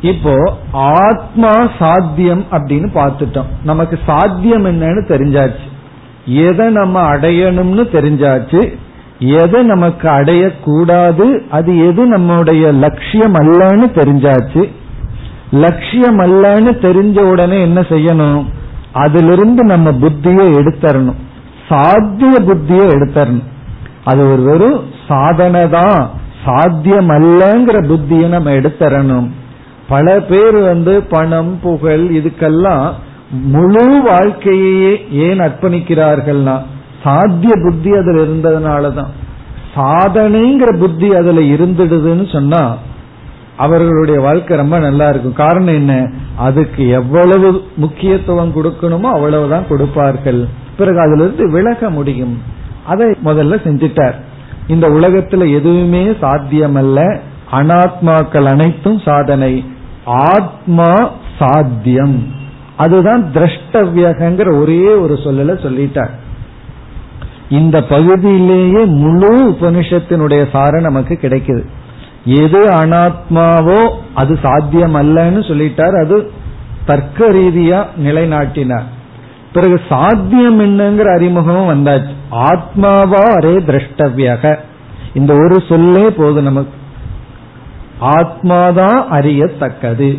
இப்போ 0.02 0.58
ஆத்மா 0.72 1.70
சாத்தியம் 1.80 2.46
அப்படின்னு 2.52 2.88
பார்த்துட்டோம். 2.96 3.46
நமக்கு 3.64 4.00
சாத்தியம் 4.06 4.66
என்னன்னு 4.66 5.02
தெரிஞ்சாச்சு. 5.08 5.68
எதை 6.26 6.70
நம்ம 6.70 7.16
அடையணும்னு 7.16 7.84
தெரிஞ்சாச்சு. 7.92 8.78
எதை 9.20 9.64
நமக்கு 9.64 10.10
அடையக்கூடாது 10.10 11.48
அது 11.50 11.88
எது 11.88 12.06
நம்முடைய 12.06 12.72
லட்சியம் 12.72 13.34
அல்லன்னு 13.34 13.88
தெரிஞ்சாச்சு. 13.96 14.70
லட்சியம் 15.52 16.20
அல்லன்னு 16.20 16.72
தெரிஞ்ச 16.82 17.20
உடனே 17.20 17.62
என்ன 17.62 17.82
செய்யணும்? 17.82 18.46
அதிலிருந்து 18.94 19.64
நம்ம 19.64 19.92
புத்தியை 19.92 20.48
எடுத்தரணும். 20.54 21.20
சாத்திய 21.70 22.32
புத்தியை 22.40 22.88
எடுத்தரணும். 22.88 23.44
அது 24.04 24.32
ஒரு 24.32 24.42
வெறும் 24.42 24.84
சாதனை 25.08 25.70
தான் 25.70 26.10
சாத்தியம் 26.46 27.10
அல்லங்கிற 27.10 27.78
புத்தியை 27.86 28.28
நம்ம 28.28 28.50
எடுத்தரணும். 28.50 29.32
பல 29.92 30.20
பேர் 30.20 30.58
வந்து 30.58 31.04
பணம் 31.04 31.60
புகழ் 31.62 32.00
இதுக்கெல்லாம் 32.00 32.92
முழு 33.32 34.02
வாழ்க்கையே 34.04 35.06
ஏன் 35.12 35.40
அர்ப்பணிக்கிறார்கள்னா 35.40 36.62
சாத்திய 37.04 37.54
புத்தி 37.64 37.92
அதுல 37.92 38.22
இருந்ததுனாலதான். 38.22 39.12
சாதனைங்கிற 39.76 40.78
புத்தி 40.78 41.16
அதுல 41.16 41.40
இருந்துடுதுன்னு 41.40 42.32
சொன்னா 42.32 42.78
அவர்களுடைய 43.58 44.20
வாழ்க்கை 44.20 44.58
ரொம்ப 44.58 44.80
நல்லா 44.80 45.10
இருக்கும். 45.10 45.34
காரணம் 45.34 45.74
என்ன? 45.74 46.12
அதுக்கு 46.36 46.88
எவ்வளவு 46.88 47.64
முக்கியத்துவம் 47.76 48.54
கொடுக்கணுமோ 48.56 49.02
அவ்வளவுதான் 49.02 49.68
கொடுப்பார்கள். 49.68 50.48
பிறகு 50.78 51.00
அதுல 51.00 51.24
இருந்து 51.24 51.52
விலக 51.52 51.90
முடியும். 51.90 52.42
அதை 52.88 53.08
முதல்ல 53.26 53.56
செஞ்சிட்டார். 53.68 54.16
இந்த 54.68 54.90
உலகத்துல 54.90 55.54
எதுவுமே 55.54 56.06
சாத்தியமல்ல. 56.06 57.18
அனாத்மாக்கள் 57.52 58.46
அனைத்தும் 58.46 59.00
சாதனை. 59.00 59.80
ஆத்மா 60.12 61.10
சாத்தியம். 61.40 62.28
அதுதான் 62.76 63.32
திரஷ்டவியகங்கிற 63.34 64.60
ஒரே 64.60 64.84
ஒரு 64.84 65.14
சொல்லல 65.14 65.60
சொல்லிட்டார். 65.66 66.10
இந்த 67.50 67.84
பகுதியிலேயே 67.84 68.86
முழு 68.86 69.50
உபனிஷத்தினுடைய 69.50 70.50
சாரம் 70.52 70.82
நமக்கு 70.82 71.20
கிடைக்குது. 71.22 71.64
எது 72.26 72.70
அனாத்மாவோ 72.70 73.90
அது 74.14 74.40
சாத்தியம் 74.42 74.96
அல்லன்னு 74.96 75.40
சொல்லிட்டார். 75.50 76.06
அது 76.06 76.32
தர்க்க 76.86 77.30
ரீதியா 77.30 77.86
நிலைநாட்டினார். 78.04 78.88
பிறகு 79.54 79.82
சாத்தியம் 79.90 80.60
என்னங்கிற 80.60 81.16
அறிமுகமும் 81.16 81.72
வந்தாச்சு. 81.72 82.14
ஆத்மாவா 82.32 83.24
அரே 83.40 83.56
திரஷ்டவியக. 83.60 84.56
இந்த 85.14 85.34
ஒரு 85.34 85.64
சொல்லே 85.70 86.10
போதும் 86.10 86.44
நமக்கு. 86.44 86.80
ஆத்மாதான் 88.02 89.08
அறியத்தக்கது. 89.08 90.18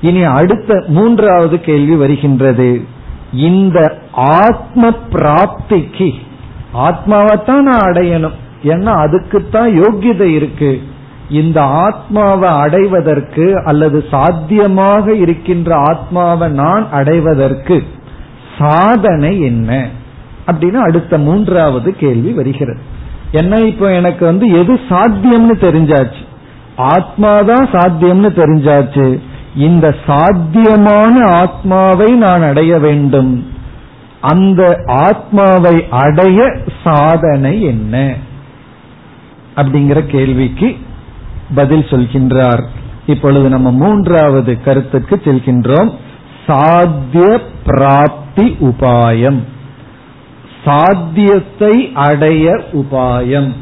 இனி 0.00 0.22
அடுத்த 0.22 0.84
மூன்றாவது 0.86 1.60
கேள்வி 1.60 1.94
வருகின்றது. 1.94 2.84
இந்த 3.32 3.98
ஆத்ம 4.12 4.90
பிராப்திக்கு 5.12 6.12
ஆத்மாவைத்தான் 6.74 7.60
நான் 7.60 7.92
அடையணும். 7.92 8.32
ஏன்னா 8.64 8.84
அதுக்குத்தான் 8.84 9.80
யோக்கியதை 9.80 10.34
இருக்கு. 10.34 10.82
இந்த 11.30 11.62
ஆத்மாவை 11.62 12.48
அடைவதற்கு 12.48 13.62
அல்லது 13.64 14.04
சாத்தியமாக 14.10 15.14
இருக்கின்ற 15.14 15.74
ஆத்மாவை 15.76 16.48
நான் 16.48 16.90
அடைவதற்கு 16.90 17.82
சாதனை 18.58 19.40
என்ன? 19.40 19.88
அப்படின்னு 20.46 20.74
அடுத்த 20.74 21.18
மூன்றாவது 21.18 21.96
கேள்வி 21.96 22.32
வருகிறது. 22.32 22.80
என்ன 23.32 23.60
இப்போ 23.60 23.92
எனக்கு 23.92 24.24
வந்து 24.24 24.46
எது 24.46 24.80
சாத்தியம்னு 24.88 25.58
தெரிஞ்சாச்சு? 25.60 26.21
ஆத்மாதான் 26.82 27.66
சாத்தியம்னு 27.72 28.28
தெரிஞ்சாச்சு. 28.30 29.20
இந்த 29.56 29.94
சாத்தியமான 30.06 31.30
ஆத்மாவை 31.30 32.12
நான் 32.12 32.42
அடைய 32.42 32.78
வேண்டும். 32.78 33.46
அந்த 34.20 34.82
ஆத்மாவை 34.86 35.86
அடைய 35.90 36.56
சாதனை 36.84 37.62
என்ன? 37.62 38.14
அப்படிங்கிற 39.56 40.06
கேள்விக்கு 40.06 40.76
பதில் 41.54 41.82
சொல்கின்றார். 41.82 42.62
இப்பொழுது 43.06 43.48
நம்ம 43.48 43.70
மூன்றாவது 43.70 44.62
கருத்துக்கு 44.62 45.20
செல்கின்றோம். 45.24 45.90
சாத்திய 46.46 47.40
பிராப்தி 47.66 48.56
உபாயம். 48.60 49.38
சாத்தியத்தை 50.64 51.90
அடைய 51.94 52.60
உபாயம். 52.72 53.52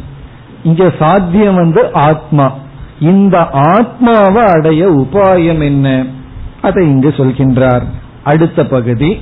இங்க 0.63 0.93
சாத்தியம் 0.99 1.55
வந்து 1.55 1.93
ஆத்மா. 1.93 2.53
இந்த 3.01 3.51
ஆத்மாவை 3.51 4.45
அடைய 4.45 4.89
உபாயம் 4.89 5.65
என்ன? 5.65 6.07
அதை 6.63 6.87
இங்கு 6.87 7.09
சொல்கின்றார். 7.09 7.83
அடுத்த 8.25 8.65
பகுதி 8.65 9.19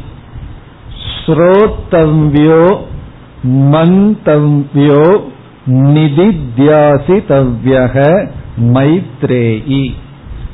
ஸ்ரோத்தவ்யோ 1.24 2.86
மந்தவ்யோ 3.44 5.20
நிதித்தியாசிதவ்யக 5.66 8.24
மைத்ரேயி. 8.72 9.94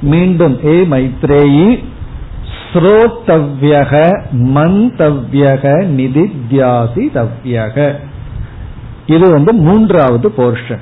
மீண்டும் 0.00 0.58
ஏ 0.64 0.84
மைத்ரேயி? 0.84 1.84
ஸ்ரோத்தவ்யக 2.72 4.22
மந்தவ்யக 4.32 5.86
நிதித்தியாசிதவ்யக 5.96 7.94
இது 9.06 9.30
வந்து 9.30 9.52
மூன்றாவது 9.52 10.32
போர்ஷன் 10.36 10.80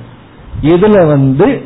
இதுல 0.61 1.07
வந்து 1.07 1.61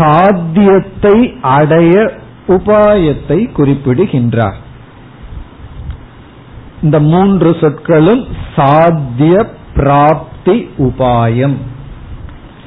சாத்தியத்தை 0.00 1.36
அடைய 1.42 2.12
உபாயத்தை 2.48 3.52
குறிப்பிடுகின்றார். 3.52 4.56
இந்த 6.82 7.00
மூன்று 7.00 7.56
சொற்களும் 7.60 8.26
சாத்திய 8.56 9.46
பிராப்தி 9.74 10.70
உபாயம். 10.78 11.56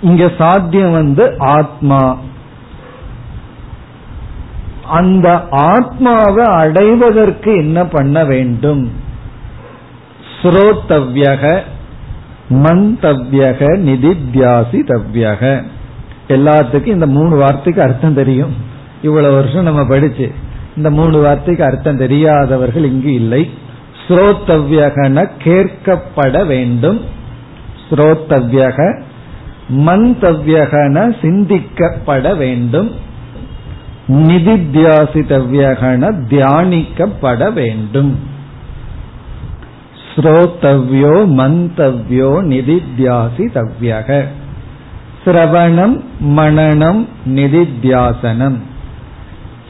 இங்க 0.01 0.31
சாத்தியம் 0.37 0.91
வந்து 0.91 1.35
ஆத்மா. 1.37 2.17
அந்த 4.89 5.47
ஆத்மாவை 5.49 6.45
அடைவதற்கு 6.45 7.55
என்ன 7.55 7.85
பண்ண 7.85 8.23
வேண்டும்? 8.25 8.91
ஸ்ரோத்தவ்யக 10.41 11.61
மந்தவ்யக 12.49 13.61
நிதித்தியாசிதவ்யக. 13.89 15.63
எல்லாத்துக்கும் 16.27 16.85
இந்த 16.85 17.05
மூணு 17.05 17.35
வார்த்தைக்கு 17.35 17.81
அர்த்தம் 17.81 18.13
தெரியும். 18.13 18.53
இவ்வளவு 19.01 19.35
வருஷம் 19.35 19.63
நம்ம 19.63 19.85
படிச்சு 19.85 20.31
இந்த 20.75 20.91
மூணு 20.91 21.19
வார்த்தைக்கு 21.19 21.63
அர்த்தம் 21.63 21.97
தெரியாதவர்கள் 21.97 22.83
இங்கு 22.83 23.13
இல்லை. 23.13 23.49
ஸ்ரோத்தவ்யகன 24.07 25.27
கேட்கப்பட 25.43 26.45
வேண்டும். 26.45 27.01
ஸ்ரோத்தவ்யக 27.89 29.01
மந்தவ்யகன 29.69 31.15
சிந்திக்கப்பட 31.21 32.37
வேண்டும். 32.37 32.91
நிதித்தியாசித்தவ்யகன 34.07 36.29
தியானிக்கப்பட 36.29 37.53
வேண்டும். 37.53 38.19
ஸ்ரோத்தவ்யோ 40.15 41.37
மந்தவ்யோ 41.37 42.43
நிதித்தியாசிதவ்யக 42.43 44.25
சிரவணம் 45.25 46.03
மனநம் 46.25 47.07
நிதித்தியாசனம். 47.25 48.57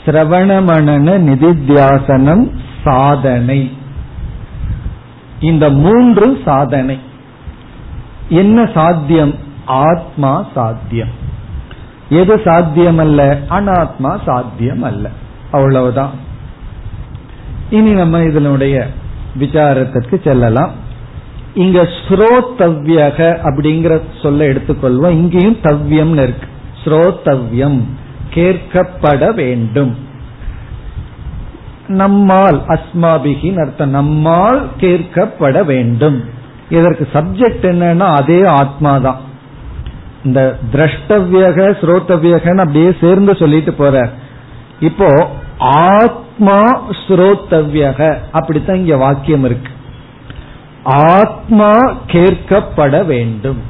சிரவண 0.05 0.63
மணன 0.63 1.17
நிதித்தியாசனம் 1.17 2.51
சாதனை. 2.83 3.71
இந்த 5.39 5.69
மூன்று 5.69 6.41
சாதனை. 6.45 6.99
என்ன 8.29 8.65
சாத்தியம்? 8.73 9.35
ஆத்மா 9.65 10.47
சாத்தியம். 10.55 11.21
எது 12.09 12.41
சாத்தியம் 12.45 12.97
அல்ல 12.97 13.39
அனாத்மா 13.49 14.19
சாத்தியம் 14.25 14.81
அல்ல 14.81 15.09
அவ்வளவுதான். 15.51 16.11
இனி 17.69 17.91
நம்ம 17.91 18.19
இதனுடைய 18.19 18.87
விசாரத்திற்கு 19.39 20.23
செல்லலாம். 20.23 20.82
இங்க 21.55 21.81
ஸ்ரோத்தவ்யக 21.81 23.37
அப்படிங்கிற 23.43 24.01
சொல்ல 24.21 24.45
எடுத்துக்கொள்வோம். 24.45 25.09
இங்கேயும் 25.09 25.57
தவ்யம் 25.63 26.11
இருக்கு. 26.11 26.47
ஸ்ரோத்தவ்யம். 26.83 27.81
கேட்கப்பட 28.33 29.33
வேண்டும். 29.33 29.97
நம்மால் 31.87 32.61
அஸ்மாபிகி 32.67 33.59
அர்த்தம். 33.59 33.89
நம்மால் 33.89 34.67
கேட்கப்பட 34.79 35.65
வேண்டும். 35.65 36.23
இதற்கு 36.69 37.07
சப்ஜெக்ட் 37.13 37.61
என்னன்னா 37.61 38.13
அதே 38.13 38.43
ஆத்மா 38.43 38.97
தான் 38.97 39.19
இந்த 40.23 40.57
திரஷ்டவியக 40.71 41.75
ஸ்ரோத்தவியகன்னு 41.81 42.57
அப்படியே 42.57 42.95
சேர்ந்து 43.01 43.35
சொல்லிட்டு 43.35 43.73
போற. 43.73 44.09
இப்போ 44.79 45.29
ஆத்மா 45.59 46.61
ஸ்ரோத்தவியக. 47.07 48.17
அப்படித்தான் 48.31 48.77
இங்க 48.77 48.97
வாக்கியம் 48.97 49.43
இருக்கு. 49.43 49.71
ஆத்மா 50.83 51.71
கேட்கப்பட 52.07 53.05
வேண்டும். 53.05 53.61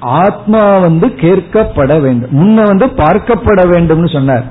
ஆத்மா 0.00 0.78
வந்து 0.78 1.06
கேட்கப்பட 1.06 2.00
வேண்டும். 2.00 2.30
முன்ன 2.30 2.66
வந்து 2.66 2.86
பார்க்கப்பட 2.86 3.62
வேண்டும்னு 3.72 4.12
சொன்னார். 4.12 4.44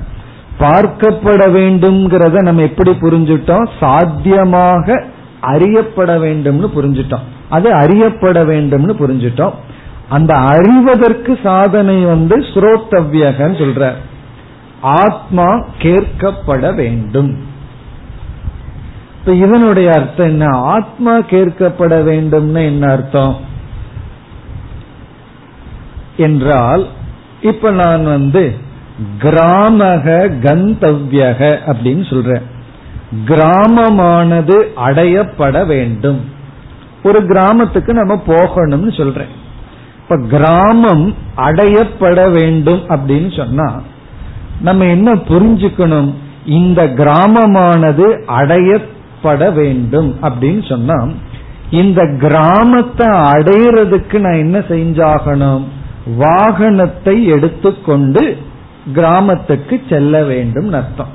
பார்க்கப்பட 0.60 1.50
வேண்டும்ங்கிறத 1.50 2.42
நம்ம 2.42 2.62
எப்படி 2.62 2.92
புரிஞ்சுட்டோம்? 2.92 3.68
சாத்தியமாக 3.80 5.04
அறியப்பட 5.42 6.18
வேண்டும்னு 6.18 6.70
புரிஞ்சுட்டோம். 6.76 7.22
அது 7.50 7.74
அறியப்பட 7.74 8.44
வேண்டும்னு 8.44 8.94
புரிஞ்சுட்டோம். 9.00 9.54
அந்த 10.10 10.34
அறிவதற்கு 10.34 11.40
சாதனை 11.44 12.06
வந்து 12.06 12.38
ஸ்ரோத்தவ்யகன்னு 12.38 13.58
சொல்ற 13.58 13.94
ஆத்மா 14.82 15.66
கேட்கப்பட 15.78 16.76
வேண்டும். 16.76 17.56
இப்ப 19.28 19.46
இதனுடைய 19.48 19.92
அர்த்தம் 19.92 20.26
என்ன? 20.26 20.46
ஆத்மா 20.58 21.18
கேட்கப்பட 21.18 22.02
வேண்டும்னு 22.04 22.66
என்ன 22.66 22.92
அர்த்தம்? 22.92 23.38
என்றால் 26.18 26.88
இப்ப 27.42 27.72
நான் 27.72 28.04
வந்து 28.04 28.58
கிராமக 29.18 30.28
கந்தவ்யக 30.42 31.60
அப்படின்னு 31.68 32.10
சொல்றேன். 32.10 32.42
கிராமமானது 33.26 34.64
அடையப்பட 34.86 35.66
வேண்டும். 35.66 36.22
ஒரு 37.04 37.26
கிராமத்துக்கு 37.26 37.94
நம்ம 37.94 38.24
போகணும்னு 38.28 38.98
சொல்றேன். 38.98 39.34
இப்ப 40.02 40.18
கிராமம் 40.18 41.16
அடையப்பட 41.38 42.32
வேண்டும் 42.32 42.82
அப்படின்னு 42.88 43.38
சொன்னா 43.38 43.82
நம்ம 44.62 44.86
என்ன 44.86 45.14
புரிஞ்சுக்கணும்? 45.14 46.14
இந்த 46.46 46.88
கிராமமானது 46.88 48.24
அடைய 48.26 48.80
பட 49.22 49.52
வேண்டும் 49.52 50.18
அப்படின்னு 50.22 50.70
சொன்னா 50.70 51.08
இந்த 51.70 52.02
கிராமத்தை 52.20 53.08
அடையிறதுக்கு 53.08 54.20
நான் 54.20 54.44
என்ன 54.44 54.60
செஞ்சாகணும்? 54.60 55.64
வாகனத்தை 56.20 57.24
எடுத்துக்கொண்டு 57.24 58.38
கிராமத்துக்கு 58.94 59.82
செல்ல 59.90 60.24
வேண்டும் 60.24 60.74
அர்த்தம். 60.74 61.08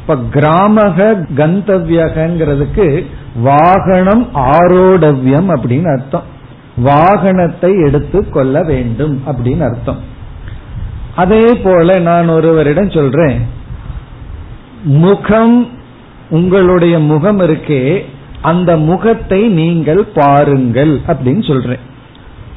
இப்ப 0.00 0.16
கிராமக 0.30 1.24
கந்தவியகிறதுக்கு 1.36 3.04
வாகனம் 3.42 4.28
ஆரோடவியம் 4.34 5.48
அப்படின்னு 5.54 5.92
அர்த்தம். 5.92 6.36
வாகனத்தை 6.84 7.86
எடுத்து 7.86 8.28
கொள்ள 8.28 8.62
வேண்டும் 8.62 9.22
அப்படின்னு 9.26 9.60
அர்த்தம். 9.60 10.00
அதே 11.16 11.44
போல 11.54 11.98
நான் 11.98 12.28
ஒருவரிடம் 12.28 12.90
சொல்றேன் 12.90 13.38
முகம் 14.84 15.68
உங்களுடைய 16.30 16.98
முகம் 16.98 17.38
இருக்கே 17.38 18.04
அந்த 18.40 18.76
முகத்தை 18.76 19.48
நீங்கள் 19.48 20.04
பாருங்கள் 20.04 21.00
அப்படின்னு 21.06 21.46
சொல்றேன். 21.46 21.84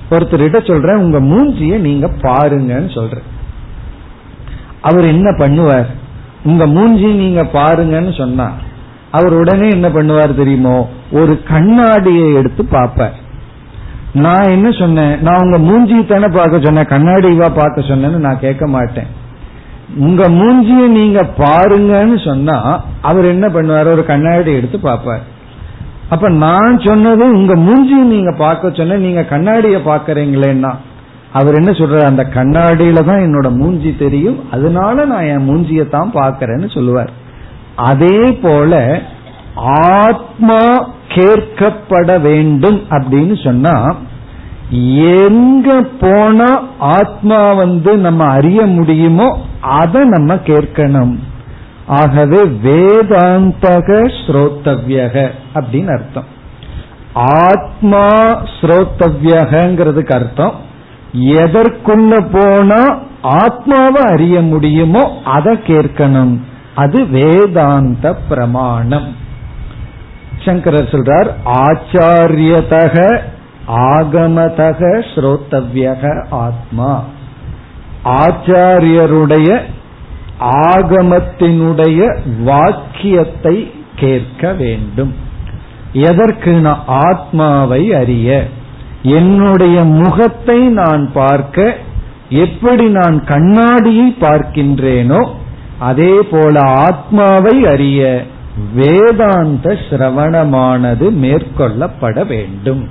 ஒருத்தர்கிட்ட 0.09 0.67
சொல்றேன் 0.67 0.95
உங்க 0.95 1.19
மூஞ்சிய 1.19 1.77
நீங்க 1.77 2.07
பாருங்கன்னு 2.07 2.93
சொல்றேன். 2.95 3.27
அவர் 4.81 5.03
என்ன 5.03 5.29
பண்ணுவார்? 5.31 5.85
உங்க 6.43 6.65
மூஞ்சி 6.65 7.09
நீங்க 7.13 7.41
பாருங்கன்னு 7.53 8.17
சொன்னா 8.17 8.51
அவர் 9.11 9.33
உடனே 9.33 9.69
என்ன 9.69 9.87
பண்ணுவார் 9.89 10.35
தெரியுமோ 10.35 10.89
ஒரு 11.11 11.43
கண்ணாடியை 11.43 12.33
எடுத்து 12.33 12.65
பார்ப்பார். 12.65 13.15
நான் 14.13 14.49
என்ன 14.49 14.71
சொன்னேன்? 14.71 15.21
நான் 15.21 15.41
உங்க 15.41 15.57
மூஞ்சி 15.57 16.05
தானே 16.05 16.27
பார்க்க 16.27 16.59
சொன்னேன் 16.59 16.91
கண்ணாடிவா 16.93 17.49
பார்க்க 17.55 17.81
சொன்னேன்னு 17.81 18.25
நான் 18.27 18.39
கேட்க 18.39 18.67
மாட்டேன். 18.67 19.07
உங்க 19.97 20.23
மூஞ்சியை 20.29 20.87
நீங்க 20.87 21.21
பாருங்கன்னு 21.37 22.17
சொன்னா 22.25 22.83
அவர் 23.01 23.25
என்ன 23.25 23.47
பண்ணுவார்? 23.47 23.87
ஒரு 23.95 24.05
கண்ணாடி 24.05 24.51
எடுத்து 24.53 24.79
பார்ப்பார். 24.79 25.23
அப்ப 26.09 26.29
நான் 26.29 26.77
சொன்னது 26.79 27.25
உங்க 27.33 27.55
மூஞ்சியை 27.55 28.05
நீங்க 28.15 28.31
பார்க்க 28.37 28.71
சொன்ன 28.71 28.97
நீங்க 28.97 29.21
கண்ணாடிய 29.21 29.77
பாக்கிறீங்களேன்னா 29.89 30.71
அவர் 31.31 31.53
என்ன 31.53 31.71
சொல்றாரு? 31.71 32.05
அந்த 32.05 32.23
கண்ணாடியில 32.33 33.03
தான் 33.05 33.23
என்னோட 33.25 33.49
மூஞ்சி 33.57 33.95
தெரியும். 33.95 34.39
அதனால 34.51 35.05
நான் 35.05 35.29
என் 35.33 35.47
மூஞ்சியை 35.49 35.85
தான் 35.89 36.11
பாக்கிறேன்னு 36.13 36.69
சொல்லுவார். 36.73 37.11
அதே 37.75 38.17
போல 38.41 39.01
ஆத்மா 39.55 40.61
கேட்கப்பட 41.15 42.21
வேண்டும் 42.21 42.79
அப்படின்னு 42.89 43.43
சொன்னா 43.43 43.95
எங்க 45.19 45.81
போனா 45.99 46.49
ஆத்மா 46.79 47.53
வந்து 47.53 47.97
நம்ம 47.97 48.25
அறிய 48.25 48.65
முடியுமோ 48.65 49.29
அதை 49.61 50.03
நம்ம 50.03 50.33
கேட்கணும். 50.35 51.15
ஆகவே 51.87 52.41
வேதாந்தக 52.43 54.11
ஸ்ரோத்தவ்யக 54.21 55.31
அப்படின்னு 55.53 55.91
அர்த்தம். 55.91 56.23
ஆத்மா 57.13 58.07
ஸ்ரோத்தவ்யகிறதுக்கு 58.61 60.13
அர்த்தம். 60.13 60.53
எதற்குள்ள 61.13 62.27
போனா 62.31 62.97
ஆத்மாவை 63.21 64.01
அறிய 64.03 64.41
முடியுமோ 64.41 65.21
அதை 65.23 65.55
கேட்கணும். 65.55 66.39
அது 66.75 67.05
வேதாந்த 67.05 68.15
பிரமாணம். 68.29 69.15
சங்கரர் 70.45 70.91
சொல்றார் 70.91 71.29
ஆச்சாரியதக 71.45 73.19
ஆகமதக 73.67 75.03
ஸ்ரோத்தவ்யக 75.15 76.25
ஆத்மா. 76.29 77.03
ஆச்சாரியருடைய 78.03 79.61
ஆகமத்தினுடைய 80.69 81.99
வாக்கியத்தை 82.43 83.71
கேட்க 83.95 84.53
வேண்டும். 84.53 85.15
எதற்கு 85.93 86.51
நான் 86.51 86.83
ஆத்மாவை 86.87 87.93
அறிய? 87.93 88.47
என்னுடைய 89.03 89.83
முகத்தை 89.83 90.59
நான் 90.59 91.11
பார்க்க 91.13 91.77
எப்படி 92.29 92.87
நான் 92.87 93.23
கண்ணாடியை 93.23 94.15
பார்க்கின்றேனோ 94.19 95.29
அதே 95.79 96.21
போல 96.31 96.59
ஆத்மாவை 96.59 97.65
அறிய 97.65 98.25
வேதாந்த 98.73 99.77
சிரவணமானது 99.89 101.11
மேற்கொள்ளப்பட 101.11 102.27
வேண்டும். 102.27 102.89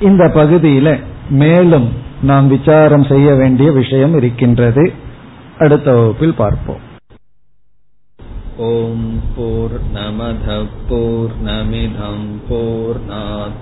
இந்த 0.00 0.24
பகுதியில 0.24 1.00
மேலும் 1.28 2.08
நாம் 2.21 2.47
விசாரம் 2.47 3.05
செய்ய 3.11 3.29
வேண்டிய 3.35 3.69
விஷயம் 3.71 4.15
இருக்கின்றது 4.15 4.85
அடுத்த 5.59 5.87
வகுப்பில் 5.93 6.37
பார்ப்போம் 6.43 6.83
ॐ 8.57 8.99
पूर्णमधः 9.35 10.59
पूर्णमिधम् 10.89 12.27
पूर्णात् 12.47 13.57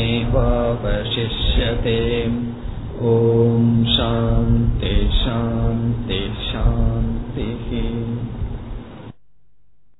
ॐ 3.05 3.69
शान्ति 3.95 4.95
शान्ति 5.19 6.19
शान्तिः 6.49 7.69